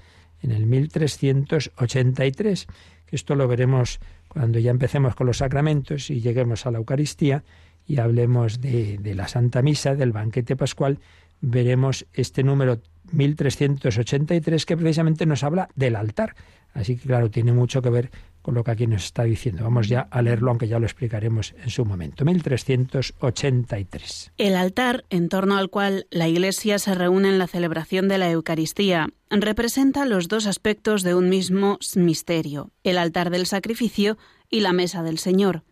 en 0.46 0.52
el 0.52 0.66
1383, 0.66 2.66
que 3.06 3.16
esto 3.16 3.34
lo 3.34 3.48
veremos 3.48 3.98
cuando 4.28 4.58
ya 4.58 4.70
empecemos 4.70 5.14
con 5.14 5.26
los 5.26 5.38
sacramentos 5.38 6.10
y 6.10 6.20
lleguemos 6.20 6.66
a 6.66 6.70
la 6.70 6.78
Eucaristía 6.78 7.44
y 7.86 7.98
hablemos 7.98 8.60
de, 8.60 8.98
de 8.98 9.14
la 9.14 9.28
Santa 9.28 9.62
Misa, 9.62 9.94
del 9.94 10.12
banquete 10.12 10.56
pascual, 10.56 10.98
veremos 11.40 12.06
este 12.14 12.42
número 12.42 12.80
1383 13.12 14.66
que 14.66 14.76
precisamente 14.76 15.26
nos 15.26 15.44
habla 15.44 15.68
del 15.74 15.96
altar. 15.96 16.34
Así 16.74 16.96
que 16.96 17.06
claro, 17.06 17.30
tiene 17.30 17.52
mucho 17.52 17.82
que 17.82 17.90
ver 17.90 18.10
con 18.46 18.54
lo 18.54 18.62
que 18.62 18.70
aquí 18.70 18.86
nos 18.86 19.02
está 19.02 19.24
diciendo. 19.24 19.64
Vamos 19.64 19.88
ya 19.88 20.06
a 20.08 20.22
leerlo, 20.22 20.50
aunque 20.50 20.68
ya 20.68 20.78
lo 20.78 20.86
explicaremos 20.86 21.52
en 21.64 21.68
su 21.68 21.84
momento. 21.84 22.24
1383. 22.24 24.34
El 24.38 24.54
altar, 24.54 25.04
en 25.10 25.28
torno 25.28 25.56
al 25.56 25.68
cual 25.68 26.06
la 26.10 26.28
Iglesia 26.28 26.78
se 26.78 26.94
reúne 26.94 27.28
en 27.28 27.40
la 27.40 27.48
celebración 27.48 28.06
de 28.06 28.18
la 28.18 28.30
Eucaristía, 28.30 29.08
representa 29.30 30.06
los 30.06 30.28
dos 30.28 30.46
aspectos 30.46 31.02
de 31.02 31.16
un 31.16 31.28
mismo 31.28 31.80
misterio, 31.96 32.70
el 32.84 32.98
altar 32.98 33.30
del 33.30 33.46
sacrificio 33.46 34.16
y 34.48 34.60
la 34.60 34.72
mesa 34.72 35.02
del 35.02 35.18
Señor. 35.18 35.64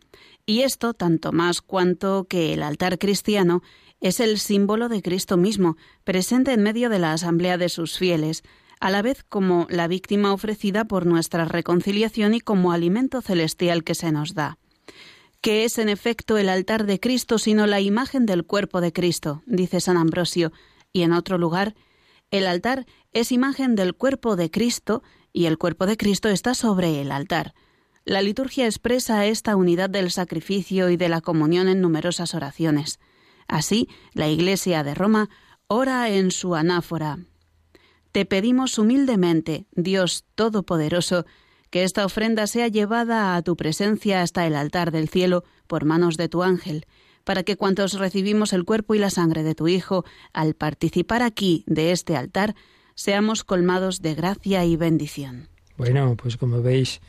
Y 0.45 0.62
esto 0.62 0.95
tanto 0.95 1.31
más 1.31 1.62
cuanto 1.62 2.25
que 2.25 2.55
el 2.55 2.64
altar 2.64 2.99
cristiano 2.99 3.62
es 4.01 4.18
el 4.18 4.41
símbolo 4.41 4.89
de 4.89 5.01
Cristo 5.01 5.37
mismo, 5.37 5.77
presente 6.03 6.53
en 6.53 6.64
medio 6.64 6.89
de 6.89 6.99
la 6.99 7.12
asamblea 7.12 7.57
de 7.57 7.68
sus 7.68 7.99
fieles, 7.99 8.43
a 8.85 8.91
la 8.91 9.01
vez 9.01 9.24
como 9.26 9.66
la 9.70 9.89
víctima 9.89 10.35
ofrecida 10.35 10.85
por 10.85 11.07
nuestra 11.07 11.47
reconciliación 11.47 12.35
y 12.35 12.41
como 12.41 12.70
alimento 12.70 13.22
celestial 13.22 13.82
que 13.82 13.95
se 13.95 14.12
nos 14.12 14.35
da. 14.35 14.59
¿Qué 15.41 15.64
es 15.64 15.78
en 15.78 15.89
efecto 15.89 16.37
el 16.37 16.51
altar 16.51 16.85
de 16.85 17.01
Cristo 17.01 17.39
sino 17.39 17.66
la 17.66 17.80
imagen 17.80 18.26
del 18.26 18.45
cuerpo 18.45 18.82
de 18.82 18.93
Cristo? 18.93 19.43
dice 19.47 19.80
San 19.80 19.97
Ambrosio, 19.97 20.53
y 20.93 21.01
en 21.01 21.12
otro 21.12 21.39
lugar, 21.39 21.74
el 22.30 22.47
altar 22.47 22.85
es 23.12 23.32
imagen 23.32 23.74
del 23.74 23.95
cuerpo 23.95 24.37
de 24.37 24.51
Cristo 24.51 25.03
y 25.32 25.47
el 25.47 25.57
cuerpo 25.57 25.87
de 25.87 25.97
Cristo 25.97 26.28
está 26.28 26.53
sobre 26.53 27.01
el 27.01 27.11
altar. 27.11 27.55
La 28.05 28.20
liturgia 28.20 28.66
expresa 28.66 29.24
esta 29.24 29.57
unidad 29.57 29.89
del 29.89 30.11
sacrificio 30.11 30.91
y 30.91 30.99
de 30.99 31.09
la 31.09 31.22
comunión 31.22 31.68
en 31.68 31.80
numerosas 31.80 32.35
oraciones. 32.35 33.01
Así, 33.49 33.89
la 34.12 34.28
Iglesia 34.28 34.85
de 34.85 34.95
Roma 34.95 35.30
ora 35.68 36.11
en 36.11 36.30
su 36.30 36.55
anáfora, 36.55 37.20
te 38.15 38.27
pedimos 38.27 38.79
humildemente, 38.79 39.67
Dios 39.73 40.25
Todopoderoso, 40.37 41.27
que 41.71 41.83
esta 41.83 42.05
ofrenda 42.05 42.47
sea 42.47 42.69
llevada 42.69 43.35
a 43.35 43.43
tu 43.43 43.57
presencia 43.57 44.23
hasta 44.23 44.47
el 44.47 44.55
altar 44.55 44.93
del 44.93 45.09
cielo 45.09 45.43
por 45.67 45.85
manos 45.85 46.17
de 46.17 46.29
tu 46.29 46.45
ángel, 46.45 46.87
para 47.25 47.43
que 47.43 47.57
cuantos 47.57 47.99
recibimos 47.99 48.53
el 48.53 48.65
cuerpo 48.65 48.95
y 48.95 49.01
la 49.01 49.11
sangre 49.11 49.43
de 49.43 49.57
tu 49.57 49.67
Hijo, 49.67 50.05
al 50.33 50.55
participar 50.55 51.23
aquí 51.23 51.65
de 51.67 51.91
este 51.91 52.17
altar, 52.17 52.55
seamos 52.95 53.43
colmados 53.43 54.01
de 54.01 54.15
gracia 54.15 54.65
y 54.65 54.77
bendición. 54.77 55.49
Bueno, 55.77 56.17
pues 56.17 56.37
como 56.37 56.62
veis, 56.62 57.01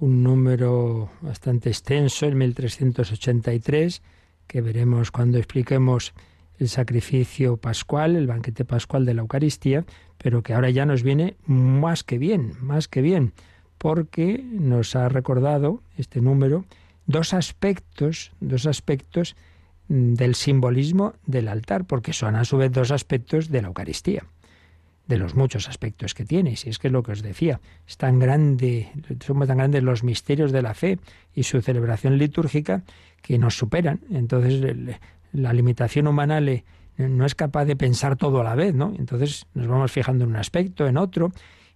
un 0.00 0.22
número 0.22 1.08
bastante 1.22 1.70
extenso, 1.70 2.26
el 2.26 2.34
1383, 2.34 4.02
que 4.46 4.60
veremos 4.60 5.10
cuando 5.10 5.38
expliquemos 5.38 6.12
el 6.58 6.68
sacrificio 6.68 7.56
pascual, 7.56 8.16
el 8.16 8.26
banquete 8.26 8.64
pascual 8.64 9.04
de 9.04 9.14
la 9.14 9.22
Eucaristía, 9.22 9.84
pero 10.18 10.42
que 10.42 10.54
ahora 10.54 10.70
ya 10.70 10.86
nos 10.86 11.02
viene 11.02 11.36
más 11.46 12.04
que 12.04 12.18
bien, 12.18 12.54
más 12.60 12.88
que 12.88 13.02
bien, 13.02 13.32
porque 13.78 14.44
nos 14.44 14.94
ha 14.94 15.08
recordado 15.08 15.82
este 15.98 16.20
número 16.20 16.64
dos 17.06 17.34
aspectos, 17.34 18.32
dos 18.40 18.66
aspectos 18.66 19.36
mm, 19.88 20.14
del 20.14 20.34
simbolismo 20.34 21.14
del 21.26 21.48
altar, 21.48 21.84
porque 21.84 22.12
son 22.12 22.36
a 22.36 22.44
su 22.44 22.56
vez 22.56 22.70
dos 22.70 22.90
aspectos 22.90 23.50
de 23.50 23.62
la 23.62 23.68
Eucaristía. 23.68 24.24
de 25.08 25.18
los 25.18 25.34
muchos 25.34 25.68
aspectos 25.68 26.14
que 26.14 26.24
tiene. 26.24 26.54
Si 26.54 26.70
es 26.70 26.78
que 26.78 26.86
es 26.86 26.92
lo 26.92 27.02
que 27.02 27.10
os 27.12 27.22
decía, 27.22 27.60
es 27.88 27.96
tan 27.96 28.20
grande, 28.20 28.88
somos 29.26 29.48
tan 29.48 29.58
grandes 29.58 29.82
los 29.82 30.04
misterios 30.04 30.52
de 30.52 30.62
la 30.62 30.74
fe 30.74 31.00
y 31.34 31.42
su 31.42 31.60
celebración 31.60 32.18
litúrgica 32.18 32.84
que 33.20 33.36
nos 33.36 33.56
superan. 33.56 34.00
Entonces 34.10 34.62
la 35.32 35.52
limitación 35.52 36.06
humana 36.06 36.40
le, 36.40 36.64
no 36.96 37.24
es 37.26 37.34
capaz 37.34 37.64
de 37.64 37.76
pensar 37.76 38.16
todo 38.16 38.40
a 38.40 38.44
la 38.44 38.54
vez, 38.54 38.74
¿no? 38.74 38.92
Entonces 38.98 39.46
nos 39.54 39.66
vamos 39.66 39.90
fijando 39.90 40.24
en 40.24 40.30
un 40.30 40.36
aspecto, 40.36 40.86
en 40.86 40.96
otro, 40.96 41.32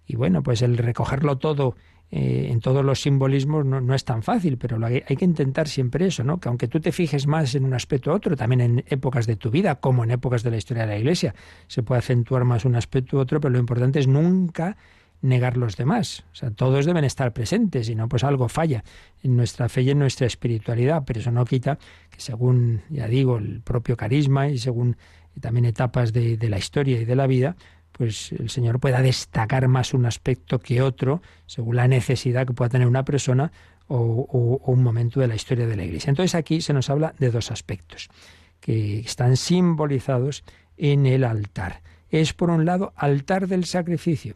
y 0.06 0.16
bueno, 0.16 0.42
pues 0.42 0.62
el 0.62 0.76
recogerlo 0.78 1.38
todo 1.38 1.74
eh, 2.12 2.50
en 2.52 2.60
todos 2.60 2.84
los 2.84 3.00
simbolismos 3.00 3.64
no, 3.64 3.94
es 3.94 4.04
tan 4.04 4.22
fácil, 4.22 4.58
pero 4.58 4.84
hay, 4.86 5.02
hay, 5.08 5.16
que 5.16 5.24
intentar 5.24 5.66
siempre 5.66 6.06
eso, 6.06 6.22
¿no? 6.22 6.38
Que 6.38 6.48
aunque 6.48 6.68
tú 6.68 6.78
te 6.78 6.92
fijes 6.92 7.26
más 7.26 7.56
en 7.56 7.64
un 7.64 7.74
aspecto 7.74 8.12
u 8.12 8.14
otro, 8.14 8.36
también 8.36 8.60
en 8.60 8.84
épocas 8.86 9.26
de 9.26 9.34
tu 9.34 9.50
vida, 9.50 9.76
como 9.76 10.04
en 10.04 10.12
épocas 10.12 10.44
de 10.44 10.52
la 10.52 10.56
historia 10.56 10.84
de 10.84 10.92
la 10.92 10.98
Iglesia, 10.98 11.34
se 11.66 11.82
puede 11.82 11.98
acentuar 11.98 12.44
más 12.44 12.64
un 12.64 12.76
aspecto 12.76 13.16
u 13.16 13.20
otro, 13.20 13.40
pero 13.40 13.52
lo 13.52 13.58
importante 13.58 13.98
es 13.98 14.06
nunca 14.06 14.76
negar 15.22 15.56
los 15.56 15.76
demás. 15.76 16.24
O 16.32 16.34
sea, 16.34 16.50
todos 16.50 16.86
deben 16.86 17.04
estar 17.04 17.32
presentes, 17.32 17.88
y 17.88 17.94
no, 17.94 18.08
pues 18.08 18.24
algo 18.24 18.48
falla 18.48 18.84
en 19.22 19.36
nuestra 19.36 19.68
fe 19.68 19.82
y 19.82 19.90
en 19.90 19.98
nuestra 19.98 20.26
espiritualidad, 20.26 21.02
pero 21.06 21.20
eso 21.20 21.30
no 21.30 21.44
quita 21.44 21.78
que 22.10 22.20
según, 22.20 22.82
ya 22.90 23.08
digo, 23.08 23.38
el 23.38 23.60
propio 23.60 23.96
carisma 23.96 24.48
y 24.48 24.58
según 24.58 24.96
también 25.40 25.66
etapas 25.66 26.12
de, 26.12 26.38
la 26.48 26.58
historia 26.58 27.00
y 27.00 27.04
de 27.04 27.16
la 27.16 27.26
vida, 27.26 27.56
pues 27.92 28.32
el 28.32 28.50
Señor 28.50 28.78
pueda 28.80 29.02
destacar 29.02 29.68
más 29.68 29.94
un 29.94 30.06
aspecto 30.06 30.58
que 30.60 30.82
otro, 30.82 31.22
según 31.46 31.76
la 31.76 31.88
necesidad 31.88 32.46
que 32.46 32.52
pueda 32.52 32.68
tener 32.68 32.86
una 32.86 33.04
persona 33.04 33.52
o, 33.88 34.60
un 34.64 34.82
momento 34.82 35.20
de 35.20 35.28
la 35.28 35.34
historia 35.34 35.66
de 35.66 35.76
la 35.76 35.84
Iglesia. 35.84 36.10
Entonces 36.10 36.34
aquí 36.34 36.60
se 36.60 36.72
nos 36.72 36.90
habla 36.90 37.14
de 37.18 37.30
dos 37.30 37.50
aspectos 37.50 38.08
que 38.60 39.00
están 39.00 39.36
simbolizados 39.36 40.44
en 40.76 41.06
el 41.06 41.24
altar. 41.24 41.82
Es 42.10 42.32
por 42.32 42.50
un 42.50 42.64
lado 42.64 42.92
altar 42.96 43.46
del 43.46 43.64
sacrificio 43.64 44.34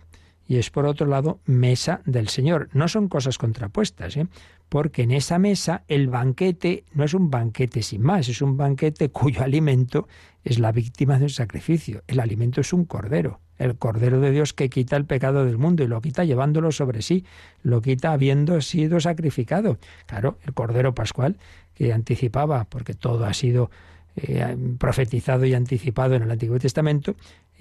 y 0.50 0.58
es 0.58 0.68
por 0.68 0.84
otro 0.84 1.06
lado 1.06 1.38
mesa 1.46 2.00
del 2.06 2.26
Señor. 2.26 2.70
No 2.72 2.88
son 2.88 3.08
cosas 3.08 3.38
contrapuestas, 3.38 4.16
¿eh? 4.16 4.26
porque 4.68 5.02
en 5.02 5.12
esa 5.12 5.38
mesa 5.38 5.84
el 5.86 6.08
banquete 6.08 6.82
no 6.92 7.04
es 7.04 7.14
un 7.14 7.30
banquete 7.30 7.82
sin 7.82 8.02
más, 8.02 8.28
es 8.28 8.42
un 8.42 8.56
banquete 8.56 9.10
cuyo 9.10 9.44
alimento 9.44 10.08
es 10.42 10.58
la 10.58 10.72
víctima 10.72 11.20
del 11.20 11.30
sacrificio. 11.30 12.02
El 12.08 12.18
alimento 12.18 12.62
es 12.62 12.72
un 12.72 12.84
cordero, 12.84 13.38
el 13.58 13.76
Cordero 13.76 14.18
de 14.18 14.32
Dios 14.32 14.52
que 14.52 14.68
quita 14.70 14.96
el 14.96 15.04
pecado 15.04 15.44
del 15.44 15.56
mundo 15.56 15.84
y 15.84 15.86
lo 15.86 16.00
quita 16.00 16.24
llevándolo 16.24 16.72
sobre 16.72 17.02
sí, 17.02 17.24
lo 17.62 17.80
quita 17.80 18.10
habiendo 18.10 18.60
sido 18.60 18.98
sacrificado. 18.98 19.78
Claro, 20.06 20.40
el 20.44 20.52
Cordero 20.52 20.96
Pascual 20.96 21.36
que 21.74 21.92
anticipaba, 21.92 22.64
porque 22.64 22.94
todo 22.94 23.24
ha 23.24 23.34
sido 23.34 23.70
eh, 24.16 24.56
profetizado 24.78 25.46
y 25.46 25.54
anticipado 25.54 26.16
en 26.16 26.24
el 26.24 26.30
Antiguo 26.32 26.58
Testamento, 26.58 27.14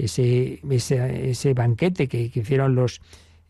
ese, 0.05 0.61
ese, 0.69 1.53
banquete 1.53 2.07
que, 2.07 2.31
hicieron 2.33 2.75
los, 2.75 3.01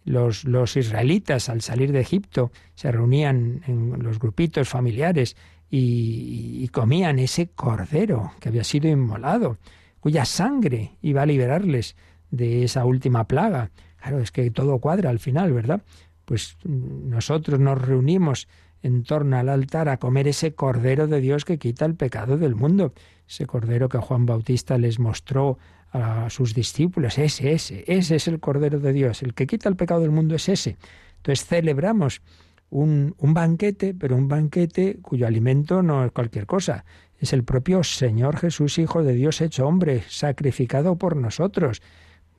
los, 0.04 0.44
los, 0.44 0.76
israelitas 0.76 1.50
al 1.50 1.62
salir 1.62 1.92
de 1.92 2.02
Egipto, 2.02 2.52
se 2.76 2.92
reunían 2.92 3.62
en 3.68 4.02
los 4.04 4.20
grupitos 4.20 4.68
familiares 4.68 5.36
y 5.72 6.68
comían 6.70 7.20
ese 7.20 7.48
cordero 7.50 8.32
que 8.40 8.50
había 8.50 8.64
sido 8.64 8.90
inmolado, 8.90 9.58
cuya 10.00 10.26
sangre 10.26 10.94
iba 11.02 11.22
a 11.22 11.26
liberarles 11.26 11.96
de 12.32 12.64
esa 12.64 12.86
última 12.86 13.26
plaga. 13.26 13.72
Claro, 14.02 14.20
es 14.20 14.32
que 14.32 14.50
todo 14.52 14.80
cuadra 14.80 15.10
al 15.10 15.20
final, 15.20 15.54
¿verdad? 15.54 15.82
Pues 16.26 16.58
nosotros 16.64 17.60
nos 17.60 17.82
reunimos 17.82 18.48
en 18.82 19.04
torno 19.04 19.38
al 19.38 19.50
altar 19.50 19.90
a 19.90 19.98
comer 19.98 20.28
ese 20.28 20.54
Cordero 20.54 21.08
de 21.08 21.20
Dios 21.20 21.44
que 21.44 21.58
quita 21.58 21.86
el 21.86 21.96
pecado 21.96 22.38
del 22.38 22.56
mundo, 22.56 22.94
ese 23.28 23.46
Cordero 23.46 23.90
que 23.90 23.98
Juan 23.98 24.26
Bautista 24.26 24.78
les 24.78 25.00
mostró 25.00 25.58
a 25.92 26.30
sus 26.30 26.54
discípulos, 26.54 27.18
ese, 27.18 27.54
ese, 27.54 27.84
ese 27.88 28.16
es 28.16 28.28
el 28.28 28.40
Cordero 28.40 28.80
de 28.80 28.94
Dios, 28.94 29.24
el 29.24 29.34
que 29.34 29.48
quita 29.48 29.70
el 29.70 29.76
pecado 29.76 30.02
del 30.02 30.12
mundo 30.12 30.36
es 30.36 30.48
ese. 30.50 30.78
Entonces 31.18 31.46
celebramos 31.46 32.22
un, 32.70 33.16
un 33.18 33.34
banquete, 33.34 33.94
pero 33.94 34.16
un 34.16 34.28
banquete 34.28 35.00
cuyo 35.02 35.26
alimento 35.26 35.82
no 35.82 36.06
es 36.06 36.12
cualquier 36.12 36.46
cosa, 36.46 36.86
es 37.20 37.34
el 37.34 37.44
propio 37.44 37.84
Señor 37.84 38.38
Jesús, 38.38 38.78
Hijo 38.78 39.04
de 39.04 39.14
Dios 39.14 39.42
hecho 39.42 39.68
hombre, 39.68 40.04
sacrificado 40.08 40.96
por 40.98 41.16
nosotros 41.16 41.82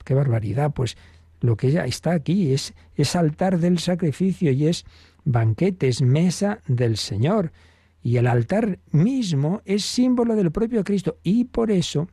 qué 0.03 0.13
barbaridad, 0.13 0.71
pues 0.73 0.97
lo 1.39 1.55
que 1.55 1.71
ya 1.71 1.85
está 1.85 2.11
aquí 2.11 2.53
es, 2.53 2.73
es 2.95 3.15
altar 3.15 3.59
del 3.59 3.79
sacrificio 3.79 4.51
y 4.51 4.67
es 4.67 4.85
banquete, 5.23 5.87
es 5.87 6.01
mesa 6.01 6.59
del 6.67 6.97
Señor. 6.97 7.51
Y 8.03 8.17
el 8.17 8.27
altar 8.27 8.79
mismo 8.91 9.61
es 9.65 9.85
símbolo 9.85 10.35
del 10.35 10.51
propio 10.51 10.83
Cristo. 10.83 11.17
Y 11.23 11.45
por 11.45 11.71
eso, 11.71 12.07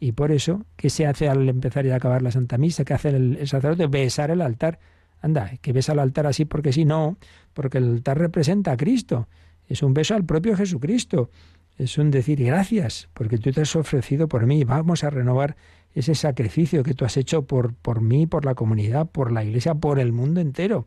y 0.00 0.12
por 0.12 0.32
eso, 0.32 0.64
¿qué 0.76 0.88
se 0.88 1.06
hace 1.06 1.28
al 1.28 1.46
empezar 1.46 1.84
y 1.84 1.90
acabar 1.90 2.22
la 2.22 2.30
Santa 2.30 2.56
Misa? 2.56 2.86
¿Qué 2.86 2.94
hace 2.94 3.10
el, 3.10 3.46
sacerdote? 3.46 3.86
Besar 3.86 4.30
el 4.30 4.40
altar. 4.40 4.80
Anda, 5.20 5.52
que 5.60 5.74
besa 5.74 5.92
el 5.92 5.98
altar 5.98 6.26
así 6.26 6.46
porque 6.46 6.72
si 6.72 6.86
no, 6.86 7.18
porque 7.52 7.76
el 7.76 7.84
altar 7.84 8.18
representa 8.18 8.72
a 8.72 8.76
Cristo. 8.78 9.28
Es 9.68 9.82
un 9.82 9.92
beso 9.92 10.14
al 10.14 10.24
propio 10.24 10.56
Jesucristo. 10.56 11.30
Es 11.76 11.98
un 11.98 12.10
decir 12.10 12.42
gracias, 12.42 13.10
porque 13.12 13.36
tú 13.36 13.52
te 13.52 13.60
has 13.60 13.76
ofrecido 13.76 14.26
por 14.26 14.46
mí. 14.46 14.64
Vamos 14.64 15.04
a 15.04 15.10
renovar 15.10 15.56
ese 15.94 16.14
sacrificio 16.14 16.82
que 16.82 16.94
tú 16.94 17.04
has 17.04 17.18
hecho 17.18 17.42
por, 17.42 17.74
por 17.74 18.00
mí, 18.00 18.26
por 18.26 18.46
la 18.46 18.54
comunidad, 18.54 19.10
por 19.10 19.30
la 19.30 19.44
iglesia, 19.44 19.74
por 19.74 19.98
el 19.98 20.12
mundo 20.12 20.40
entero. 20.40 20.86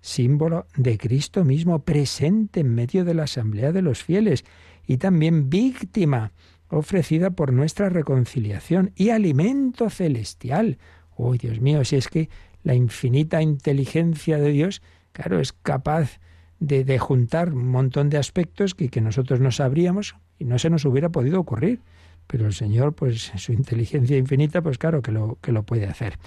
Símbolo 0.00 0.66
de 0.74 0.96
Cristo 0.96 1.44
mismo 1.44 1.80
presente 1.80 2.60
en 2.60 2.74
medio 2.74 3.04
de 3.04 3.12
la 3.12 3.24
asamblea 3.24 3.72
de 3.72 3.82
los 3.82 4.02
fieles 4.02 4.44
y 4.86 4.96
también 4.96 5.50
víctima 5.50 6.32
ofrecida 6.68 7.30
por 7.30 7.52
nuestra 7.52 7.88
reconciliación 7.88 8.92
y 8.96 9.10
alimento 9.10 9.90
celestial. 9.90 10.78
Oh, 11.16 11.34
Dios 11.34 11.60
mío, 11.60 11.84
si 11.84 11.96
es 11.96 12.08
que 12.08 12.28
la 12.62 12.74
infinita 12.74 13.42
inteligencia 13.42 14.38
de 14.38 14.50
Dios, 14.50 14.82
claro, 15.12 15.40
es 15.40 15.52
capaz 15.52 16.18
de, 16.58 16.98
juntar 16.98 17.52
un 17.52 17.68
montón 17.68 18.08
de 18.08 18.18
aspectos 18.18 18.74
que, 18.74 18.88
que 18.88 19.00
nosotros 19.00 19.40
no 19.40 19.50
sabríamos 19.50 20.16
y 20.38 20.44
no 20.44 20.58
se 20.58 20.70
nos 20.70 20.84
hubiera 20.84 21.10
podido 21.10 21.38
ocurrir. 21.38 21.80
Pero 22.26 22.46
el 22.46 22.54
Señor, 22.54 22.94
pues 22.94 23.32
su 23.36 23.52
inteligencia 23.52 24.16
infinita, 24.16 24.62
pues 24.62 24.78
claro 24.78 25.02
que 25.02 25.12
lo, 25.12 25.38
que 25.42 25.52
lo 25.52 25.62
puede 25.64 25.86
hacer. 25.86 26.18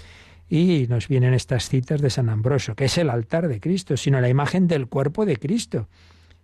Y 0.48 0.86
nos 0.88 1.08
vienen 1.08 1.34
estas 1.34 1.68
citas 1.68 2.00
de 2.00 2.08
San 2.08 2.28
Ambrosio, 2.28 2.74
que 2.74 2.86
es 2.86 2.96
el 2.98 3.10
altar 3.10 3.48
de 3.48 3.60
Cristo, 3.60 3.96
sino 3.96 4.20
la 4.20 4.28
imagen 4.28 4.68
del 4.68 4.86
cuerpo 4.86 5.26
de 5.26 5.36
Cristo. 5.36 5.88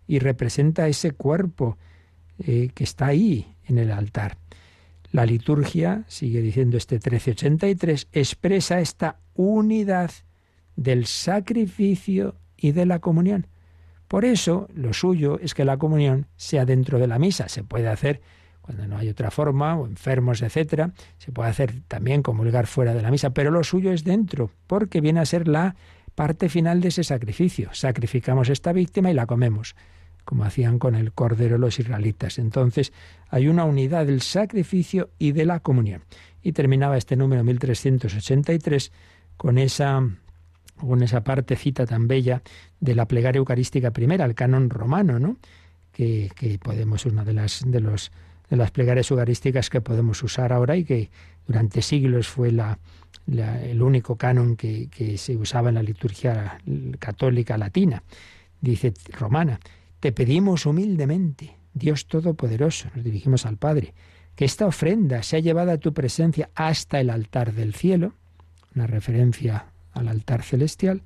Y 0.06 0.18
representa 0.18 0.88
ese 0.88 1.12
cuerpo 1.12 1.78
eh, 2.38 2.70
que 2.74 2.84
está 2.84 3.06
ahí 3.06 3.53
en 3.66 3.78
el 3.78 3.90
altar. 3.90 4.36
La 5.12 5.26
liturgia, 5.26 6.04
sigue 6.08 6.40
diciendo 6.40 6.76
este 6.76 6.96
1383, 6.96 8.08
expresa 8.12 8.80
esta 8.80 9.20
unidad 9.34 10.10
del 10.76 11.06
sacrificio 11.06 12.36
y 12.56 12.72
de 12.72 12.86
la 12.86 12.98
comunión. 12.98 13.46
Por 14.08 14.24
eso, 14.24 14.68
lo 14.74 14.92
suyo 14.92 15.38
es 15.40 15.54
que 15.54 15.64
la 15.64 15.76
comunión 15.76 16.26
sea 16.36 16.64
dentro 16.64 16.98
de 16.98 17.06
la 17.06 17.18
misa. 17.18 17.48
Se 17.48 17.62
puede 17.62 17.88
hacer 17.88 18.20
cuando 18.64 18.86
no 18.86 18.96
hay 18.96 19.10
otra 19.10 19.30
forma, 19.30 19.76
o 19.76 19.86
enfermos, 19.86 20.40
etcétera, 20.40 20.94
se 21.18 21.32
puede 21.32 21.50
hacer 21.50 21.82
también 21.86 22.22
comulgar 22.22 22.66
fuera 22.66 22.94
de 22.94 23.02
la 23.02 23.10
misa, 23.10 23.28
pero 23.28 23.50
lo 23.50 23.62
suyo 23.62 23.92
es 23.92 24.04
dentro, 24.04 24.50
porque 24.66 25.02
viene 25.02 25.20
a 25.20 25.26
ser 25.26 25.48
la 25.48 25.76
parte 26.14 26.48
final 26.48 26.80
de 26.80 26.88
ese 26.88 27.04
sacrificio. 27.04 27.68
Sacrificamos 27.74 28.48
esta 28.48 28.72
víctima 28.72 29.10
y 29.10 29.14
la 29.14 29.26
comemos, 29.26 29.76
como 30.24 30.44
hacían 30.44 30.78
con 30.78 30.94
el 30.94 31.12
cordero 31.12 31.58
los 31.58 31.78
israelitas. 31.78 32.38
Entonces, 32.38 32.92
hay 33.28 33.48
una 33.48 33.64
unidad 33.64 34.06
del 34.06 34.20
sacrificio 34.20 35.10
y 35.18 35.32
de 35.32 35.44
la 35.44 35.60
comunión. 35.60 36.02
Y 36.42 36.52
terminaba 36.52 36.96
este 36.96 37.16
número 37.16 37.44
1383 37.44 38.92
con 39.36 39.58
esa 39.58 40.02
con 40.76 41.02
esa 41.02 41.22
partecita 41.22 41.86
tan 41.86 42.08
bella 42.08 42.42
de 42.80 42.96
la 42.96 43.06
plegaria 43.06 43.38
eucarística 43.38 43.92
primera, 43.92 44.24
el 44.24 44.34
canon 44.34 44.70
romano, 44.70 45.20
¿no? 45.20 45.36
Que, 45.92 46.32
que 46.34 46.58
podemos, 46.58 47.06
una 47.06 47.24
de 47.24 47.32
las 47.32 47.62
de 47.64 47.80
los 47.80 48.10
de 48.50 48.56
las 48.56 48.70
plegarias 48.70 49.10
eucarísticas 49.10 49.70
que 49.70 49.80
podemos 49.80 50.22
usar 50.22 50.52
ahora 50.52 50.76
y 50.76 50.84
que 50.84 51.10
durante 51.46 51.80
siglos 51.82 52.28
fue 52.28 52.50
la, 52.52 52.78
el 53.26 53.82
único 53.82 54.16
canon 54.16 54.56
que, 54.56 54.88
que, 54.88 55.16
se 55.16 55.36
usaba 55.36 55.70
en 55.70 55.76
la 55.76 55.82
liturgia 55.82 56.58
católica 56.98 57.56
latina. 57.56 58.02
Dice 58.60 58.92
romana, 59.18 59.60
te 60.04 60.12
pedimos 60.12 60.66
humildemente, 60.66 61.56
Dios 61.72 62.08
Todopoderoso, 62.08 62.90
nos 62.94 63.02
dirigimos 63.02 63.46
al 63.46 63.56
Padre, 63.56 63.94
que 64.36 64.44
esta 64.44 64.66
ofrenda 64.66 65.22
sea 65.22 65.40
llevada 65.40 65.72
a 65.72 65.78
tu 65.78 65.94
presencia 65.94 66.50
hasta 66.54 67.00
el 67.00 67.08
altar 67.08 67.54
del 67.54 67.74
cielo, 67.74 68.12
una 68.74 68.86
referencia 68.86 69.72
al 69.94 70.08
altar 70.08 70.42
celestial, 70.42 71.00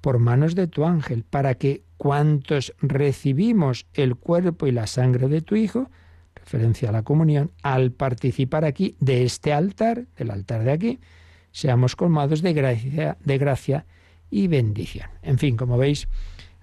por 0.00 0.18
manos 0.18 0.54
de 0.54 0.66
tu 0.66 0.86
ángel, 0.86 1.24
para 1.24 1.56
que 1.56 1.82
cuantos 1.98 2.72
recibimos 2.80 3.86
el 3.92 4.16
cuerpo 4.16 4.66
y 4.66 4.72
la 4.72 4.86
sangre 4.86 5.28
de 5.28 5.42
tu 5.42 5.54
Hijo, 5.54 5.90
referencia 6.34 6.88
a 6.88 6.92
la 6.92 7.02
comunión, 7.02 7.50
al 7.62 7.92
participar 7.92 8.64
aquí 8.64 8.96
de 8.98 9.24
este 9.24 9.52
altar, 9.52 10.06
del 10.16 10.30
altar 10.30 10.64
de 10.64 10.72
aquí, 10.72 11.00
seamos 11.52 11.96
colmados 11.96 12.40
de 12.40 12.54
gracia, 12.54 13.18
de 13.22 13.36
gracia 13.36 13.84
y 14.30 14.48
bendición. 14.48 15.10
En 15.20 15.36
fin, 15.36 15.54
como 15.58 15.76
veis, 15.76 16.08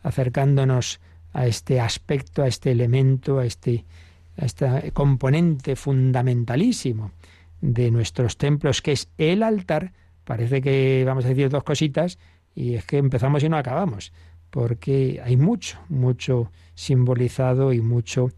acercándonos 0.02 1.00
a 1.36 1.46
este 1.48 1.82
aspecto, 1.82 2.44
a 2.44 2.48
este 2.48 2.72
elemento, 2.72 3.40
a 3.40 3.46
este, 3.46 3.84
a 4.38 4.46
este 4.46 4.92
componente 4.94 5.76
fundamentalísimo 5.76 7.12
de 7.60 7.92
nuestros 7.92 8.38
templos, 8.38 8.82
que 8.82 8.94
es 8.94 9.10
el 9.18 9.44
altar, 9.44 9.92
parece 10.24 10.62
que 10.62 11.04
vamos 11.06 11.26
a 11.26 11.30
decir 11.30 11.50
dos 11.50 11.64
cositas 11.64 12.18
y 12.56 12.76
es 12.76 12.86
que 12.86 12.98
empezamos 12.98 13.44
y 13.44 13.50
no 13.50 13.58
acabamos, 13.58 14.14
porque 14.50 15.22
hay 15.26 15.36
mucho, 15.36 15.78
mucho 15.90 16.52
simbolizado 16.74 17.74
y 17.74 17.82
mucho 17.82 18.30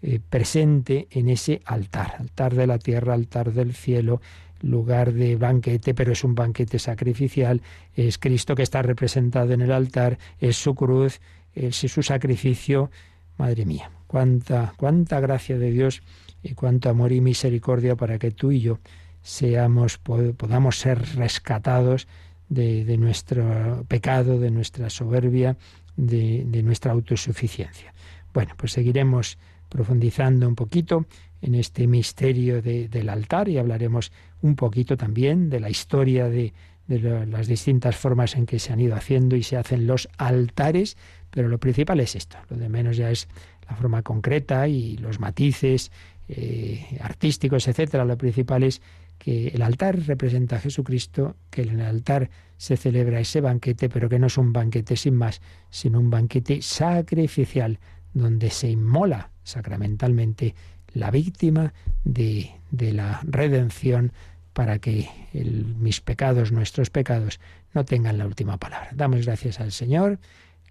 eh, 0.00 0.18
presente 0.26 1.08
en 1.10 1.28
ese 1.28 1.60
altar, 1.66 2.16
altar 2.18 2.54
de 2.54 2.66
la 2.66 2.78
tierra, 2.78 3.12
altar 3.12 3.52
del 3.52 3.74
cielo, 3.74 4.22
lugar 4.62 5.12
de 5.12 5.36
banquete, 5.36 5.94
pero 5.94 6.12
es 6.12 6.24
un 6.24 6.34
banquete 6.34 6.78
sacrificial, 6.78 7.62
es 7.94 8.18
Cristo 8.18 8.54
que 8.54 8.62
está 8.62 8.82
representado 8.82 9.52
en 9.52 9.62
el 9.62 9.72
altar, 9.72 10.18
es 10.40 10.56
su 10.56 10.74
cruz, 10.74 11.20
es 11.54 11.76
su 11.76 12.02
sacrificio. 12.02 12.90
Madre 13.38 13.66
mía, 13.66 13.90
cuánta, 14.06 14.72
cuánta 14.76 15.20
gracia 15.20 15.58
de 15.58 15.70
Dios 15.70 16.02
y 16.42 16.54
cuánto 16.54 16.88
amor 16.88 17.12
y 17.12 17.20
misericordia 17.20 17.96
para 17.96 18.18
que 18.18 18.30
tú 18.30 18.50
y 18.52 18.60
yo 18.60 18.78
seamos, 19.22 19.98
podamos 19.98 20.78
ser 20.78 21.02
rescatados 21.16 22.06
de, 22.48 22.96
nuestro 22.96 23.84
pecado, 23.88 24.38
de 24.38 24.50
nuestra 24.50 24.88
soberbia, 24.88 25.56
de, 25.96 26.62
nuestra 26.62 26.92
autosuficiencia. 26.92 27.92
Bueno, 28.32 28.54
pues 28.56 28.72
seguiremos 28.72 29.38
profundizando 29.68 30.48
un 30.48 30.54
poquito 30.54 31.06
en 31.42 31.54
este 31.54 31.86
misterio 31.86 32.62
del 32.62 33.08
altar 33.08 33.48
y 33.48 33.58
hablaremos 33.58 34.12
un 34.42 34.56
poquito 34.56 34.96
también 34.96 35.50
de 35.50 35.60
la 35.60 35.70
historia 35.70 36.28
de, 36.28 36.52
de 36.86 37.26
las 37.26 37.46
distintas 37.46 37.96
formas 37.96 38.36
en 38.36 38.46
que 38.46 38.58
se 38.58 38.72
han 38.72 38.80
ido 38.80 38.94
haciendo 38.94 39.36
y 39.36 39.42
se 39.42 39.56
hacen 39.56 39.86
los 39.86 40.08
altares, 40.18 40.96
pero 41.30 41.48
lo 41.48 41.58
principal 41.58 42.00
es 42.00 42.16
esto, 42.16 42.38
lo 42.48 42.56
de 42.56 42.68
menos 42.68 42.96
ya 42.96 43.10
es 43.10 43.28
la 43.68 43.76
forma 43.76 44.02
concreta 44.02 44.68
y 44.68 44.96
los 44.96 45.20
matices 45.20 45.90
eh, 46.28 46.98
artísticos, 47.00 47.68
etcétera. 47.68 48.04
Lo 48.04 48.16
principal 48.16 48.62
es 48.62 48.80
que 49.18 49.48
el 49.48 49.62
altar 49.62 49.98
representa 50.06 50.56
a 50.56 50.60
Jesucristo, 50.60 51.36
que 51.50 51.62
en 51.62 51.80
el 51.80 51.86
altar 51.86 52.30
se 52.56 52.76
celebra 52.76 53.20
ese 53.20 53.40
banquete, 53.40 53.88
pero 53.88 54.08
que 54.08 54.18
no 54.18 54.26
es 54.26 54.38
un 54.38 54.52
banquete 54.52 54.96
sin 54.96 55.14
más, 55.14 55.40
sino 55.70 56.00
un 56.00 56.10
banquete 56.10 56.62
sacrificial, 56.62 57.78
donde 58.14 58.50
se 58.50 58.70
inmola 58.70 59.30
sacramentalmente 59.46 60.54
la 60.92 61.10
víctima 61.10 61.72
de, 62.04 62.50
de 62.70 62.92
la 62.92 63.20
redención 63.24 64.12
para 64.52 64.78
que 64.78 65.08
mis 65.32 66.00
pecados, 66.00 66.50
nuestros 66.50 66.90
pecados, 66.90 67.40
no 67.74 67.84
tengan 67.84 68.18
la 68.18 68.26
última 68.26 68.56
palabra. 68.56 68.90
Damos 68.94 69.26
gracias 69.26 69.60
al 69.60 69.70
Señor, 69.70 70.18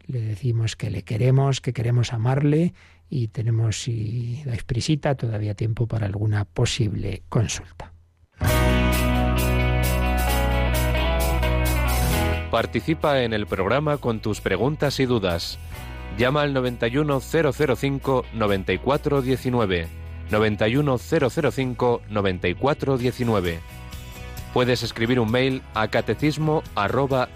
le 0.08 0.22
decimos 0.22 0.76
que 0.76 0.90
le 0.90 1.04
queremos, 1.04 1.62
que 1.62 1.74
queremos 1.74 2.12
amarle 2.12 2.74
y 3.10 3.28
tenemos, 3.28 3.82
si 3.84 4.42
dais 4.46 4.64
prisita, 4.64 5.16
todavía 5.16 5.54
tiempo 5.54 5.88
para 5.88 6.08
alguna 6.08 6.46
posible 6.46 7.22
consulta. 7.30 7.94
Participa 12.50 13.22
en 13.22 13.34
el 13.34 13.48
programa 13.48 13.98
con 13.98 14.20
tus 14.20 14.42
preguntas 14.42 15.00
y 15.00 15.06
dudas. 15.06 15.60
Llama 16.18 16.42
al 16.42 16.54
91005 16.54 18.26
9419. 18.34 19.88
91005 20.32 22.02
9419. 22.10 23.60
Puedes 24.54 24.84
escribir 24.84 25.20
un 25.20 25.30
mail 25.30 25.62
a 25.74 25.90
catecismo 25.90 26.64
arroba 26.76 27.28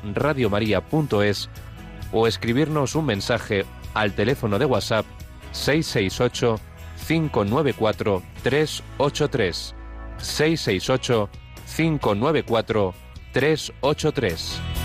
o 2.14 2.28
escribirnos 2.28 2.96
un 2.96 3.06
mensaje 3.06 3.66
al 3.94 4.14
teléfono 4.14 4.58
de 4.58 4.66
WhatsApp 4.66 5.06
668 5.52 6.60
594 7.06 8.24
383 8.44 9.76
668 10.18 11.30
594 11.76 12.94
383 13.34 14.79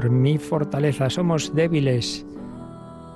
Señor, 0.00 0.12
mi 0.12 0.38
fortaleza. 0.38 1.10
Somos 1.10 1.54
débiles. 1.54 2.24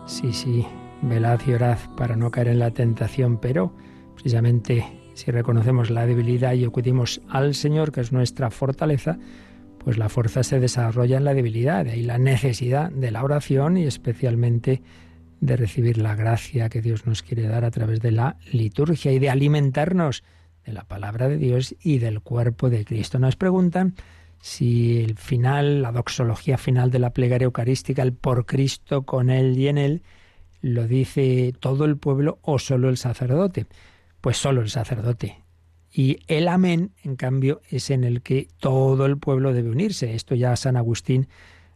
Sí, 0.07 0.35
sí, 0.35 0.67
velad 1.01 1.41
y 1.47 1.53
orad 1.53 1.79
para 1.97 2.15
no 2.15 2.31
caer 2.31 2.49
en 2.49 2.59
la 2.59 2.73
tentación, 2.73 3.39
pero 3.39 3.73
precisamente 4.15 4.85
si 5.15 5.31
reconocemos 5.31 5.89
la 5.89 6.07
debilidad 6.07 6.53
y 6.53 6.65
acudimos 6.65 7.23
al 7.31 7.55
Señor, 7.55 7.91
que 7.91 8.03
es 8.03 8.13
nuestra 8.13 8.51
fortaleza, 8.51 9.19
pues 9.79 9.97
la 9.97 10.11
fuerza 10.11 10.43
se 10.43 10.61
desarrolla 10.61 11.17
en 11.17 11.25
la 11.25 11.33
debilidad, 11.33 11.87
y 11.87 12.03
la 12.03 12.19
necesidad 12.19 12.91
de 12.91 13.11
la 13.11 13.25
oración 13.25 13.79
y 13.79 13.85
especialmente 13.85 14.83
de 15.41 15.57
recibir 15.57 15.97
la 15.97 16.15
gracia 16.15 16.69
que 16.69 16.83
Dios 16.83 17.07
nos 17.07 17.23
quiere 17.23 17.47
dar 17.49 17.65
a 17.65 17.71
través 17.71 18.01
de 18.01 18.11
la 18.11 18.37
liturgia 18.53 19.11
y 19.13 19.19
de 19.19 19.31
alimentarnos 19.31 20.23
de 20.67 20.73
la 20.75 20.85
palabra 20.85 21.29
de 21.29 21.39
Dios 21.39 21.75
y 21.83 21.99
del 21.99 22.21
cuerpo 22.21 22.69
de 22.69 22.85
Cristo. 22.85 23.19
Nos 23.19 23.37
preguntan 23.37 23.95
si 24.45 25.01
el 25.03 25.17
final, 25.17 25.81
la 25.81 25.91
doxología 25.91 26.59
final 26.59 26.91
de 26.91 26.99
la 26.99 27.15
plegaria 27.15 27.47
eucarística, 27.47 28.03
el 28.03 28.13
por 28.13 28.45
Cristo, 28.45 29.05
con 29.05 29.31
Él 29.31 29.59
y 29.59 29.69
en 29.69 29.79
Él, 29.79 30.03
lo 30.61 30.87
dice 30.87 31.55
todo 31.61 31.87
el 31.87 31.97
pueblo 31.97 32.41
o 32.43 32.59
solo 32.59 32.91
el 32.91 32.99
sacerdote. 32.99 33.65
Pues 34.21 34.37
solo 34.37 34.61
el 34.61 34.69
sacerdote. 34.69 35.43
Y 35.91 36.19
el 36.27 36.49
amén, 36.49 36.93
en 37.05 37.17
cambio, 37.17 37.63
es 37.71 37.89
en 37.89 38.05
el 38.05 38.21
que 38.21 38.49
todo 38.59 39.07
el 39.07 39.17
pueblo 39.17 39.55
debe 39.55 39.71
unirse. 39.71 40.15
Esto 40.15 40.35
ya 40.35 40.55
San 40.57 40.77
Agustín 40.77 41.27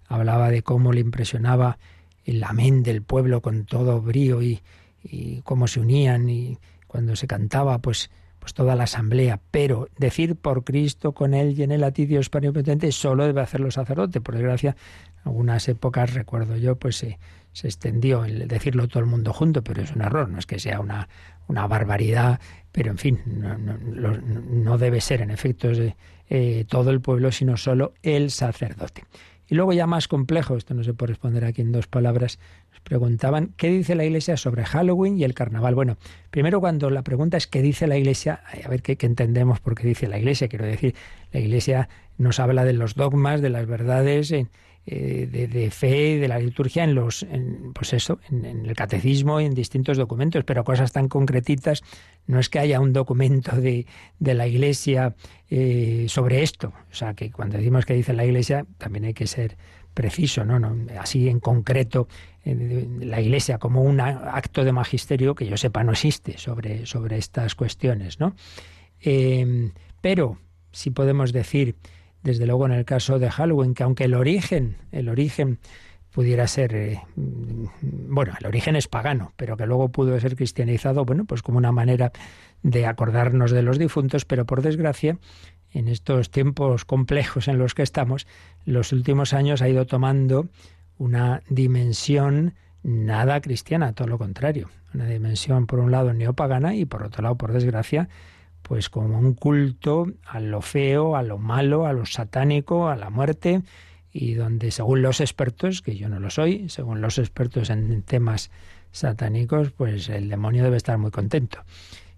hablaba 0.07 0.51
de 0.51 0.63
cómo 0.63 0.93
le 0.93 1.01
impresionaba 1.01 1.79
el 2.27 2.45
amén 2.45 2.83
del 2.83 3.01
pueblo 3.01 3.41
con 3.41 3.65
todo 3.65 4.03
brío 4.03 4.43
y, 4.43 4.61
y 5.03 5.41
cómo 5.41 5.69
se 5.69 5.81
unían 5.81 6.29
y 6.29 6.59
cuando 6.87 7.17
se 7.17 7.27
cantaba, 7.27 7.79
pues, 7.79 8.11
pues 8.39 8.55
toda 8.55 8.75
la 8.75 8.85
asamblea. 8.85 9.41
Pero 9.51 9.89
decir 9.99 10.37
por 10.37 10.65
Cristo, 10.65 11.13
con 11.13 11.35
Él 11.35 11.59
y 11.59 11.63
en 11.63 11.73
el 11.73 11.85
a 11.85 11.93
ti 11.93 12.07
Dios 12.07 12.29
potente, 12.31 12.93
solo 12.93 13.27
debe 13.27 13.41
hacerlo 13.41 13.71
sacerdote. 13.71 14.21
Por 14.21 14.35
desgracia, 14.35 14.77
en 15.17 15.29
algunas 15.29 15.69
épocas, 15.69 16.15
recuerdo 16.15 16.57
yo, 16.57 16.77
pues 16.77 16.97
se, 16.97 17.19
se 17.53 17.67
extendió 17.67 18.25
el 18.25 18.47
decirlo 18.49 18.89
todo 18.89 19.01
el 19.01 19.07
mundo 19.07 19.33
junto, 19.33 19.63
pero 19.63 19.83
es 19.83 19.93
un 19.95 20.03
error, 20.03 20.29
no 20.29 20.39
es 20.39 20.47
que 20.47 20.59
sea 20.59 20.81
una, 20.81 21.09
una 21.49 21.67
barbaridad, 21.67 22.41
pero 22.73 22.91
en 22.91 22.99
fin, 22.99 23.21
no, 23.27 23.59
no, 23.59 23.77
no 24.19 24.79
debe 24.79 25.01
ser 25.01 25.23
en 25.23 25.31
efecto 25.31 25.71
eh, 26.29 26.65
todo 26.69 26.91
el 26.91 27.01
pueblo, 27.01 27.33
sino 27.33 27.57
solo 27.57 27.95
el 28.03 28.31
sacerdote. 28.31 29.05
Y 29.49 29.55
luego 29.55 29.73
ya 29.73 29.87
más 29.87 30.09
complejo, 30.09 30.57
esto 30.57 30.75
no 30.75 30.85
se 30.85 30.93
puede 30.93 31.13
responder 31.13 31.45
aquí 31.45 31.63
en 31.63 31.73
dos 31.73 31.87
palabras, 31.87 32.39
preguntaban 32.85 33.53
qué 33.57 33.71
dice 33.71 33.95
la 33.95 34.05
Iglesia 34.05 34.37
sobre 34.37 34.65
Halloween 34.65 35.19
y 35.19 35.25
el 35.25 35.35
carnaval. 35.35 35.75
Bueno, 35.75 35.97
primero 36.31 36.61
cuando 36.61 36.91
la 36.91 37.03
pregunta 37.03 37.37
es 37.37 37.47
qué 37.47 37.63
dice 37.63 37.87
la 37.87 37.97
Iglesia, 37.97 38.43
a 38.65 38.69
ver 38.69 38.83
qué, 38.83 38.97
qué 38.97 39.07
entendemos 39.07 39.61
por 39.61 39.75
qué 39.75 39.87
dice 39.87 40.09
la 40.09 40.19
Iglesia. 40.19 40.49
Quiero 40.49 40.67
decir, 40.67 40.95
la 41.33 41.41
Iglesia 41.41 41.89
nos 42.17 42.41
habla 42.41 42.65
de 42.65 42.73
los 42.73 42.95
dogmas, 42.95 43.41
de 43.41 43.51
las 43.51 43.67
verdades, 43.67 44.33
eh, 44.91 45.29
de, 45.31 45.71
fe 45.71 46.19
de 46.19 46.29
la 46.29 46.39
liturgia 46.39 46.83
en 46.83 46.95
los 46.95 47.27
pues 47.75 47.93
eso 47.93 48.21
en, 48.31 48.65
el 48.65 48.75
catecismo 48.75 49.39
y 49.39 49.45
en 49.45 49.53
distintos 49.53 49.99
documentos 49.99 50.45
pero 50.45 50.65
cosas 50.65 50.93
tan 50.93 51.09
concretitas 51.09 51.83
no 52.27 52.41
es 52.41 52.49
que 52.49 52.59
haya 52.59 52.81
un 52.81 52.95
documento 52.95 53.55
de, 53.55 53.85
de 54.19 54.33
la 54.33 54.47
iglesia 54.47 55.15
eh, 55.51 56.07
sobre 56.09 56.43
esto 56.43 56.73
o 56.91 56.95
sea 56.95 57.13
que 57.13 57.31
cuando 57.31 57.59
decimos 57.59 57.85
que 57.85 57.93
dice 57.93 58.15
la 58.15 58.25
iglesia 58.25 58.65
también 58.79 59.05
hay 59.05 59.13
que 59.13 59.27
ser 59.27 59.59
preciso 59.93 60.47
no, 60.47 60.59
no 60.59 60.75
así 60.99 61.29
en 61.29 61.41
concreto 61.41 62.09
la 63.01 63.21
iglesia 63.21 63.59
como 63.59 63.83
un 63.83 64.01
acto 64.01 64.65
de 64.65 64.73
magisterio 64.73 65.35
que 65.35 65.47
yo 65.47 65.57
sepa 65.57 65.85
no 65.85 65.93
existe 65.93 66.39
sobre 66.39 66.87
sobre 66.87 67.19
estas 67.19 67.55
cuestiones 67.55 68.21
no 68.21 68.35
eh, 69.01 69.73
pero 70.01 70.39
si 70.73 70.91
podemos 70.91 71.33
decir 71.33 71.77
desde 72.23 72.47
luego 72.47 72.67
en 72.67 72.73
el 72.73 72.85
caso 72.85 73.19
de 73.19 73.31
Halloween, 73.31 73.75
que 73.75 73.83
aunque 73.83 74.05
el 74.05 74.15
origen, 74.15 74.77
el 74.93 75.09
origen 75.09 75.59
pudiera 76.11 76.47
ser, 76.47 76.75
eh, 76.75 77.01
bueno, 77.17 78.35
el 78.41 78.47
origen 78.47 78.77
es 78.77 78.89
pagano, 78.89 79.33
pero 79.37 79.57
que 79.57 79.67
luego 79.67 79.91
pudo 79.91 80.19
ser 80.19 80.37
cristianizado, 80.37 81.05
bueno, 81.05 81.25
pues 81.25 81.43
como 81.43 81.59
una 81.59 81.73
manera 81.73 82.13
de 82.63 82.87
acordarnos 82.87 83.51
de 83.51 83.63
los 83.63 83.79
difuntos, 83.79 84.25
pero 84.25 84.45
por 84.47 84.63
desgracia, 84.63 85.19
en 85.71 85.87
estos 85.87 86.31
tiempos 86.31 86.85
complejos 86.85 87.47
en 87.47 87.59
los 87.59 87.75
que 87.75 87.83
estamos, 87.83 88.27
los 88.65 88.93
últimos 88.93 89.33
años 89.33 89.63
ha 89.63 89.69
ido 89.69 89.87
tomando 89.87 90.49
una 90.99 91.43
dimensión 91.49 92.55
nada 92.83 93.41
cristiana, 93.41 93.93
todo 93.93 94.09
lo 94.09 94.19
contrario, 94.19 94.69
una 94.95 95.07
dimensión 95.07 95.67
por 95.67 95.79
un 95.79 95.91
lado 95.91 96.13
neopagana 96.13 96.75
y 96.75 96.85
por 96.85 97.03
otro 97.03 97.23
lado, 97.23 97.37
por 97.37 97.53
desgracia, 97.53 98.09
pues 98.63 98.89
como 98.89 99.19
un 99.19 99.35
culto 99.35 100.07
a 100.27 100.41
lo 100.41 100.61
feo, 100.61 101.17
a 101.17 101.23
lo 101.23 101.39
malo, 101.39 101.87
a 101.87 101.93
lo 101.93 102.05
satánico, 102.07 102.89
a 102.89 102.97
la 102.97 103.11
muerte, 103.11 103.63
y 104.13 104.35
donde 104.35 104.71
según 104.71 105.03
los 105.03 105.21
expertos, 105.21 105.83
que 105.83 105.97
yo 105.97 106.09
no 106.09 106.19
lo 106.21 106.31
soy, 106.31 106.69
según 106.69 107.01
los 107.01 107.19
expertos 107.19 107.71
en 107.71 108.03
temas 108.03 108.51
satánicos, 108.91 109.71
pues 109.71 110.09
el 110.09 110.29
demonio 110.29 110.65
debe 110.65 110.77
estar 110.77 110.99
muy 110.99 111.11
contento. 111.11 111.65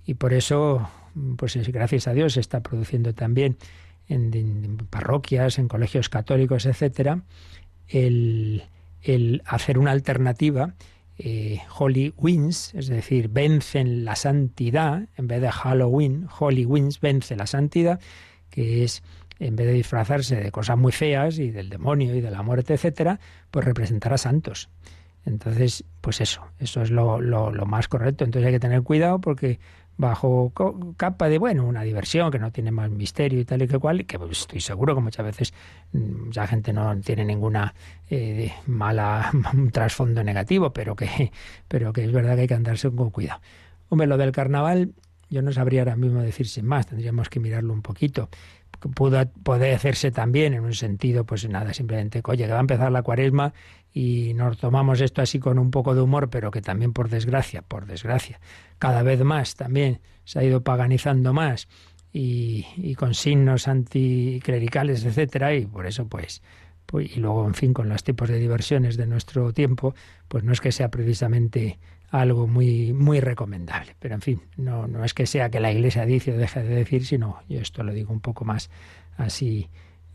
Y 0.05 0.15
por 0.15 0.33
eso, 0.33 0.89
pues 1.37 1.57
gracias 1.69 2.09
a 2.09 2.13
Dios, 2.13 2.35
se 2.35 2.41
está 2.41 2.61
produciendo 2.63 3.13
también 3.13 3.57
en, 4.09 4.33
en 4.35 4.77
parroquias, 4.89 5.59
en 5.59 5.69
colegios 5.69 6.09
católicos, 6.09 6.67
etcétera, 6.67 7.23
el, 7.91 8.65
el 9.03 9.43
hacer 9.47 9.79
una 9.79 9.91
alternativa 9.91 10.75
eh, 11.23 11.61
Holy 11.79 12.15
Wins, 12.17 12.75
es 12.75 12.87
decir, 12.87 13.29
vencen 13.29 14.07
la 14.07 14.17
santidad, 14.17 15.03
en 15.19 15.27
vez 15.27 15.43
de 15.43 15.51
Halloween, 15.51 16.27
Holy 16.39 16.65
Wins 16.65 16.99
vence 16.99 17.37
la 17.37 17.47
santidad, 17.47 18.01
que 18.49 18.85
es 18.85 19.03
en 19.39 19.55
vez 19.55 19.67
de 19.67 19.75
disfrazarse 19.75 20.37
de 20.37 20.51
cosas 20.51 20.79
muy 20.79 20.93
feas 20.93 21.39
y 21.39 21.51
del 21.51 21.69
demonio 21.69 22.15
y 22.15 22.23
de 22.23 22.31
la 22.31 22.43
muerte, 22.43 22.73
etcétera, 22.73 23.21
pues 23.51 23.67
representar 23.67 24.15
a 24.15 24.19
santos. 24.19 24.71
Entonces, 25.27 25.85
pues 26.01 26.23
eso, 26.23 26.43
eso 26.59 26.81
es 26.81 26.91
lo, 26.91 27.21
lo, 27.21 27.53
lo 27.53 27.67
más 27.67 27.89
correcto. 27.89 28.25
Entonces 28.25 28.47
hay 28.47 28.55
que 28.55 28.61
tener 28.61 28.83
cuidado 28.83 29.21
porque 29.21 29.59
bajo 30.01 30.53
capa 30.97 31.29
de, 31.29 31.39
bueno, 31.39 31.65
una 31.65 31.83
diversión 31.83 32.31
que 32.31 32.39
no 32.39 32.51
tiene 32.51 32.71
más 32.71 32.91
misterio 32.91 33.39
y 33.39 33.45
tal 33.45 33.63
y 33.63 33.69
que 33.69 33.79
cual, 33.79 34.07
que 34.07 34.19
pues, 34.19 34.41
estoy 34.41 34.61
seguro 34.61 34.95
que 34.95 35.03
muchas 35.03 35.25
veces 35.25 35.55
mucha 35.93 36.45
mm, 36.45 36.49
gente 36.49 36.73
no 36.73 36.99
tiene 37.01 37.25
ninguna 37.25 37.75
eh, 38.09 38.53
mala 38.67 39.31
trasfondo 39.73 40.25
negativo, 40.25 40.73
pero 40.73 40.97
que, 40.97 41.31
pero 41.69 41.93
que 41.93 42.05
es 42.05 42.13
verdad 42.13 42.35
que 42.35 42.43
hay 42.43 42.49
que 42.49 42.55
andarse 42.55 42.91
con 42.91 43.11
cuidado. 43.11 43.41
Hombre, 43.91 44.07
lo 44.07 44.17
del 44.17 44.33
carnaval, 44.33 44.95
yo 45.29 45.43
no 45.43 45.53
sabría 45.53 45.83
ahora 45.83 45.97
mismo 45.97 46.23
decir 46.23 46.49
sin 46.49 46.67
más, 46.67 46.87
tendríamos 46.87 47.29
que 47.29 47.39
mirarlo 47.39 47.73
un 47.75 47.83
poquito. 47.83 48.31
Pudo, 48.95 49.27
puede 49.43 49.75
hacerse 49.75 50.11
también 50.11 50.55
en 50.55 50.65
un 50.65 50.73
sentido, 50.73 51.25
pues 51.25 51.47
nada, 51.47 51.75
simplemente, 51.75 52.23
oye, 52.25 52.47
que 52.47 52.53
va 52.53 52.59
a 52.59 52.61
empezar 52.61 52.91
la 52.91 53.03
cuaresma 53.03 53.53
y 53.93 54.35
nos 54.35 54.59
tomamos 54.59 55.01
esto 55.01 55.23
así 55.23 55.39
con 55.39 55.59
un 55.59 55.71
poco 55.71 55.95
de 55.95 56.01
humor, 56.01 56.31
pero 56.31 56.51
que 56.51 56.63
también 56.63 56.93
por 56.93 57.09
desgracia, 57.09 57.63
por 57.63 57.87
desgracia, 57.87 58.41
cada 58.79 59.03
vez 59.03 59.23
más 59.23 59.57
también 59.57 60.01
se 60.25 60.39
ha 60.39 60.45
ido 60.45 60.63
paganizando 60.63 61.33
más 61.33 61.69
y, 62.13 62.95
con 62.97 63.15
signos 63.15 63.69
anticlericales, 63.69 65.05
etcétera, 65.05 65.55
y 65.55 65.67
por 65.67 65.87
eso 65.87 66.07
pues, 66.09 66.43
pues, 66.87 67.17
y 67.17 67.21
luego 67.21 67.47
en 67.47 67.55
fin 67.55 67.73
con 67.73 67.89
los 67.89 68.05
tipos 68.05 68.29
de 68.29 68.39
diversiones 68.39 68.97
de 68.97 69.07
nuestro 69.07 69.53
tiempo, 69.53 69.95
pues 70.29 70.45
no 70.45 70.53
es 70.53 70.61
que 70.61 70.73
sea 70.73 70.91
precisamente 70.91 71.79
algo 72.11 72.49
muy 72.49 72.93
muy 72.93 73.21
recomendable, 73.21 73.95
pero 73.99 74.15
en 74.17 74.21
fin, 74.21 74.43
no 74.57 74.89
no 74.89 75.05
es 75.05 75.15
que 75.15 75.27
sea 75.27 75.51
que 75.51 75.61
la 75.61 75.73
Iglesia 75.73 76.05
dice 76.05 76.33
o 76.33 76.37
deje 76.37 76.63
de 76.63 76.75
decir, 76.75 77.07
sino 77.07 77.41
yo 77.49 77.61
esto 77.61 77.85
lo 77.85 77.93
digo 77.93 78.13
un 78.13 78.21
poco 78.21 78.45
más 78.45 78.71
así 79.17 79.69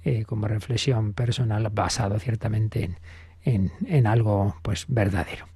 eh, 0.04 0.24
como 0.24 0.48
reflexión 0.48 1.14
personal 1.14 1.68
basado 1.72 2.20
ciertamente 2.20 2.84
en 2.84 2.98
en, 3.46 4.08
algo 4.08 4.56
pues 4.62 4.86
verdadero. 4.88 5.48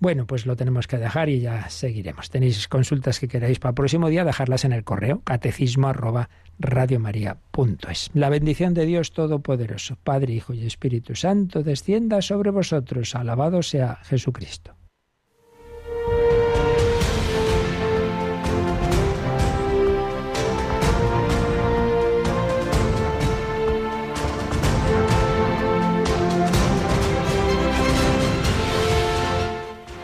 Bueno, 0.00 0.26
pues 0.26 0.44
lo 0.44 0.56
tenemos 0.56 0.86
que 0.86 0.98
dejar 0.98 1.28
y 1.28 1.40
ya 1.40 1.68
seguiremos. 1.70 2.28
Tenéis 2.28 2.68
consultas 2.68 3.20
que 3.20 3.28
queráis 3.28 3.58
para 3.58 3.70
el 3.70 3.74
próximo 3.76 4.08
día, 4.08 4.24
dejarlas 4.24 4.64
en 4.64 4.72
el 4.72 4.84
correo 4.84 5.22
catecismo 5.24 5.88
arroba. 5.88 6.28
La 8.14 8.28
bendición 8.28 8.74
de 8.74 8.86
Dios 8.86 9.12
Todopoderoso, 9.12 9.96
Padre, 10.02 10.34
Hijo 10.34 10.54
y 10.54 10.66
Espíritu 10.66 11.14
Santo, 11.14 11.62
descienda 11.62 12.22
sobre 12.22 12.50
vosotros. 12.50 13.14
Alabado 13.14 13.62
sea 13.62 13.98
Jesucristo. 14.04 14.74